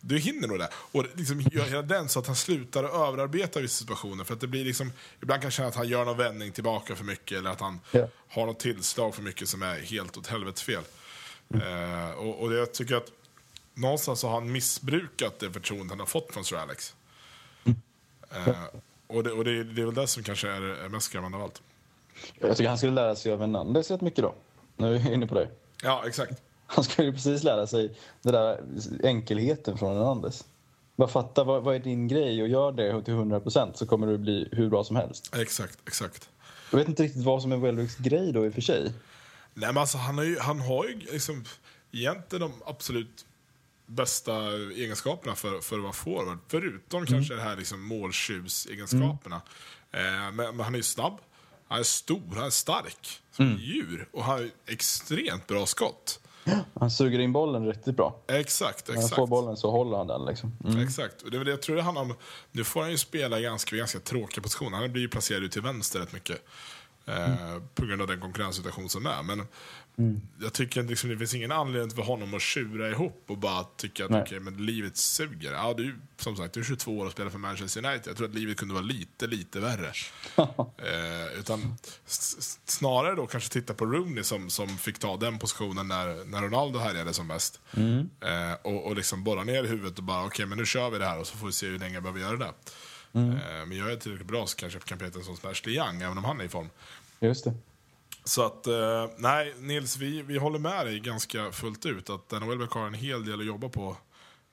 du 0.00 0.18
hinner 0.18 0.48
nog 0.48 0.58
det. 0.58 0.68
Och 0.72 1.04
liksom 1.14 1.40
gör 1.40 1.64
hela 1.64 1.82
den 1.82 2.08
så 2.08 2.18
att 2.18 2.26
han 2.26 2.36
slutar 2.36 2.84
att 2.84 2.94
överarbeta 3.08 3.60
vissa 3.60 3.78
situationer. 3.80 4.24
För 4.24 4.34
att 4.34 4.40
det 4.40 4.46
blir 4.46 4.64
liksom, 4.64 4.92
ibland 5.22 5.40
kan 5.42 5.46
jag 5.46 5.52
känna 5.52 5.68
att 5.68 5.74
han 5.74 5.88
gör 5.88 6.04
någon 6.04 6.16
vändning 6.16 6.52
tillbaka 6.52 6.96
för 6.96 7.04
mycket 7.04 7.38
eller 7.38 7.50
att 7.50 7.60
han 7.60 7.80
Ja. 7.92 8.08
har 8.28 8.46
något 8.46 8.60
tillslag 8.60 9.14
för 9.14 9.22
mycket 9.22 9.48
som 9.48 9.62
är 9.62 9.78
helt 9.80 10.16
åt 10.16 10.26
helvetes 10.26 10.62
fel. 10.62 10.82
Eh, 11.54 12.10
och, 12.10 12.40
och 12.42 12.52
jag 12.54 12.72
tycker 12.74 12.96
att 12.96 13.12
någonstans 13.74 14.20
så 14.20 14.26
har 14.28 14.34
han 14.34 14.52
missbrukat 14.52 15.38
det 15.38 15.52
förtroende 15.52 15.92
han 15.92 15.98
har 16.00 16.06
fått 16.06 16.32
från 16.34 16.44
Sir 16.44 16.56
Alex. 16.56 16.94
Eh, 18.30 18.64
och 19.06 19.24
det, 19.24 19.30
och 19.32 19.44
det, 19.44 19.64
det 19.64 19.82
är 19.82 19.86
väl 19.86 19.94
det 19.94 20.06
som 20.06 20.22
kanske 20.22 20.48
är, 20.48 20.62
är 20.62 20.88
mest 20.88 21.06
skrämmande 21.06 21.36
av 21.38 21.44
allt. 21.44 21.62
Jag 22.38 22.56
tycker 22.56 22.68
han 22.68 22.78
skulle 22.78 22.92
lära 22.92 23.16
sig 23.16 23.32
av 23.32 23.40
Hernandez 23.40 23.90
rätt 23.90 24.00
mycket 24.00 24.22
då. 24.22 24.34
Nu 24.80 24.96
är 24.96 25.00
jag 25.00 25.14
inne 25.14 25.26
på 25.26 25.34
det. 25.34 25.48
Ja, 25.82 26.02
exakt. 26.06 26.42
Han 26.66 26.84
skulle 26.84 27.08
ju 27.08 27.12
precis 27.14 27.42
lära 27.42 27.66
sig 27.66 27.94
den 28.22 28.32
där 28.32 28.60
enkelheten 29.04 29.78
från 29.78 29.96
Hernandez. 29.96 30.44
Bara 30.96 31.08
fatta 31.08 31.44
vad, 31.44 31.62
vad 31.62 31.74
är 31.74 31.78
din 31.78 32.08
grej 32.08 32.42
och 32.42 32.48
gör 32.48 32.72
det 32.72 33.02
till 33.02 33.14
100% 33.14 33.72
så 33.74 33.86
kommer 33.86 34.06
du 34.06 34.18
bli 34.18 34.48
hur 34.52 34.70
bra 34.70 34.84
som 34.84 34.96
helst. 34.96 35.36
Exakt, 35.36 35.78
exakt. 35.86 36.28
Jag 36.70 36.78
vet 36.78 36.88
inte 36.88 37.02
riktigt 37.02 37.24
vad 37.24 37.42
som 37.42 37.52
är 37.52 37.56
Welbecks 37.56 37.96
grej 37.96 38.32
då 38.32 38.46
i 38.46 38.48
och 38.48 38.54
för 38.54 38.60
sig. 38.60 38.92
Nej, 39.54 39.68
men 39.68 39.78
alltså, 39.78 39.98
han, 39.98 40.18
har 40.18 40.24
ju, 40.24 40.38
han 40.38 40.60
har 40.60 40.84
ju 40.84 40.96
liksom 41.12 41.44
egentligen 41.92 42.40
de 42.40 42.52
absolut 42.66 43.26
bästa 43.86 44.32
egenskaperna 44.76 45.34
för, 45.34 45.60
för 45.60 45.76
att 45.76 45.82
vara 45.82 45.92
forward. 45.92 46.38
Förutom 46.48 47.06
kanske 47.06 47.34
det 47.34 47.42
här 47.42 47.56
liksom 47.56 47.82
måltjuvsegenskaperna. 47.86 49.40
Eh, 49.90 50.32
men, 50.32 50.36
men 50.36 50.60
han 50.60 50.74
är 50.74 50.78
ju 50.78 50.82
snabb, 50.82 51.18
han 51.70 51.78
är 51.80 51.84
stor, 51.84 52.34
han 52.34 52.46
är 52.46 52.50
stark 52.50 53.20
som 53.32 53.52
ett 53.54 53.60
djur 53.60 54.08
och 54.12 54.24
han 54.24 54.38
har 54.38 54.50
extremt 54.66 55.46
bra 55.46 55.66
skott. 55.66 56.20
Han 56.80 56.90
suger 56.90 57.18
in 57.18 57.32
bollen 57.32 57.66
riktigt 57.66 57.96
bra. 57.96 58.22
Exakt, 58.28 58.88
När 58.88 58.94
han 58.94 59.04
exakt. 59.04 59.16
får 59.16 59.26
bollen 59.26 59.56
så 59.56 59.70
håller 59.70 59.98
han 59.98 60.06
den. 60.06 60.24
Liksom. 60.24 60.56
Mm. 60.64 60.80
Exakt. 60.80 61.22
Och 61.22 61.30
det 61.30 61.44
det 61.44 61.50
jag 61.50 61.62
tror 61.62 61.76
det 61.76 61.82
handlar 61.82 62.02
om. 62.02 62.14
Nu 62.52 62.64
får 62.64 62.80
han 62.80 62.90
ju 62.90 62.98
spela 62.98 63.38
i 63.38 63.42
ganska, 63.42 63.76
ganska 63.76 64.00
tråkiga 64.00 64.42
positioner. 64.42 64.78
Han 64.78 64.92
blir 64.92 65.02
ju 65.02 65.08
placerad 65.08 65.42
ut 65.42 65.52
till 65.52 65.62
vänster 65.62 66.00
rätt 66.00 66.12
mycket. 66.12 66.46
Eh, 67.10 67.62
På 67.74 67.86
grund 67.86 68.02
av 68.02 68.08
den 68.08 68.20
konkurrenssituation 68.20 68.88
som 68.88 69.06
är. 69.06 69.22
Men 69.22 69.46
jag 70.40 70.52
tycker 70.52 70.80
att 70.80 70.86
liksom, 70.86 71.10
det 71.10 71.18
finns 71.18 71.34
ingen 71.34 71.52
anledning 71.52 71.90
för 71.90 72.02
honom 72.02 72.34
att 72.34 72.42
tjura 72.42 72.90
ihop 72.90 73.24
och 73.26 73.38
bara 73.38 73.64
tycka 73.64 74.04
att 74.04 74.10
Nej. 74.10 74.22
okej, 74.22 74.40
men 74.40 74.66
livet 74.66 74.96
suger. 74.96 75.52
Ja, 75.52 75.74
du, 75.76 75.98
som 76.16 76.36
sagt, 76.36 76.54
du 76.54 76.60
är 76.60 76.64
22 76.64 76.98
år 76.98 77.06
och 77.06 77.12
spelar 77.12 77.30
för 77.30 77.38
Manchester 77.38 77.86
United. 77.86 78.10
Jag 78.10 78.16
tror 78.16 78.28
att 78.28 78.34
livet 78.34 78.56
kunde 78.56 78.74
vara 78.74 78.84
lite, 78.84 79.26
lite 79.26 79.60
värre. 79.60 79.92
eh, 80.36 81.38
utan 81.38 81.76
snarare 82.64 83.14
då 83.14 83.26
kanske 83.26 83.52
titta 83.52 83.74
på 83.74 83.86
Rooney 83.86 84.24
som, 84.24 84.50
som 84.50 84.68
fick 84.78 84.98
ta 84.98 85.16
den 85.16 85.38
positionen 85.38 85.88
när, 85.88 86.24
när 86.24 86.42
Ronaldo 86.42 86.78
härjade 86.78 87.14
som 87.14 87.26
mest. 87.26 87.60
Eh, 88.20 88.52
och, 88.62 88.86
och 88.86 88.96
liksom 88.96 89.24
borra 89.24 89.44
ner 89.44 89.64
i 89.64 89.66
huvudet 89.66 89.98
och 89.98 90.04
bara 90.04 90.24
okej, 90.24 90.46
men 90.46 90.58
nu 90.58 90.66
kör 90.66 90.90
vi 90.90 90.98
det 90.98 91.06
här 91.06 91.18
och 91.18 91.26
så 91.26 91.36
får 91.36 91.46
vi 91.46 91.52
se 91.52 91.66
hur 91.66 91.78
länge 91.78 91.94
jag 91.94 92.02
behöver 92.02 92.20
göra 92.20 92.36
det. 92.36 92.52
Eh, 93.12 93.66
men 93.66 93.76
jag 93.76 93.92
är 93.92 93.96
tillräckligt 93.96 94.28
bra 94.28 94.46
så 94.46 94.56
kanske 94.56 94.78
jag 94.78 94.84
kan 94.84 94.98
peta 94.98 95.18
en 95.18 95.24
sån 95.24 95.36
som 95.36 95.50
Ashley 95.50 95.76
Young, 95.76 96.02
även 96.02 96.18
om 96.18 96.24
han 96.24 96.40
är 96.40 96.44
i 96.44 96.48
form. 96.48 96.68
Just 97.20 97.44
det. 97.44 97.54
Så 98.24 98.46
att, 98.46 98.66
eh, 98.66 99.06
nej 99.18 99.54
Nils, 99.58 99.96
vi, 99.96 100.22
vi 100.22 100.38
håller 100.38 100.58
med 100.58 100.86
dig 100.86 101.00
ganska 101.00 101.52
fullt 101.52 101.86
ut 101.86 102.10
att 102.10 102.32
Welbeck 102.32 102.70
har 102.70 102.86
en 102.86 102.94
hel 102.94 103.24
del 103.24 103.40
att 103.40 103.46
jobba 103.46 103.68
på. 103.68 103.96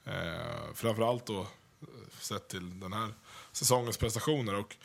Eh, 0.05 0.73
framförallt 0.73 1.25
då 1.25 1.39
eh, 1.39 1.47
sett 2.19 2.47
till 2.47 2.79
den 2.79 2.93
här 2.93 3.13
säsongens 3.51 3.97
prestationer. 3.97 4.55
Och 4.55 4.75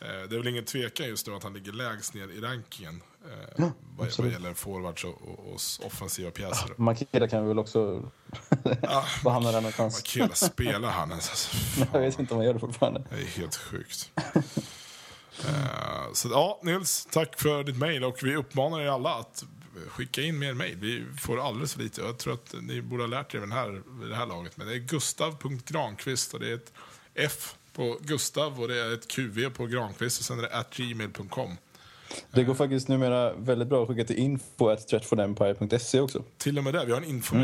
Eh, 0.00 0.28
det 0.28 0.34
är 0.34 0.38
väl 0.38 0.48
ingen 0.48 0.64
tvekan 0.64 1.06
just 1.06 1.26
nu 1.26 1.34
att 1.34 1.42
han 1.42 1.52
ligger 1.52 1.72
lägst 1.72 2.14
ner 2.14 2.28
i 2.28 2.40
rankingen. 2.40 3.02
Eh, 3.24 3.70
vad, 3.96 4.18
vad 4.18 4.30
gäller 4.30 4.54
forwards 4.54 5.04
och, 5.04 5.22
och, 5.22 5.38
och 5.48 5.60
offensiva 5.86 6.30
pjäser. 6.30 6.70
Makeda 6.76 7.28
kan 7.28 7.42
vi 7.42 7.48
väl 7.48 7.58
också 7.58 8.10
Ah, 8.82 9.04
Var 9.24 9.32
hamnar 9.32 9.52
den 9.52 9.62
någonstans? 9.62 9.96
Makeda 9.96 10.34
spelar 10.34 10.90
han 10.90 11.10
ens? 11.10 11.30
Alltså. 11.30 11.56
Jag 11.92 12.00
vet 12.00 12.18
inte 12.18 12.34
om 12.34 12.38
han 12.38 12.46
gör 12.46 12.54
det 12.54 12.60
fortfarande. 12.60 13.02
Det 13.10 13.16
är 13.16 13.26
helt 13.26 13.56
sjukt. 13.56 14.12
Eh, 15.48 16.12
så 16.12 16.28
ja, 16.28 16.60
Nils, 16.62 17.08
tack 17.10 17.40
för 17.40 17.64
ditt 17.64 17.76
mejl 17.76 18.04
och 18.04 18.18
vi 18.22 18.36
uppmanar 18.36 18.80
er 18.80 18.86
alla 18.86 19.14
att 19.14 19.44
skicka 19.88 20.22
in 20.22 20.38
mer 20.38 20.54
mejl. 20.54 20.76
Vi 20.76 21.06
får 21.20 21.46
alldeles 21.46 21.74
för 21.74 21.82
lite. 21.82 22.00
Jag 22.00 22.18
tror 22.18 22.34
att 22.34 22.54
ni 22.60 22.82
borde 22.82 23.02
ha 23.02 23.08
lärt 23.08 23.34
er 23.34 23.40
den 23.40 23.52
här, 23.52 23.82
vid 24.00 24.10
det 24.10 24.16
här 24.16 24.26
laget. 24.26 24.56
Men 24.56 24.66
det 24.66 24.74
är 24.74 24.78
gustav.granqvist 24.78 26.34
och 26.34 26.40
det 26.40 26.48
är 26.48 26.54
ett 26.54 26.72
F 27.14 27.54
på 27.72 27.98
Gustav 28.00 28.60
och 28.60 28.68
det 28.68 28.80
är 28.80 28.94
ett 28.94 29.08
QV 29.08 29.50
på 29.50 29.66
Granqvist 29.66 30.18
och 30.20 30.24
sen 30.24 30.38
är 30.38 30.42
det 30.42 30.56
at 30.56 30.74
gmail.com. 30.76 31.56
Det 32.30 32.44
går 32.44 32.54
faktiskt 32.54 32.88
numera 32.88 33.32
väldigt 33.32 33.68
bra 33.68 33.82
att 33.82 33.88
skicka 33.88 34.04
till 34.04 34.18
info.stretchforempire.se 34.18 36.00
också. 36.00 36.24
Till 36.38 36.58
och 36.58 36.64
med 36.64 36.74
det, 36.74 36.84
vi 36.84 36.92
har 36.92 36.98
en 36.98 37.08
info 37.08 37.36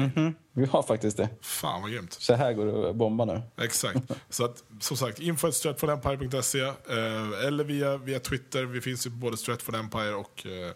Vi 0.52 0.66
har 0.66 0.83
faktiskt 0.83 1.16
det. 1.16 1.29
Fan 1.40 1.83
vad 1.83 1.90
grymt. 1.90 2.12
Så 2.12 2.35
här 2.35 2.52
går 2.52 2.66
det 2.66 2.90
att 2.90 2.96
bomba 2.96 3.24
nu. 3.24 3.42
Exakt. 3.61 4.00
Så 4.31 4.44
att, 4.44 4.64
som 4.81 4.96
sagt, 4.96 5.20
info.stretforempire.se 5.20 6.61
eh, 6.61 7.46
eller 7.46 7.64
via, 7.64 7.96
via 7.96 8.20
Twitter. 8.20 8.64
Vi 8.64 8.81
finns 8.81 9.07
ju 9.07 9.11
på 9.11 9.16
både 9.16 9.37
Stretford 9.37 9.74
Empire 9.74 10.14
och 10.14 10.46
eh, 10.46 10.72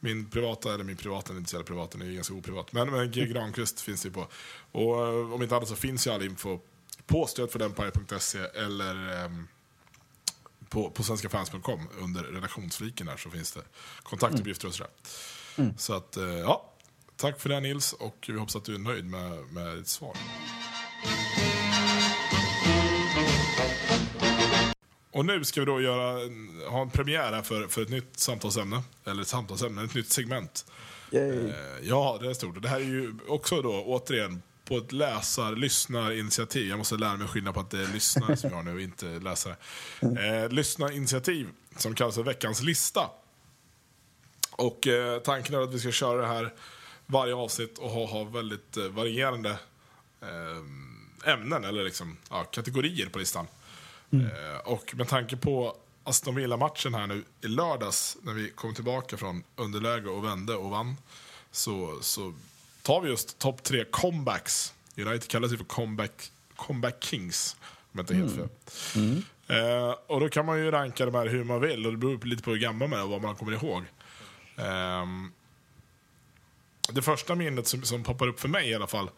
min 0.00 0.30
privata, 0.30 0.74
eller 0.74 0.84
min 0.84 0.96
privata, 0.96 1.28
den 1.28 1.36
är 1.36 1.38
inte 1.38 1.50
så 1.50 1.56
jävla 1.56 1.66
privat, 1.66 1.90
den 1.90 2.02
är 2.02 2.12
ganska 2.12 2.34
oprivat. 2.34 2.72
Men, 2.72 2.90
men 2.90 3.10
G. 3.10 3.26
Granqvist 3.26 3.80
finns 3.80 4.06
ju 4.06 4.10
på. 4.10 4.26
Och 4.72 5.06
eh, 5.06 5.32
om 5.32 5.42
inte 5.42 5.56
annat 5.56 5.68
så 5.68 5.76
finns 5.76 6.06
ju 6.06 6.10
all 6.10 6.22
info 6.22 6.58
på 7.06 7.26
stretfordempire.se 7.26 8.38
eller 8.38 9.24
ehm, 9.24 9.46
på, 10.74 10.90
på 10.90 11.02
svenskafans.com 11.02 11.88
under 12.00 12.22
redaktionsfliken 12.22 13.06
där 13.06 13.16
så 13.16 13.30
finns 13.30 13.52
det 13.52 13.60
kontaktuppgifter 14.02 14.68
och 14.68 14.74
sådär. 14.74 14.92
Så 15.78 15.94
att, 15.94 16.16
eh, 16.16 16.24
ja. 16.24 16.70
Tack 17.16 17.40
för 17.40 17.48
det 17.48 17.60
Nils 17.60 17.92
och 17.92 18.24
vi 18.28 18.38
hoppas 18.38 18.56
att 18.56 18.64
du 18.64 18.74
är 18.74 18.78
nöjd 18.78 19.04
med, 19.04 19.44
med 19.52 19.76
ditt 19.76 19.88
svar. 19.88 20.16
Och 25.10 25.26
nu 25.26 25.44
ska 25.44 25.60
vi 25.60 25.66
då 25.66 25.80
göra, 25.80 26.12
ha 26.70 26.82
en 26.82 26.90
premiär 26.90 27.32
här 27.32 27.42
för, 27.42 27.68
för 27.68 27.82
ett 27.82 27.88
nytt 27.88 28.18
samtalsämne. 28.18 28.82
Eller 29.04 29.22
ett 29.22 29.28
samtalsämne, 29.28 29.84
ett 29.84 29.94
nytt 29.94 30.12
segment. 30.12 30.66
Yay. 31.10 31.48
Eh, 31.48 31.54
Ja, 31.82 32.18
det 32.20 32.30
är 32.30 32.34
stort. 32.34 32.62
Det 32.62 32.68
här 32.68 32.80
är 32.80 32.84
ju 32.84 33.14
också 33.28 33.62
då 33.62 33.84
återigen 33.86 34.42
på 34.64 34.78
ett 34.78 34.92
läsar 34.92 35.56
lyssnarinitiativ. 35.56 36.68
Jag 36.68 36.78
måste 36.78 36.96
lära 36.96 37.16
mig 37.16 37.28
skilja 37.28 37.52
på 37.52 37.60
att 37.60 37.70
det 37.70 37.82
är 37.82 37.92
lyssnare 37.92 38.36
som 38.36 38.50
jag 38.50 38.56
har 38.56 38.62
nu 38.62 38.74
och 38.74 38.80
inte 38.80 39.06
läsare. 39.06 39.56
Eh, 40.00 40.50
lyssnarinitiativ 40.50 41.48
som 41.76 41.94
kallas 41.94 42.14
för 42.14 42.22
veckans 42.22 42.62
lista. 42.62 43.10
Och 44.50 44.86
eh, 44.86 45.20
tanken 45.20 45.54
är 45.54 45.60
att 45.60 45.74
vi 45.74 45.78
ska 45.78 45.90
köra 45.90 46.20
det 46.20 46.26
här 46.26 46.54
varje 47.06 47.34
avsnitt 47.34 47.78
och 47.78 47.90
ha, 47.90 48.06
ha 48.06 48.24
väldigt 48.24 48.76
eh, 48.76 48.84
varierande 48.84 49.50
eh, 50.20 51.32
ämnen 51.32 51.64
eller 51.64 51.84
liksom, 51.84 52.16
ja, 52.30 52.44
kategorier 52.44 53.08
på 53.08 53.18
listan. 53.18 53.46
Eh, 54.12 54.58
och 54.64 54.94
med 54.94 55.08
tanke 55.08 55.36
på 55.36 55.76
Aston 56.04 56.34
Villa-matchen 56.34 56.94
här 56.94 57.06
nu 57.06 57.24
i 57.40 57.48
lördags 57.48 58.16
när 58.22 58.32
vi 58.32 58.50
kom 58.50 58.74
tillbaka 58.74 59.16
från 59.16 59.42
underläge 59.56 60.08
och 60.08 60.24
vände 60.24 60.54
och 60.54 60.70
vann 60.70 60.96
så, 61.50 61.98
så 62.00 62.34
tar 62.84 63.00
vi 63.00 63.08
just 63.08 63.38
topp 63.38 63.62
tre 63.62 63.84
comebacks. 63.84 64.74
United 64.96 65.28
kallas 65.28 65.52
ju 65.52 65.56
för 65.56 65.64
comeback, 65.64 66.30
comeback 66.56 67.04
kings 67.04 67.56
om 67.62 67.90
jag 67.92 68.02
inte 68.02 68.14
helt 68.14 68.34
fel. 68.34 68.48
Eh, 69.46 69.94
och 70.06 70.20
då 70.20 70.28
kan 70.28 70.46
man 70.46 70.58
ju 70.58 70.70
ranka 70.70 71.04
de 71.04 71.14
här 71.14 71.26
hur 71.26 71.44
man 71.44 71.60
vill 71.60 71.86
och 71.86 71.92
det 71.92 71.98
beror 71.98 72.18
lite 72.18 72.42
på 72.42 72.50
hur 72.50 72.58
gammal 72.58 72.88
man 72.88 72.98
är 72.98 73.02
och 73.04 73.10
vad 73.10 73.22
man 73.22 73.36
kommer 73.36 73.52
ihåg. 73.52 73.84
Ehm, 74.56 75.32
det 76.92 77.02
första 77.02 77.34
minnet 77.34 77.66
som, 77.66 77.82
som 77.82 78.02
poppar 78.04 78.26
upp 78.26 78.40
för 78.40 78.48
mig 78.48 78.70
i 78.70 78.74
alla 78.74 78.86
fall, 78.86 79.10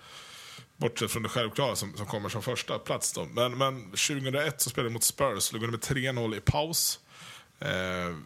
bortsett 0.77 1.11
från 1.11 1.23
det 1.23 1.29
självklara 1.29 1.77
som, 1.77 1.97
som 1.97 2.07
kommer 2.07 2.29
som 2.29 2.43
första 2.43 2.79
plats 2.79 3.13
då. 3.13 3.25
Men, 3.25 3.59
men 3.59 3.85
2001 3.85 4.61
så 4.61 4.71
spelade 4.71 4.89
vi 4.89 4.93
mot 4.93 5.05
Spurs, 5.05 5.53
låg 5.53 5.63
under 5.63 5.95
med 5.95 6.15
3-0 6.17 6.37
i 6.37 6.41
paus. 6.41 7.01
Eh, 7.61 8.17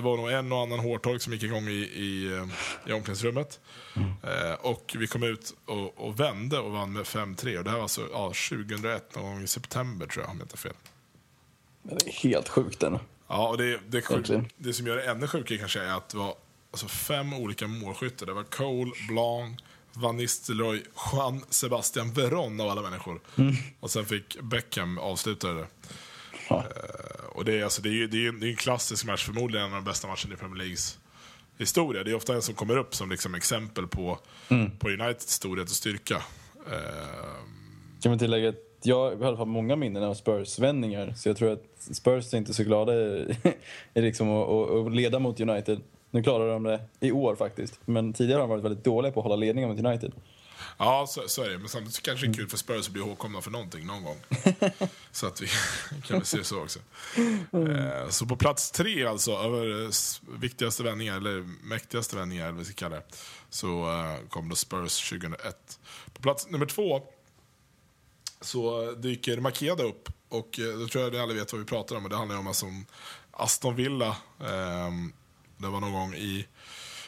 det 0.00 0.04
var 0.04 0.16
nog 0.16 0.30
en 0.30 0.52
och 0.52 0.62
annan 0.62 0.78
hårtork 0.78 1.22
som 1.22 1.32
gick 1.32 1.42
igång 1.42 1.68
i, 1.68 1.72
i, 1.72 2.26
eh, 2.26 2.46
i 2.86 2.92
omklädningsrummet. 2.92 3.60
Eh, 4.22 4.52
och 4.60 4.96
vi 4.98 5.06
kom 5.06 5.22
ut 5.22 5.54
och, 5.64 6.06
och 6.06 6.20
vände 6.20 6.58
och 6.58 6.72
vann 6.72 6.92
med 6.92 7.02
5-3. 7.02 7.58
Och 7.58 7.64
det 7.64 7.70
här 7.70 7.76
var 7.76 7.82
alltså 7.82 8.08
ja, 8.12 8.32
2001, 8.50 9.14
någon 9.16 9.24
gång 9.24 9.42
i 9.42 9.46
september 9.46 10.06
tror 10.06 10.24
jag, 10.24 10.30
om 10.30 10.38
jag 10.38 10.44
inte 10.44 10.56
fel. 10.56 10.72
Det 11.82 12.06
är 12.06 12.12
helt 12.12 12.48
sjukt 12.48 12.80
den. 12.80 12.98
Ja, 13.28 13.48
och 13.48 13.58
det, 13.58 13.80
det. 13.88 14.10
Verkligen. 14.10 14.48
det 14.56 14.72
som 14.72 14.86
gör 14.86 14.96
det 14.96 15.02
ännu 15.02 15.26
sjukare 15.26 15.58
kanske 15.58 15.80
är 15.80 15.92
att 15.92 16.08
det 16.08 16.18
var 16.18 16.34
alltså, 16.70 16.88
fem 16.88 17.32
olika 17.32 17.66
målskyttar. 17.66 18.26
Det 18.26 18.32
var 18.32 18.44
Cole, 18.44 18.92
Blanc, 19.08 19.60
Van 19.92 20.16
Nistelrooy, 20.16 20.82
Juan 21.12 21.44
Sebastian 21.50 22.12
Veron 22.12 22.60
av 22.60 22.68
alla 22.68 22.82
människor. 22.82 23.20
Och 23.80 23.90
sen 23.90 24.04
fick 24.04 24.40
Beckham 24.40 24.98
avsluta 24.98 25.52
det. 25.52 25.66
Ja. 26.48 26.64
Och 27.40 27.46
det 27.46 27.60
är, 27.60 27.64
alltså, 27.64 27.82
det, 27.82 27.88
är, 27.88 28.06
det, 28.06 28.26
är, 28.26 28.32
det 28.32 28.46
är 28.46 28.50
en 28.50 28.56
klassisk 28.56 29.06
match, 29.06 29.24
förmodligen 29.24 29.66
en 29.66 29.72
av 29.74 29.84
de 29.84 29.90
bästa 29.90 30.06
matcherna 30.08 30.34
i 30.34 30.36
Premier 30.36 30.58
Leagues 30.58 30.98
historia. 31.58 32.04
Det 32.04 32.10
är 32.10 32.14
ofta 32.14 32.34
en 32.34 32.42
som 32.42 32.54
kommer 32.54 32.76
upp 32.76 32.94
som 32.94 33.10
liksom 33.10 33.34
exempel 33.34 33.86
på, 33.86 34.18
på 34.78 34.88
Uniteds 34.88 35.32
storhet 35.32 35.64
och 35.64 35.76
styrka. 35.76 36.14
Eh, 36.70 37.44
Kan 38.02 38.12
man 38.12 38.18
tillägga 38.18 38.48
att 38.48 38.56
jag 38.82 38.96
har 38.96 39.22
i 39.22 39.24
alla 39.24 39.36
fall 39.36 39.46
många 39.46 39.76
minnen 39.76 40.02
av 40.02 40.14
Spurs-vändningar. 40.14 41.14
Så 41.16 41.28
jag 41.28 41.36
tror 41.36 41.52
att 41.52 41.64
Spurs 41.78 42.34
är 42.34 42.38
inte 42.38 42.54
så 42.54 42.64
glada 42.64 42.94
i, 42.94 43.36
i 43.94 44.00
liksom 44.00 44.28
att 44.30 44.92
leda 44.92 45.18
mot 45.18 45.40
United. 45.40 45.80
Nu 46.10 46.22
klarar 46.22 46.52
de 46.52 46.62
det 46.62 46.80
i 47.00 47.12
år 47.12 47.36
faktiskt. 47.36 47.80
Men 47.84 48.12
tidigare 48.12 48.36
har 48.40 48.48
de 48.48 48.50
varit 48.50 48.64
väldigt 48.64 48.84
dåliga 48.84 49.12
på 49.12 49.20
att 49.20 49.24
hålla 49.24 49.36
ledningen 49.36 49.70
mot 49.70 49.84
United. 49.84 50.12
Ja, 50.78 51.06
så, 51.08 51.28
så 51.28 51.42
är 51.42 51.48
det. 51.48 51.58
Men 51.58 51.68
samtidigt 51.68 52.02
kanske 52.02 52.26
det 52.26 52.32
är 52.32 52.34
kul 52.34 52.48
för 52.48 52.56
Spurs 52.56 52.86
att 52.86 52.92
bli 52.92 53.02
ihågkomna 53.02 53.40
för 53.40 53.50
någonting 53.50 53.86
någon 53.86 54.04
gång. 54.04 54.20
så 55.12 55.26
att 55.26 55.40
vi 55.40 55.46
kan 56.06 56.16
väl 56.16 56.26
se 56.26 56.44
så 56.44 56.62
också. 56.62 56.78
Eh, 57.52 58.08
så 58.08 58.26
på 58.26 58.36
plats 58.36 58.70
tre 58.70 59.06
alltså, 59.06 59.32
över 59.32 59.84
eh, 59.84 59.90
viktigaste 60.38 60.82
vändningar, 60.82 61.16
eller 61.16 61.40
mäktigaste 61.62 62.16
vändningar, 62.16 62.44
eller 62.44 62.52
vad 62.52 62.58
vi 62.58 62.72
ska 62.72 62.74
kalla 62.74 62.96
det, 62.96 63.04
så 63.50 63.90
eh, 63.90 64.28
kom 64.28 64.48
då 64.48 64.56
Spurs 64.56 65.10
2001. 65.10 65.78
På 66.12 66.22
plats 66.22 66.48
nummer 66.50 66.66
två 66.66 67.02
så 68.40 68.92
dyker 68.92 69.40
Makeda 69.40 69.82
upp. 69.82 70.08
Och 70.28 70.60
eh, 70.60 70.78
då 70.78 70.88
tror 70.88 71.04
jag 71.04 71.14
att 71.14 71.20
alla 71.22 71.34
vet 71.34 71.52
vad 71.52 71.60
vi 71.60 71.66
pratar 71.66 71.96
om. 71.96 72.04
Och 72.04 72.10
det 72.10 72.16
handlar 72.16 72.38
om, 72.38 72.46
alltså, 72.46 72.66
om 72.66 72.86
Aston 73.30 73.76
Villa. 73.76 74.16
ehm, 74.40 75.12
det 75.56 75.68
var 75.68 75.80
någon 75.80 75.92
gång 75.92 76.14
i 76.14 76.46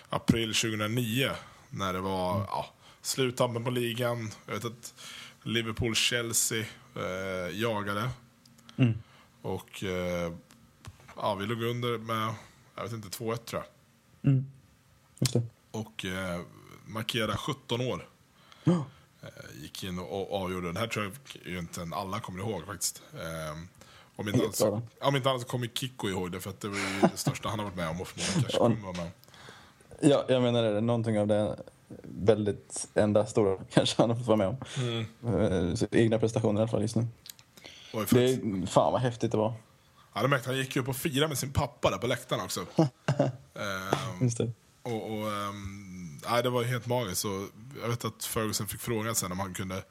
april 0.09 0.55
2009 0.55 1.31
när 1.71 1.93
det 1.93 2.01
var 2.01 2.47
ja, 2.49 2.72
sluttampen 3.03 3.65
på 3.65 3.71
ligan. 3.71 4.31
Jag 4.47 4.55
vet 4.55 4.65
att 4.65 4.95
Liverpool-Chelsea 5.43 6.65
eh, 6.97 7.61
jagade. 7.61 8.11
Och 9.43 9.85
eh, 9.85 10.33
ja, 11.17 11.35
vi 11.35 11.47
låg 11.47 11.63
under 11.63 11.99
med, 11.99 12.35
jag 12.77 12.83
vet 12.83 12.93
inte, 12.93 13.09
2-1 13.09 13.37
tror 13.37 13.63
jag. 14.21 14.45
Det. 15.19 15.43
Och 15.71 16.05
eh, 16.05 16.41
Makeda, 16.87 17.37
17 17.37 17.81
år, 17.81 18.09
eh, 18.65 18.81
gick 19.63 19.85
in 19.85 19.99
och, 19.99 20.33
och 20.33 20.43
avgjorde. 20.43 20.67
Den 20.67 20.77
här 20.77 20.87
tror 20.87 21.05
jag 21.05 21.13
ju 21.53 21.59
inte 21.59 21.89
alla 21.93 22.21
kommer 22.21 22.39
ihåg 22.41 22.67
faktiskt. 22.67 23.03
Eh, 23.15 23.59
om, 24.17 24.29
inte 24.29 24.43
annat, 24.43 24.57
så- 24.57 24.83
om 25.01 25.17
inte 25.17 25.31
annat 25.31 25.43
så 25.43 25.49
kommer 25.49 25.67
Kikko 25.67 26.09
ihåg 26.09 26.33
det, 26.33 26.41
för 26.41 26.51
att 26.51 26.61
det 26.61 26.69
var 26.69 26.77
ju 26.77 27.01
det 27.01 27.17
största 27.17 27.49
han 27.49 27.59
har 27.59 27.67
varit 27.67 27.77
med 27.77 27.89
om 27.89 28.01
och 28.01 28.09
förmodligen 28.09 28.43
kanske 28.43 28.59
Ja. 28.59 28.65
kommer 28.69 28.83
vara 28.83 28.93
med 28.93 29.03
om. 29.03 29.11
Ja, 30.11 30.25
jag 30.29 30.43
menar 30.43 30.63
det. 30.63 30.81
Någonting 30.81 31.19
av 31.21 31.27
det 31.27 31.57
väldigt 32.03 32.89
enda 32.95 33.27
stora 33.27 33.59
kanske 33.73 34.03
han 34.03 34.11
har 34.11 34.17
fått 34.17 34.27
vara 34.27 34.37
med 34.37 34.49
om. 34.49 34.57
Eh, 35.35 35.75
så 35.75 35.87
Egna 35.91 36.19
prestationer 36.19 36.61
i 36.61 36.63
alla 36.63 36.69
fall 36.71 36.83
just 36.83 36.97
nu. 36.97 37.07
Oj, 37.93 38.07
Det 38.11 38.25
är, 38.33 38.67
fan 38.67 38.93
vad 38.93 39.01
häftigt 39.01 39.31
det 39.33 39.37
var. 39.39 39.55
Ja, 40.15 40.23
det 40.23 40.29
märkte, 40.29 40.49
han 40.49 40.59
gick 40.59 40.77
ju 40.77 40.83
upp 40.83 40.89
och 40.89 40.97
firade 40.97 41.29
med 41.29 41.39
sin 41.39 41.53
pappa 41.53 41.91
där 41.91 41.99
på 41.99 42.07
läktaren 42.07 42.45
också. 42.45 42.67
Ehm, 43.55 44.23
Just 44.23 44.39
det. 44.39 44.53
och, 44.83 45.11
och, 45.13 45.33
ehm, 45.33 46.21
nej, 46.31 46.43
det 46.43 46.51
var 46.51 46.63
helt 46.63 46.87
magiskt. 46.87 47.25
Och 47.25 47.49
jag 47.83 47.89
vet 47.89 48.05
att 48.05 48.25
Ferguson 48.25 48.67
fick 48.67 48.81
frågan 48.81 49.15
sen 49.15 49.33
om 49.33 49.39
han 49.41 49.55
kunde 49.55 49.83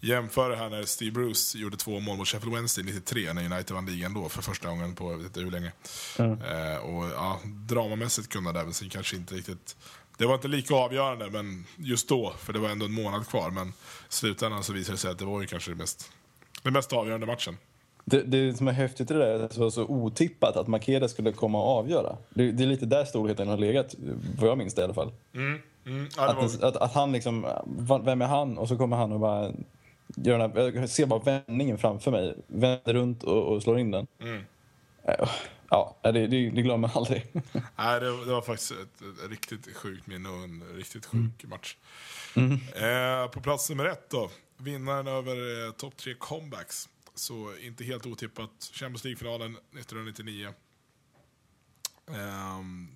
jämföra 0.00 0.48
det 0.48 0.56
här 0.56 0.70
när 0.70 0.82
Steve 0.84 1.10
Bruce 1.10 1.58
gjorde 1.58 1.76
två 1.76 2.00
mål 2.00 2.16
mot 2.16 2.28
Sheffield 2.28 2.54
Wednesday 2.54 2.84
93 2.84 3.32
när 3.32 3.44
United 3.52 3.70
vann 3.74 3.86
ligan 3.86 4.14
då 4.14 4.28
för 4.28 4.42
första 4.42 4.68
gången 4.68 4.94
på 4.94 5.10
jag 5.10 5.18
vet 5.18 5.26
inte 5.26 5.40
hur 5.40 5.50
länge. 5.50 5.72
Eh, 6.18 6.76
och 6.84 7.04
ja, 7.04 7.40
dramamässigt 7.44 8.28
kunde 8.28 8.52
det, 8.52 8.64
men 8.64 8.74
sen 8.74 8.88
kanske 8.88 9.16
inte 9.16 9.34
riktigt... 9.34 9.76
Det 10.18 10.26
var 10.26 10.34
inte 10.34 10.48
lika 10.48 10.74
avgörande 10.74 11.30
men 11.30 11.64
just 11.76 12.08
då, 12.08 12.32
för 12.38 12.52
det 12.52 12.58
var 12.58 12.68
ändå 12.68 12.86
en 12.86 12.92
månad 12.92 13.28
kvar. 13.28 13.50
Men 13.50 13.68
i 13.68 13.72
slutändan 14.08 14.64
så 14.64 14.72
visade 14.72 14.94
det 14.94 15.00
sig 15.00 15.10
att 15.10 15.18
det 15.18 15.24
var 15.24 15.40
ju 15.40 15.46
kanske 15.46 15.70
det 15.70 15.74
mest, 15.74 16.10
den 16.62 16.72
mest 16.72 16.92
avgörande 16.92 17.26
matchen. 17.26 17.56
Det, 18.04 18.22
det 18.22 18.54
som 18.54 18.68
är 18.68 18.72
häftigt 18.72 19.10
i 19.10 19.14
det 19.14 19.20
där 19.20 19.26
är 19.26 19.44
att 19.44 19.50
det 19.50 19.60
var 19.60 19.70
så 19.70 19.84
otippat 19.84 20.56
att 20.56 20.66
Makeda 20.66 21.08
skulle 21.08 21.32
komma 21.32 21.58
och 21.58 21.68
avgöra. 21.68 22.16
Det, 22.30 22.52
det 22.52 22.62
är 22.62 22.66
lite 22.66 22.86
där 22.86 23.04
storheten 23.04 23.48
har 23.48 23.56
legat, 23.56 23.94
vad 24.38 24.50
jag 24.50 24.58
minns 24.58 24.74
det 24.74 24.80
i 24.80 24.84
alla 24.84 24.94
fall. 24.94 25.12
Mm, 25.34 25.60
mm, 25.86 26.08
ja, 26.16 26.28
det 26.28 26.34
var, 26.34 26.44
Att, 26.44 26.62
att, 26.62 26.76
att 26.76 26.92
han 26.92 27.12
liksom, 27.12 27.46
vem 28.04 28.22
är 28.22 28.26
han? 28.26 28.58
Och 28.58 28.68
så 28.68 28.76
kommer 28.76 28.96
han 28.96 29.12
och 29.12 29.20
bara 29.20 29.52
gör 30.16 30.38
den 30.38 30.50
här, 30.50 30.80
jag 30.80 30.88
ser 30.88 31.06
bara 31.06 31.20
vändningen 31.20 31.78
framför 31.78 32.10
mig. 32.10 32.34
Vänder 32.46 32.94
runt 32.94 33.22
och, 33.22 33.42
och 33.42 33.62
slår 33.62 33.78
in 33.78 33.90
den. 33.90 34.06
mm. 34.20 34.42
Eh, 35.70 35.76
Ja, 36.02 36.12
det, 36.12 36.26
det, 36.26 36.50
det 36.50 36.62
glömmer 36.62 36.88
man 36.88 36.90
aldrig. 36.96 37.26
Nej, 37.76 38.00
det, 38.00 38.06
det 38.06 38.32
var 38.32 38.42
faktiskt 38.42 38.70
ett, 38.70 39.02
ett 39.24 39.30
riktigt 39.30 39.76
sjukt 39.76 40.06
minne 40.06 40.28
och 40.28 40.42
en 40.42 40.64
riktigt 40.76 41.06
sjuk 41.06 41.44
match. 41.44 41.76
Mm. 42.34 42.52
Eh, 42.52 43.30
på 43.30 43.40
plats 43.40 43.70
nummer 43.70 43.84
ett 43.84 44.10
då, 44.10 44.30
vinnaren 44.56 45.06
över 45.06 45.66
eh, 45.66 45.72
topp 45.72 45.96
tre 45.96 46.14
comebacks. 46.14 46.88
Så 47.14 47.56
inte 47.56 47.84
helt 47.84 48.06
otippat, 48.06 48.70
Champions 48.72 49.04
League-finalen 49.04 49.56
1999. 49.56 50.48
Ehm, 52.08 52.88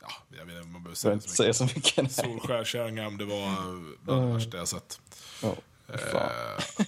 ja, 0.00 0.08
jag 0.28 0.44
vet 0.44 0.54
inte 0.54 0.62
om 0.62 0.72
man 0.72 0.82
behöver 0.82 0.96
säga 1.18 1.20
så 1.20 1.64
mycket. 1.64 1.86
så 1.86 1.94
mycket. 2.04 2.12
Solskär 2.12 2.64
Sheringham, 2.64 3.18
det 3.18 3.24
var 3.24 3.80
bland 4.04 4.28
det 4.28 4.34
värsta 4.34 4.56
jag 4.56 4.68
sett. 4.68 5.00
Ja, 5.42 5.56
fan. 5.86 6.30
Eh, 6.78 6.86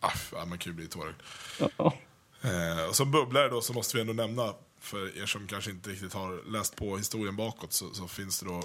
ah, 0.00 0.44
man 0.46 0.58
kan 0.58 0.72
ju 0.72 0.76
bli 0.76 0.88
tårögd. 0.88 1.22
Eh, 2.42 2.84
och 2.88 2.96
som 2.96 3.10
bubblare 3.10 3.48
då 3.48 3.60
så 3.60 3.72
måste 3.72 3.96
vi 3.96 4.00
ändå 4.00 4.12
nämna, 4.12 4.54
för 4.80 5.18
er 5.18 5.26
som 5.26 5.46
kanske 5.46 5.70
inte 5.70 5.90
riktigt 5.90 6.12
har 6.12 6.50
läst 6.50 6.76
på 6.76 6.96
historien 6.96 7.36
bakåt, 7.36 7.72
så, 7.72 7.94
så 7.94 8.08
finns 8.08 8.40
det 8.40 8.46
då 8.46 8.62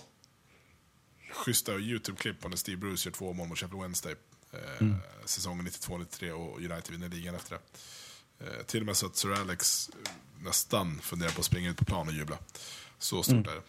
schyssta 1.33 1.71
YouTube-klipp 1.71 2.41
på 2.41 2.49
när 2.49 2.57
Steve 2.57 2.77
Bruce 2.77 3.09
gör 3.09 3.13
två 3.13 3.33
mål 3.33 3.47
mot 3.47 3.57
Sheffield 3.57 3.81
Wednesday. 3.81 4.15
Eh, 4.51 4.95
Säsongen 5.25 5.67
92-93 5.67 6.31
och 6.31 6.57
United 6.57 6.91
vinner 6.91 7.09
ligan 7.09 7.35
efter 7.35 7.57
det. 7.57 7.61
Eh, 8.45 8.63
till 8.65 8.79
och 8.79 8.85
med 8.85 8.97
så 8.97 9.05
att 9.05 9.15
Sir 9.15 9.33
Alex 9.33 9.89
nästan 10.39 10.99
funderar 10.99 11.31
på 11.31 11.39
att 11.39 11.45
springa 11.45 11.69
ut 11.69 11.77
på 11.77 11.85
plan 11.85 12.07
och 12.07 12.13
jubla. 12.13 12.37
Så 12.99 13.23
stort 13.23 13.47
är 13.47 13.55
det. 13.55 13.61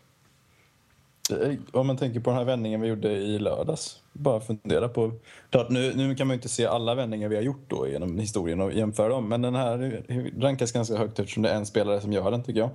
Eh, 1.31 1.55
Om 1.73 1.87
man 1.87 1.97
tänker 1.97 2.21
på 2.21 2.31
den 2.31 2.39
här 2.39 2.45
vändningen 2.45 2.81
vi 2.81 2.89
gjorde 2.89 3.13
i 3.13 3.39
lördags. 3.39 3.99
Bara 4.13 4.41
fundera 4.41 4.89
på... 4.89 5.13
Klart, 5.51 5.69
nu, 5.69 5.95
nu 5.95 6.15
kan 6.15 6.27
man 6.27 6.35
ju 6.35 6.39
inte 6.39 6.49
se 6.49 6.67
alla 6.67 6.95
vändningar 6.95 7.29
vi 7.29 7.37
har 7.37 7.43
gjort 7.43 7.65
då 7.69 7.89
genom 7.89 8.19
historien 8.19 8.61
och 8.61 8.73
jämföra 8.73 9.09
dem. 9.09 9.29
Men 9.29 9.43
den 9.43 9.55
här 9.55 10.03
rankas 10.41 10.73
ganska 10.73 10.97
högt 10.97 11.19
eftersom 11.19 11.43
det 11.43 11.51
är 11.51 11.55
en 11.57 11.67
spelare 11.67 12.01
som 12.01 12.13
gör 12.13 12.31
den 12.31 12.43
tycker 12.43 12.61
jag. 12.61 12.71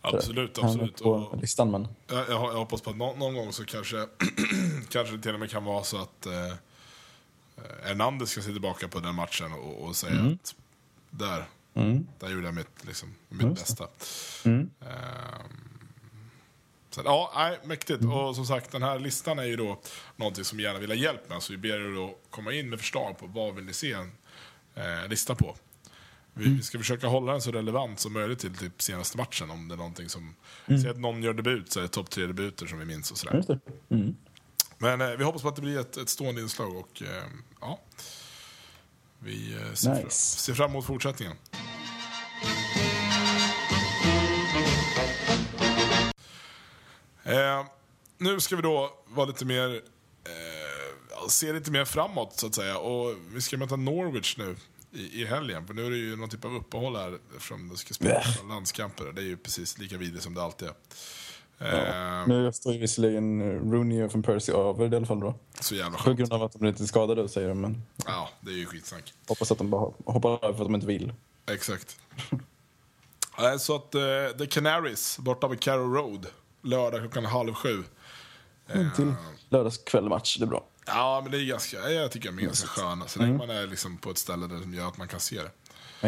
Absolut, 0.00 0.58
absolut. 0.58 1.02
på 1.02 1.38
listan 1.40 1.70
men... 1.70 1.88
jag, 2.10 2.24
jag, 2.28 2.38
hoppas 2.38 2.80
på 2.80 2.90
att 2.90 2.96
någon, 2.96 3.18
någon 3.18 3.34
gång 3.34 3.52
så 3.52 3.64
kanske, 3.64 3.96
kanske 4.88 5.16
det 5.16 5.22
till 5.22 5.34
och 5.34 5.40
med 5.40 5.50
kan 5.50 5.64
vara 5.64 5.82
så 5.82 5.96
att 5.96 6.26
eh, 6.26 6.54
Hernandez 7.84 8.30
ska 8.30 8.40
se 8.40 8.52
tillbaka 8.52 8.88
på 8.88 9.00
den 9.00 9.14
matchen 9.14 9.52
och, 9.52 9.88
och 9.88 9.96
säga 9.96 10.20
att 10.20 10.54
där, 11.10 11.44
Mm. 11.74 12.06
där 12.18 12.30
gjorde 12.30 12.46
jag 12.46 12.54
mitt, 12.54 12.84
liksom, 12.86 13.14
mitt 13.28 13.42
Just 13.46 13.60
bästa. 13.60 13.88
Mm. 14.44 14.70
Ehm, 14.80 15.71
så, 16.94 17.02
ja, 17.04 17.32
nej, 17.34 17.58
mäktigt. 17.64 18.04
Och 18.04 18.36
som 18.36 18.46
sagt, 18.46 18.72
den 18.72 18.82
här 18.82 18.98
listan 18.98 19.38
är 19.38 19.44
ju 19.44 19.56
då 19.56 19.80
någonting 20.16 20.44
som 20.44 20.58
vi 20.58 20.64
gärna 20.64 20.78
vill 20.78 20.90
ha 20.90 20.96
hjälp 20.96 21.28
med. 21.28 21.42
Så 21.42 21.52
vi 21.52 21.56
ber 21.56 21.68
er 21.68 21.94
då 21.94 22.18
komma 22.30 22.52
in 22.52 22.70
med 22.70 22.78
förslag 22.78 23.18
på 23.18 23.26
vad 23.26 23.54
vill 23.54 23.64
ni 23.64 23.72
se 23.72 23.92
en 23.92 24.12
eh, 24.74 25.08
lista 25.08 25.34
på. 25.34 25.56
Vi, 26.34 26.48
vi 26.48 26.62
ska 26.62 26.78
försöka 26.78 27.06
hålla 27.06 27.32
den 27.32 27.40
så 27.40 27.52
relevant 27.52 28.00
som 28.00 28.12
möjligt 28.12 28.38
till 28.38 28.56
typ 28.56 28.82
senaste 28.82 29.18
matchen. 29.18 29.50
Om 29.50 29.68
det 29.68 29.74
är 29.74 29.76
någonting 29.76 30.08
som... 30.08 30.34
Säg 30.66 30.88
att 30.88 30.98
någon 30.98 31.22
gör 31.22 31.34
debut 31.34 31.72
så 31.72 31.78
är 31.78 31.82
det 31.82 31.88
topp 31.88 32.10
tre 32.10 32.26
debuter 32.26 32.66
som 32.66 32.78
vi 32.78 32.84
minns 32.84 33.10
och 33.10 33.18
sådär. 33.18 33.58
Mm. 33.90 34.16
Men 34.78 35.00
eh, 35.00 35.08
vi 35.08 35.24
hoppas 35.24 35.42
på 35.42 35.48
att 35.48 35.56
det 35.56 35.62
blir 35.62 35.80
ett, 35.80 35.96
ett 35.96 36.08
stående 36.08 36.40
inslag 36.40 36.76
och 36.76 37.02
eh, 37.02 37.24
ja. 37.60 37.80
Vi 39.18 39.52
eh, 39.54 39.72
ser, 39.72 39.90
Nice. 39.90 40.00
fram, 40.00 40.10
ser 40.10 40.54
fram 40.54 40.70
emot 40.70 40.86
fortsättningen. 40.86 41.36
Eh, 47.32 47.66
nu 48.18 48.40
ska 48.40 48.56
vi 48.56 48.62
då 48.62 48.90
vara 49.06 49.26
lite 49.26 49.44
mer, 49.44 49.74
eh, 50.24 51.28
se 51.28 51.52
lite 51.52 51.70
mer 51.70 51.84
framåt 51.84 52.38
så 52.38 52.46
att 52.46 52.54
säga. 52.54 52.78
Och 52.78 53.14
vi 53.34 53.40
ska 53.40 53.56
möta 53.56 53.76
Norwich 53.76 54.36
nu 54.38 54.56
i, 54.92 55.22
i 55.22 55.26
helgen. 55.26 55.66
För 55.66 55.74
nu 55.74 55.86
är 55.86 55.90
det 55.90 55.96
ju 55.96 56.16
någon 56.16 56.28
typ 56.28 56.44
av 56.44 56.54
uppehåll 56.56 56.96
här 56.96 57.18
eftersom 57.36 57.68
det 57.68 57.76
ska 57.76 57.94
spelas 57.94 58.38
Bäh. 58.40 58.48
landskamper. 58.48 59.12
Det 59.12 59.20
är 59.20 59.26
ju 59.26 59.36
precis 59.36 59.78
lika 59.78 59.96
vidrigt 59.96 60.22
som 60.24 60.34
det 60.34 60.42
alltid 60.42 60.68
är. 60.68 60.74
Eh, 61.58 62.26
Nu 62.28 62.52
står 62.52 62.72
ju 62.72 62.78
visserligen 62.78 63.42
Rooney 63.72 64.02
och 64.02 64.12
van 64.12 64.22
Persie 64.22 64.54
över 64.54 64.88
det 64.88 64.94
i 64.94 64.96
alla 64.96 65.06
fall 65.06 65.20
då. 65.20 65.34
Så 65.60 65.74
jävla 65.74 65.96
På 65.98 66.02
skönt. 66.04 66.18
grund 66.18 66.32
av 66.32 66.42
att 66.42 66.52
de 66.52 66.62
är 66.62 66.66
lite 66.66 66.86
skadade 66.86 67.28
säger 67.28 67.48
de 67.48 67.60
men 67.60 67.82
Ja, 68.06 68.28
det 68.40 68.50
är 68.50 68.54
ju 68.56 68.66
skitsnack. 68.66 69.14
hoppas 69.28 69.52
att 69.52 69.58
de 69.58 69.70
bara 69.70 69.92
hoppar 70.04 70.30
över 70.30 70.54
för 70.54 70.62
att 70.62 70.68
de 70.68 70.74
inte 70.74 70.86
vill. 70.86 71.12
Exakt. 71.50 71.96
Nej, 73.38 73.58
Så 73.60 73.76
att 73.76 73.94
eh, 73.94 74.00
The 74.38 74.46
Canaries 74.46 75.18
borta 75.18 75.48
vid 75.48 75.60
Carrow 75.60 75.94
Road. 75.94 76.26
Lördag 76.62 77.00
klockan 77.00 77.24
halv 77.24 77.54
sju. 77.54 77.84
En 78.66 78.92
till 78.92 79.14
lördagskvällmatch, 79.48 80.38
det 80.38 80.44
är 80.44 80.46
bra. 80.46 80.64
Ja, 80.86 81.20
men 81.22 81.32
det 81.32 81.38
är 81.38 81.44
ganska, 81.44 81.90
jag 81.90 82.10
tycker 82.10 82.28
de 82.28 82.38
är 82.38 82.42
ganska 82.42 82.68
sköna. 82.68 83.06
Så 83.06 83.18
länge 83.20 83.38
man 83.38 83.50
är 83.50 83.66
liksom 83.66 83.98
på 83.98 84.10
ett 84.10 84.18
ställe 84.18 84.46
där 84.46 84.60
som 84.60 84.74
gör 84.74 84.88
att 84.88 84.98
man 84.98 85.08
kan 85.08 85.20
se 85.20 85.42
det. 85.42 85.50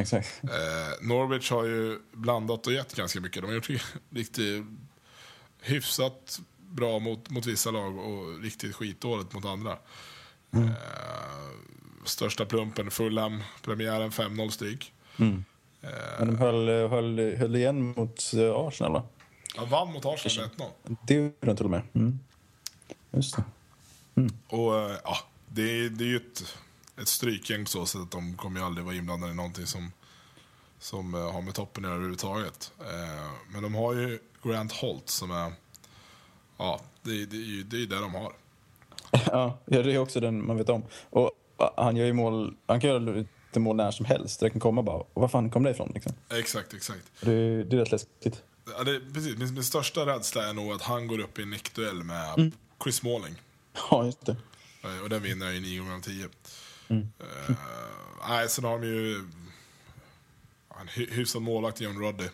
Exakt. 0.01 0.43
Eh, 0.43 1.07
Norwich 1.07 1.51
har 1.51 1.65
ju 1.65 1.99
blandat 2.13 2.67
och 2.67 2.73
gett 2.73 2.95
ganska 2.95 3.21
mycket. 3.21 3.43
De 3.43 3.47
har 3.47 3.55
gjort 3.55 3.69
riktigt 4.11 4.65
hyfsat 5.61 6.41
bra 6.59 6.99
mot, 6.99 7.31
mot 7.31 7.47
vissa 7.47 7.71
lag 7.71 7.99
och 7.99 8.43
riktigt 8.43 8.75
skitdåligt 8.75 9.33
mot 9.33 9.45
andra. 9.45 9.79
Eh, 10.53 10.71
största 12.05 12.45
plumpen 12.45 12.91
Fulham, 12.91 13.43
premiären 13.63 14.11
5-0 14.11 14.49
stryk. 14.49 14.93
Mm. 15.17 15.45
Eh, 15.83 15.89
Men 16.19 16.27
de 16.27 16.39
höll, 16.39 16.69
höll, 16.69 17.37
höll 17.37 17.57
igen 17.57 17.95
mot 17.97 18.33
eh, 18.35 18.55
Arsenal 18.55 18.93
va? 18.93 19.03
De 19.55 19.69
vann 19.71 19.93
mot 19.93 20.05
Arsenal 20.07 20.49
med 20.59 20.67
1-0. 20.89 20.97
Det 21.07 21.15
gjorde 21.15 21.35
de 21.41 21.57
till 21.57 21.65
och 21.65 21.71
med. 21.71 21.83
Mm. 21.95 22.19
Just 23.11 23.37
det. 23.37 23.45
Och 24.49 24.77
eh, 24.81 24.97
ja, 25.05 25.17
det, 25.49 25.63
är- 25.63 25.89
det 25.91 26.05
är 26.05 26.09
ju 26.09 26.17
ett, 26.17 26.57
ett 27.01 27.09
strykgäng 27.09 27.67
så 27.67 27.83
att 27.83 28.11
de 28.11 28.37
kommer 28.37 28.61
ju 28.61 28.67
aldrig 28.67 28.85
vara 28.85 28.95
inblandade 28.95 29.33
i 29.33 29.37
någonting 29.37 29.67
som, 29.67 29.93
som 30.79 31.15
eh, 31.15 31.33
har 31.33 31.43
med 31.43 31.55
toppen 31.55 31.85
att 31.85 31.89
göra 31.89 31.95
överhuvudtaget. 31.95 32.73
Eh, 32.81 33.31
Men 33.53 33.63
de 33.63 33.75
har 33.75 33.95
ju 33.95 34.19
Grant 34.43 34.73
Holt 34.73 35.09
som 35.11 35.31
är, 35.31 35.53
ja, 36.59 36.81
det, 37.03 37.11
det 37.27 37.37
är 37.37 37.41
ju 37.57 37.63
det, 37.63 37.77
är 37.83 37.87
det 37.87 38.01
de 38.01 38.15
har. 38.15 38.33
Ja, 39.27 39.59
det 39.67 39.77
är 39.95 39.99
också 39.99 40.21
den 40.21 40.47
man 40.47 40.57
vet 40.57 40.69
om. 40.69 40.83
Och 41.11 41.31
han 41.77 41.97
gör 41.97 42.07
ju 42.07 42.13
mål, 42.13 42.57
han 42.67 42.81
kan 42.81 42.91
göra 42.91 42.99
lite 42.99 43.61
mål 43.61 43.77
när 43.77 43.91
som 43.91 44.07
helst. 44.07 44.41
Det 44.41 44.51
kan 44.51 44.61
komma 44.61 44.83
bara, 44.83 44.97
och 44.97 45.21
var 45.23 45.29
fan 45.29 45.51
kom 45.51 45.63
det 45.63 45.71
ifrån 45.71 45.91
liksom? 45.95 46.13
Exakt, 46.31 46.75
exakt. 46.75 47.03
Det, 47.21 47.65
det 47.65 47.77
är 47.77 47.81
rätt 47.81 47.93
läskigt. 47.93 48.43
Ja, 48.77 48.85
det, 48.85 49.01
precis, 49.15 49.37
min, 49.39 49.55
min 49.55 49.65
största 49.65 50.07
rädsla 50.07 50.49
är 50.49 50.53
nog 50.53 50.73
att 50.73 50.83
han 50.83 51.07
går 51.07 51.19
upp 51.19 51.39
i 51.39 51.43
en 51.43 51.51
nickduell 51.51 52.03
med 52.05 52.53
Chris 52.83 52.97
Smalling. 52.97 53.35
Ja, 53.91 54.05
just 54.05 54.27
det. 54.27 54.37
Eh, 54.83 54.99
Och 55.03 55.09
den 55.09 55.23
vinner 55.23 55.53
i 55.53 55.61
9 55.61 55.79
gånger 55.81 55.95
av 55.95 56.01
10. 56.01 56.29
Mm. 56.89 57.09
Eh, 57.19 57.57
nej, 58.29 58.49
sen 58.49 58.65
har 58.65 58.79
de 58.79 58.87
ju 58.87 59.17
en 60.81 60.89
hy- 60.89 61.11
hyfsad 61.13 61.43
målvakt 61.43 61.81
John 61.81 61.99
Roddy. 61.99 62.29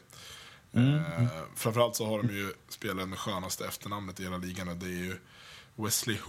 Eh, 0.72 1.26
framförallt 1.57 1.97
så 1.97 2.07
har 2.07 2.22
de 2.22 2.34
ju 2.34 2.53
spelaren 2.68 3.11
med 3.11 3.18
skönaste 3.18 3.66
efternamnet 3.66 4.20
i 4.20 4.24
hela 4.24 4.36
ligan 4.36 4.68
och 4.68 4.76
det 4.76 4.86
är 4.86 4.91
ju 4.91 5.16
Wesley 5.74 6.18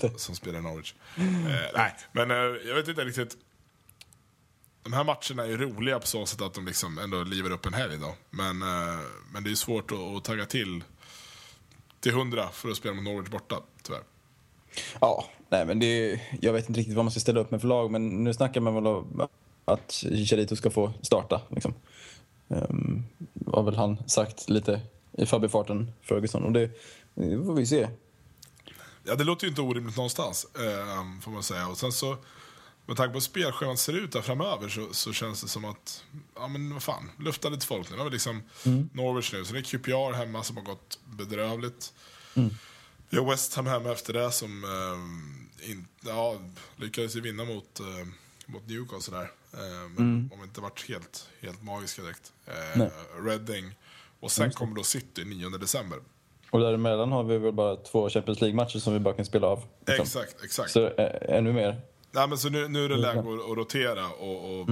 det. 0.00 0.18
som 0.18 0.34
spelar 0.36 0.58
i 0.58 0.62
Norwich. 0.62 0.94
Eh, 1.16 1.24
nej, 1.74 1.94
men 2.12 2.30
eh, 2.30 2.36
jag 2.36 2.74
vet 2.74 2.88
inte 2.88 3.04
riktigt. 3.04 3.36
De 4.82 4.92
här 4.92 5.04
matcherna 5.04 5.52
är 5.52 5.56
roliga 5.56 5.98
på 5.98 6.06
så 6.06 6.26
sätt 6.26 6.42
att 6.42 6.54
de 6.54 6.66
liksom 6.66 6.98
ändå 6.98 7.24
livar 7.24 7.50
upp 7.50 7.66
en 7.66 7.74
helg 7.74 7.98
då. 7.98 8.14
Men, 8.30 8.62
eh, 8.62 9.00
men 9.32 9.44
det 9.44 9.50
är 9.50 9.54
svårt 9.54 9.92
att, 9.92 9.98
att 9.98 10.24
tagga 10.24 10.46
till 10.46 10.84
till 12.00 12.12
hundra 12.12 12.48
för 12.48 12.70
att 12.70 12.76
spela 12.76 12.94
mot 12.94 13.04
Norwich 13.04 13.30
borta, 13.30 13.62
tyvärr. 13.82 14.02
Ja, 15.00 15.24
nej 15.48 15.66
men 15.66 15.78
det, 15.78 16.20
jag 16.40 16.52
vet 16.52 16.68
inte 16.68 16.80
riktigt 16.80 16.96
vad 16.96 17.04
man 17.04 17.12
ska 17.12 17.20
ställa 17.20 17.40
upp 17.40 17.50
med 17.50 17.60
för 17.60 17.68
lag 17.68 17.90
men 17.90 18.24
nu 18.24 18.34
snackar 18.34 18.60
man 18.60 18.74
väl 18.74 18.86
om 18.86 19.28
att 19.64 19.92
Chicharito 19.92 20.56
ska 20.56 20.70
få 20.70 20.92
starta. 21.02 21.40
Liksom. 21.50 21.74
Um, 22.48 23.04
har 23.46 23.62
väl 23.62 23.76
han 23.76 24.08
sagt 24.08 24.50
lite 24.50 24.80
i 25.12 25.26
förbifarten, 25.26 25.92
Ferguson. 26.02 26.44
Och 26.44 26.52
det, 26.52 26.70
det 27.14 27.44
får 27.44 27.54
vi 27.54 27.66
se. 27.66 27.88
Ja, 29.04 29.14
det 29.14 29.24
låter 29.24 29.44
ju 29.44 29.48
inte 29.48 29.60
orimligt 29.60 29.96
någonstans, 29.96 30.46
eh, 30.54 31.20
får 31.22 31.30
man 31.30 31.42
säga. 31.42 31.68
Och 31.68 31.78
sen 31.78 31.92
så, 31.92 32.16
med 32.90 32.96
tanke 32.96 33.12
på 33.12 33.16
hur 33.16 33.20
spelschemat 33.20 33.78
ser 33.78 33.92
ut 33.92 34.12
där 34.12 34.20
framöver 34.22 34.68
så, 34.68 34.92
så 34.92 35.12
känns 35.12 35.42
det 35.42 35.48
som 35.48 35.64
att, 35.64 36.04
ja 36.34 36.48
men 36.48 36.72
vad 36.72 36.82
fan, 36.82 37.10
lufta 37.18 37.48
lite 37.48 37.66
folk 37.66 37.90
nu. 37.90 37.96
Har 37.96 38.04
vi 38.04 38.10
liksom 38.10 38.42
Norwich 38.92 39.32
nu, 39.32 39.44
så 39.44 39.52
det 39.52 39.58
är 39.58 39.62
QPR 39.62 40.12
hemma 40.12 40.42
som 40.42 40.56
har 40.56 40.64
gått 40.64 40.98
bedrövligt. 41.04 41.92
Vi 43.10 43.18
har 43.18 43.30
West 43.30 43.54
Ham 43.54 43.66
hemma 43.66 43.92
efter 43.92 44.12
det 44.12 44.32
som 44.32 44.64
eh, 44.64 45.70
in, 45.70 45.86
ja, 46.00 46.40
lyckades 46.76 47.14
vinna 47.14 47.44
mot, 47.44 47.80
eh, 47.80 47.86
mot 48.46 48.68
Newcastle 48.68 49.16
där. 49.16 49.30
Eh, 49.52 49.88
men 49.96 50.30
om 50.34 50.42
inte 50.44 50.60
varit 50.60 50.88
helt, 50.88 51.28
helt 51.40 51.62
magiska 51.62 52.02
direkt. 52.02 52.32
Eh. 52.46 52.86
Reading. 53.24 53.74
Och 54.20 54.30
sen 54.30 54.50
kommer 54.50 54.76
då 54.76 54.82
City 54.82 55.24
9 55.24 55.48
december. 55.48 55.98
Och 56.50 56.60
däremellan 56.60 57.12
har 57.12 57.24
vi 57.24 57.38
väl 57.38 57.52
bara 57.52 57.76
två 57.76 58.10
Champions 58.10 58.40
League-matcher 58.40 58.78
som 58.78 58.92
vi 58.92 58.98
bara 58.98 59.14
kan 59.14 59.24
spela 59.24 59.46
av. 59.46 59.64
liksom. 59.86 60.02
Exakt, 60.02 60.44
exakt. 60.44 60.70
Så 60.70 60.86
äh, 60.86 61.36
ännu 61.36 61.52
mer. 61.52 61.89
Nej, 62.10 62.28
men 62.28 62.38
så 62.38 62.48
nu, 62.48 62.68
nu 62.68 62.84
är 62.84 62.88
det 62.88 62.96
läge 62.96 63.20
att, 63.20 63.26
att 63.26 63.56
rotera 63.56 64.08
och, 64.08 64.60
och 64.60 64.68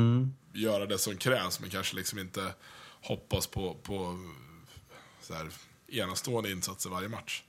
göra 0.53 0.87
det 0.87 0.99
som 0.99 1.17
krävs, 1.17 1.61
men 1.61 1.71
kanske 1.71 1.97
liksom 1.97 2.19
inte 2.19 2.55
hoppas 3.03 3.47
på, 3.47 3.75
på 3.75 4.19
så 5.23 5.35
här, 5.35 5.49
enastående 5.89 6.51
insatser 6.51 6.91
varje 6.91 7.09
match. 7.09 7.43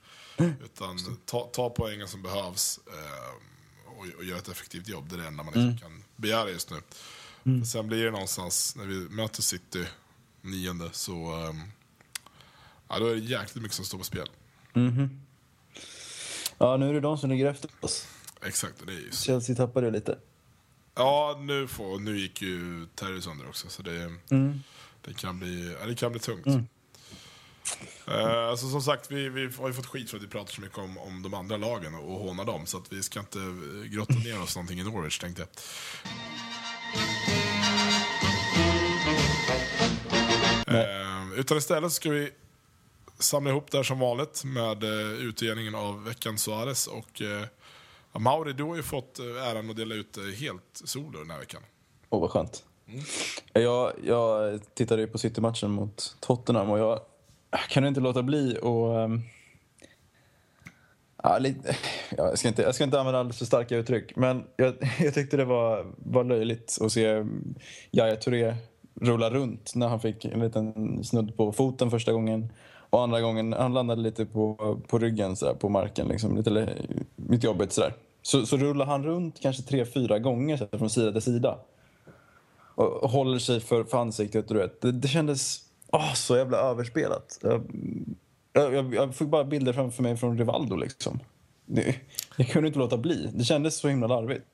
Utan 0.64 1.16
ta, 1.26 1.40
ta 1.52 1.70
poängen 1.70 2.08
som 2.08 2.22
behövs 2.22 2.80
eh, 2.86 3.34
och, 3.86 4.18
och 4.18 4.24
göra 4.24 4.38
ett 4.38 4.48
effektivt 4.48 4.88
jobb. 4.88 5.08
Det 5.08 5.16
är 5.16 5.18
det 5.18 5.26
enda 5.26 5.42
man 5.42 5.54
liksom 5.54 5.78
kan 5.78 6.04
begära 6.16 6.50
just 6.50 6.70
nu. 6.70 6.76
Mm. 7.44 7.64
Sen 7.64 7.88
blir 7.88 8.04
det 8.04 8.10
någonstans, 8.10 8.76
när 8.76 8.86
vi 8.86 8.94
möter 8.94 9.42
City 9.42 9.84
nionde, 10.40 10.88
så 10.92 11.12
um, 11.12 11.62
ja, 12.88 12.98
då 12.98 13.06
är 13.06 13.14
det 13.14 13.20
jäkligt 13.20 13.62
mycket 13.62 13.76
som 13.76 13.84
står 13.84 13.98
på 13.98 14.04
spel. 14.04 14.30
Mm. 14.74 15.20
Ja, 16.58 16.76
nu 16.76 16.88
är 16.88 16.94
det 16.94 17.00
de 17.00 17.18
som 17.18 17.30
ligger 17.30 17.46
efter 17.46 17.70
oss. 17.80 18.06
Exakt, 18.44 18.74
det 18.86 18.92
är 18.92 18.96
just. 18.96 19.22
Chelsea 19.24 19.56
tappade 19.56 19.86
ju 19.86 19.92
lite. 19.92 20.18
Ja, 20.94 21.38
nu, 21.42 21.68
får, 21.68 21.98
nu 21.98 22.18
gick 22.18 22.42
ju 22.42 22.86
Terry 22.94 23.20
sönder 23.20 23.48
också, 23.48 23.68
så 23.68 23.82
det, 23.82 24.12
Mm. 24.30 24.62
det, 25.04 25.14
kan, 25.14 25.38
bli, 25.38 25.76
ja, 25.80 25.86
det 25.86 25.94
kan 25.94 26.12
bli 26.12 26.20
tungt. 26.20 26.46
Mm. 26.46 26.66
Eh, 28.08 28.48
alltså, 28.48 28.68
som 28.70 28.82
sagt, 28.82 29.10
vi, 29.10 29.28
vi 29.28 29.50
har 29.58 29.68
ju 29.68 29.74
fått 29.74 29.86
skit 29.86 30.10
för 30.10 30.16
att 30.16 30.22
vi 30.22 30.26
pratar 30.28 30.52
så 30.52 30.60
mycket 30.60 30.78
om, 30.78 30.98
om 30.98 31.22
de 31.22 31.34
andra 31.34 31.56
lagen 31.56 31.94
och, 31.94 32.04
och 32.14 32.20
hånar 32.20 32.44
dem, 32.44 32.66
så 32.66 32.78
att 32.78 32.92
vi 32.92 33.02
ska 33.02 33.20
inte 33.20 33.38
eh, 33.38 33.84
grotta 33.90 34.14
ner 34.14 34.42
oss 34.42 34.56
någonting 34.56 34.80
i 34.80 34.84
Norwich, 34.84 35.18
tänkte 35.18 35.42
jag. 35.42 35.48
Eh, 40.66 41.32
utan 41.36 41.58
istället 41.58 41.92
ska 41.92 42.10
vi 42.10 42.30
samla 43.18 43.50
ihop 43.50 43.70
det 43.70 43.78
här 43.78 43.82
som 43.82 43.98
vanligt 43.98 44.44
med 44.44 44.82
eh, 44.84 45.10
utdelningen 45.12 45.74
av 45.74 46.04
veckans 46.04 46.42
Suarez. 46.42 46.86
Och, 46.86 47.22
eh, 47.22 47.44
ja, 48.12 48.18
Mauri, 48.18 48.52
du 48.52 48.64
har 48.64 48.76
ju 48.76 48.82
fått 48.82 49.18
eh, 49.18 49.48
äran 49.48 49.70
att 49.70 49.76
dela 49.76 49.94
ut 49.94 50.16
eh, 50.16 50.24
helt 50.24 50.82
solo 50.84 51.18
den 51.18 51.30
här 51.30 51.38
veckan. 51.38 51.62
Åh, 52.10 52.20
vad 52.20 52.30
skönt. 52.30 52.64
Jag, 53.52 53.92
jag 54.04 54.60
tittade 54.74 55.02
ju 55.02 55.08
på 55.08 55.18
City-matchen 55.18 55.70
mot 55.70 56.16
Tottenham 56.20 56.70
och 56.70 56.78
jag 56.78 57.00
kan 57.68 57.84
inte 57.84 58.00
låta 58.00 58.22
bli 58.22 58.58
och 58.62 58.96
um, 58.96 59.22
ja, 61.22 61.38
lite, 61.38 61.76
jag, 62.16 62.38
ska 62.38 62.48
inte, 62.48 62.62
jag 62.62 62.74
ska 62.74 62.84
inte 62.84 63.00
använda 63.00 63.20
alldeles 63.20 63.38
för 63.38 63.44
starka 63.44 63.76
uttryck, 63.76 64.16
men 64.16 64.44
jag, 64.56 64.74
jag 65.00 65.14
tyckte 65.14 65.36
det 65.36 65.44
var, 65.44 65.86
var 65.96 66.24
löjligt 66.24 66.78
att 66.80 66.92
se 66.92 67.24
Yahya 67.90 68.16
Touré 68.16 68.56
rulla 69.00 69.30
runt 69.30 69.72
när 69.74 69.88
han 69.88 70.00
fick 70.00 70.24
en 70.24 70.40
liten 70.40 71.04
snudd 71.04 71.36
på 71.36 71.52
foten 71.52 71.90
första 71.90 72.12
gången. 72.12 72.52
Och 72.90 73.02
andra 73.02 73.20
gången, 73.20 73.52
han 73.52 73.74
landade 73.74 74.02
lite 74.02 74.26
på, 74.26 74.56
på 74.88 74.98
ryggen 74.98 75.36
så 75.36 75.46
där, 75.46 75.54
på 75.54 75.68
marken, 75.68 76.08
liksom, 76.08 76.36
lite, 76.36 76.76
lite 77.30 77.46
jobbigt 77.46 77.72
sådär. 77.72 77.94
Så, 78.22 78.46
så 78.46 78.56
rullar 78.56 78.86
han 78.86 79.04
runt 79.04 79.40
kanske 79.40 79.62
tre, 79.62 79.86
fyra 79.86 80.18
gånger 80.18 80.56
så 80.56 80.68
här, 80.72 80.78
från 80.78 80.90
sida 80.90 81.12
till 81.12 81.22
sida 81.22 81.58
och 82.74 83.10
håller 83.10 83.38
sig 83.38 83.60
för, 83.60 83.84
för 83.84 83.98
ansiktet. 83.98 84.48
Du 84.48 84.54
vet. 84.54 84.80
Det, 84.80 84.92
det 84.92 85.08
kändes 85.08 85.60
åh, 85.86 86.14
så 86.14 86.36
jävla 86.36 86.58
överspelat. 86.58 87.38
Jag, 88.52 88.74
jag, 88.74 88.94
jag 88.94 89.14
fick 89.14 89.28
bara 89.28 89.44
bilder 89.44 89.72
framför 89.72 90.02
mig 90.02 90.16
från 90.16 90.38
Rivaldo. 90.38 90.76
Liksom. 90.76 91.20
Det, 91.66 91.96
jag 92.36 92.48
kunde 92.48 92.66
inte 92.66 92.78
låta 92.78 92.96
bli. 92.96 93.30
Det 93.34 93.44
kändes 93.44 93.76
så 93.76 93.88
himla 93.88 94.06
larvigt. 94.06 94.44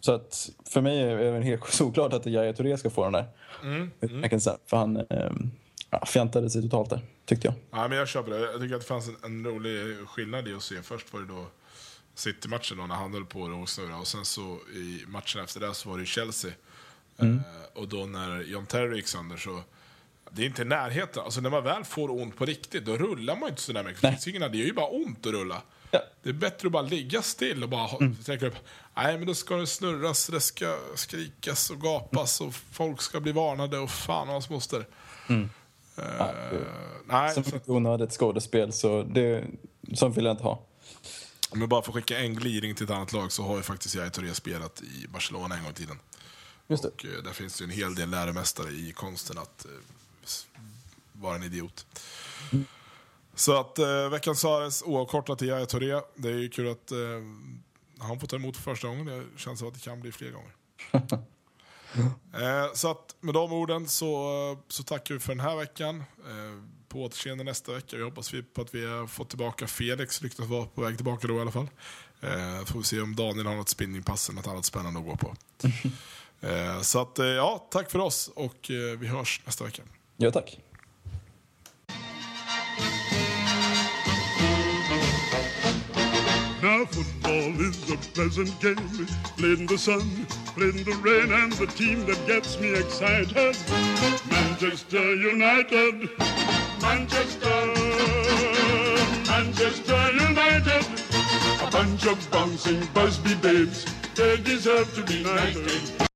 Så 0.00 0.12
att 0.12 0.50
för 0.68 0.80
mig 0.80 1.02
är 1.02 1.32
det 1.32 1.44
helt 1.44 1.68
såklart 1.68 2.12
att 2.12 2.26
Yahya 2.26 2.52
Touré 2.52 2.78
ska 2.78 2.90
få 2.90 3.04
den 3.04 3.12
där. 3.12 3.26
Mm. 3.62 3.90
Mm. 4.00 4.40
För 4.66 4.76
han 4.76 4.96
eh, 4.96 5.32
ja, 5.90 6.06
fjantade 6.06 6.50
sig 6.50 6.62
totalt 6.62 6.90
där, 6.90 7.00
tyckte 7.24 7.46
jag. 7.46 7.54
Ja, 7.70 7.88
men 7.88 7.98
jag 7.98 8.08
köper 8.08 8.30
det. 8.30 8.40
Jag 8.40 8.60
tycker 8.60 8.74
att 8.74 8.80
det 8.80 8.86
fanns 8.86 9.08
en, 9.08 9.16
en 9.24 9.46
rolig 9.46 10.08
skillnad 10.08 10.48
i 10.48 10.54
att 10.54 10.62
se. 10.62 10.82
Först 10.82 11.12
var 11.12 11.20
det 11.20 11.26
då 11.26 11.46
City-matchen 12.14 12.76
då, 12.76 12.86
när 12.86 12.94
han 12.94 13.12
höll 13.12 13.24
på 13.24 13.40
och 13.40 13.68
snurra. 13.68 13.96
Och 13.96 14.06
sen 14.06 14.24
så 14.24 14.58
i 14.74 15.04
matchen 15.06 15.44
efter 15.44 15.60
det 15.60 15.74
så 15.74 15.90
var 15.90 15.98
det 15.98 16.06
Chelsea. 16.06 16.52
Mm. 17.18 17.36
Eh, 17.36 17.80
och 17.80 17.88
då 17.88 18.06
när 18.06 18.42
John 18.42 18.66
Terry 18.66 18.96
gick 18.96 19.08
sönder 19.08 19.36
så 19.36 19.62
det 20.30 20.42
är 20.42 20.46
inte 20.46 20.62
i 20.62 20.64
närheten. 20.64 21.22
Alltså 21.22 21.40
när 21.40 21.50
man 21.50 21.64
väl 21.64 21.84
får 21.84 22.10
ont 22.10 22.36
på 22.36 22.44
riktigt, 22.44 22.84
då 22.84 22.96
rullar 22.96 23.36
man 23.36 23.48
inte 23.48 23.62
så 23.62 23.72
där 23.72 23.84
mycket. 23.84 24.02
Det 24.02 24.08
finns 24.08 24.28
ingen, 24.28 24.52
det 24.52 24.58
gör 24.58 24.66
ju 24.66 24.72
bara 24.72 24.86
ont 24.86 25.26
att 25.26 25.32
rulla. 25.32 25.62
Ja. 25.90 26.00
Det 26.22 26.28
är 26.28 26.32
bättre 26.32 26.68
att 26.68 26.72
bara 26.72 26.82
ligga 26.82 27.22
still 27.22 27.62
och 27.62 27.68
bara 27.68 27.88
mm. 27.88 28.16
sträcka 28.22 28.46
upp. 28.46 28.54
Nej, 28.94 29.18
men 29.18 29.26
då 29.26 29.34
ska 29.34 29.56
det 29.56 29.66
snurras, 29.66 30.26
det 30.26 30.40
ska 30.40 30.78
skrikas 30.94 31.70
och 31.70 31.80
gapas 31.80 32.40
och 32.40 32.54
folk 32.54 33.02
ska 33.02 33.20
bli 33.20 33.32
varnade 33.32 33.78
och 33.78 33.90
fan 33.90 34.28
och 34.28 34.32
hans 34.32 34.50
moster. 34.50 34.86
Mm. 35.28 35.50
Uh, 35.98 36.60
nej, 37.06 37.34
Som 37.34 37.44
så, 37.44 37.56
ett 37.56 37.68
onödigt 37.68 38.12
skådespel, 38.12 38.72
så 38.72 39.02
det, 39.02 39.44
sånt 39.94 40.16
vill 40.16 40.24
jag 40.24 40.32
inte 40.32 40.44
ha. 40.44 40.62
Men 41.54 41.68
bara 41.68 41.82
för 41.82 41.90
att 41.90 41.94
skicka 41.94 42.18
en 42.18 42.34
gliring 42.34 42.74
till 42.74 42.84
ett 42.84 42.90
annat 42.90 43.12
lag 43.12 43.32
så 43.32 43.42
har 43.42 43.56
ju 43.56 43.62
faktiskt 43.62 43.94
jag 43.94 44.12
Touré 44.12 44.34
spelat 44.34 44.82
i 44.82 45.06
Barcelona 45.08 45.56
en 45.56 45.62
gång 45.62 45.72
i 45.72 45.74
tiden. 45.74 45.98
Just 46.66 46.82
det. 46.82 46.88
Och 46.88 47.04
eh, 47.04 47.22
där 47.22 47.32
finns 47.32 47.58
det 47.58 47.64
ju 47.64 47.70
en 47.70 47.76
hel 47.76 47.94
del 47.94 48.10
läromästare 48.10 48.70
i 48.70 48.92
konsten 48.92 49.38
att 49.38 49.64
eh, 49.64 49.70
vara 51.12 51.36
en 51.36 51.42
idiot. 51.42 51.86
Så 53.34 53.60
att 53.60 53.78
eh, 53.78 54.08
veckans 54.08 54.40
Suarez 54.40 54.82
oavkortat 54.82 55.38
till 55.38 55.48
Yahya 55.48 55.66
Touré. 55.66 56.00
Det 56.14 56.28
är 56.28 56.38
ju 56.38 56.48
kul 56.48 56.70
att 56.70 56.92
eh, 56.92 56.98
han 57.98 58.20
får 58.20 58.26
ta 58.26 58.36
emot 58.36 58.56
för 58.56 58.62
första 58.62 58.88
gången. 58.88 59.06
Det 59.06 59.24
känns 59.36 59.58
som 59.58 59.68
att 59.68 59.74
det 59.74 59.80
kan 59.80 60.00
bli 60.00 60.12
fler 60.12 60.30
gånger. 60.30 60.52
eh, 62.64 62.72
så 62.74 62.90
att 62.90 63.16
med 63.20 63.34
de 63.34 63.52
orden 63.52 63.88
så, 63.88 64.58
så 64.68 64.82
tackar 64.82 65.14
vi 65.14 65.20
för 65.20 65.34
den 65.34 65.40
här 65.40 65.56
veckan. 65.56 66.04
På 66.94 67.02
återseende 67.02 67.44
nästa 67.44 67.72
vecka. 67.72 67.96
Vi 67.96 68.02
hoppas 68.02 68.34
vi 68.34 68.42
på 68.42 68.62
att 68.62 68.74
vi 68.74 68.86
har 68.86 69.06
fått 69.06 69.28
tillbaka 69.28 69.66
Felix. 69.66 70.22
Ryktas 70.22 70.46
vara 70.46 70.66
på 70.66 70.80
väg 70.80 70.96
tillbaka 70.96 71.26
då 71.26 71.36
i 71.36 71.40
alla 71.40 71.50
fall. 71.50 71.68
Eh, 72.20 72.64
får 72.64 72.78
vi 72.78 72.84
se 72.84 73.00
om 73.00 73.16
Daniel 73.16 73.46
har 73.46 73.54
något 73.54 73.68
spinningpass 73.68 74.28
eller 74.28 74.36
något 74.36 74.46
annat 74.46 74.64
spännande 74.64 75.00
att 75.00 75.06
gå 75.06 75.16
på. 75.16 75.36
Eh, 76.40 76.80
så 76.80 77.00
att, 77.00 77.18
eh, 77.18 77.26
ja, 77.26 77.68
tack 77.70 77.90
för 77.90 77.98
oss 77.98 78.30
och 78.34 78.70
eh, 78.70 78.98
vi 78.98 79.06
hörs 79.06 79.40
nästa 79.44 79.64
vecka. 79.64 79.82
Ja, 80.16 80.30
tack. 80.30 80.58
Now 86.64 86.86
football 86.86 87.60
is 87.60 87.90
a 87.90 87.98
pleasant 88.14 88.58
game, 88.60 89.06
played 89.36 89.60
in 89.60 89.66
the 89.66 89.76
sun, 89.76 90.26
played 90.56 90.76
in 90.76 90.84
the 90.84 90.94
rain, 91.04 91.30
and 91.30 91.52
the 91.52 91.66
team 91.66 92.06
that 92.06 92.26
gets 92.26 92.58
me 92.58 92.72
excited, 92.72 93.56
Manchester 94.30 95.14
United, 95.14 96.08
Manchester, 96.84 97.60
Manchester 99.26 100.12
United, 100.12 100.86
a 101.66 101.70
bunch 101.70 102.06
of 102.06 102.30
bouncing 102.30 102.86
Busby 102.92 103.34
babes, 103.36 103.86
they 104.14 104.36
deserve 104.36 104.94
to 104.94 105.02
be 105.02 105.24
knighted. 105.24 106.13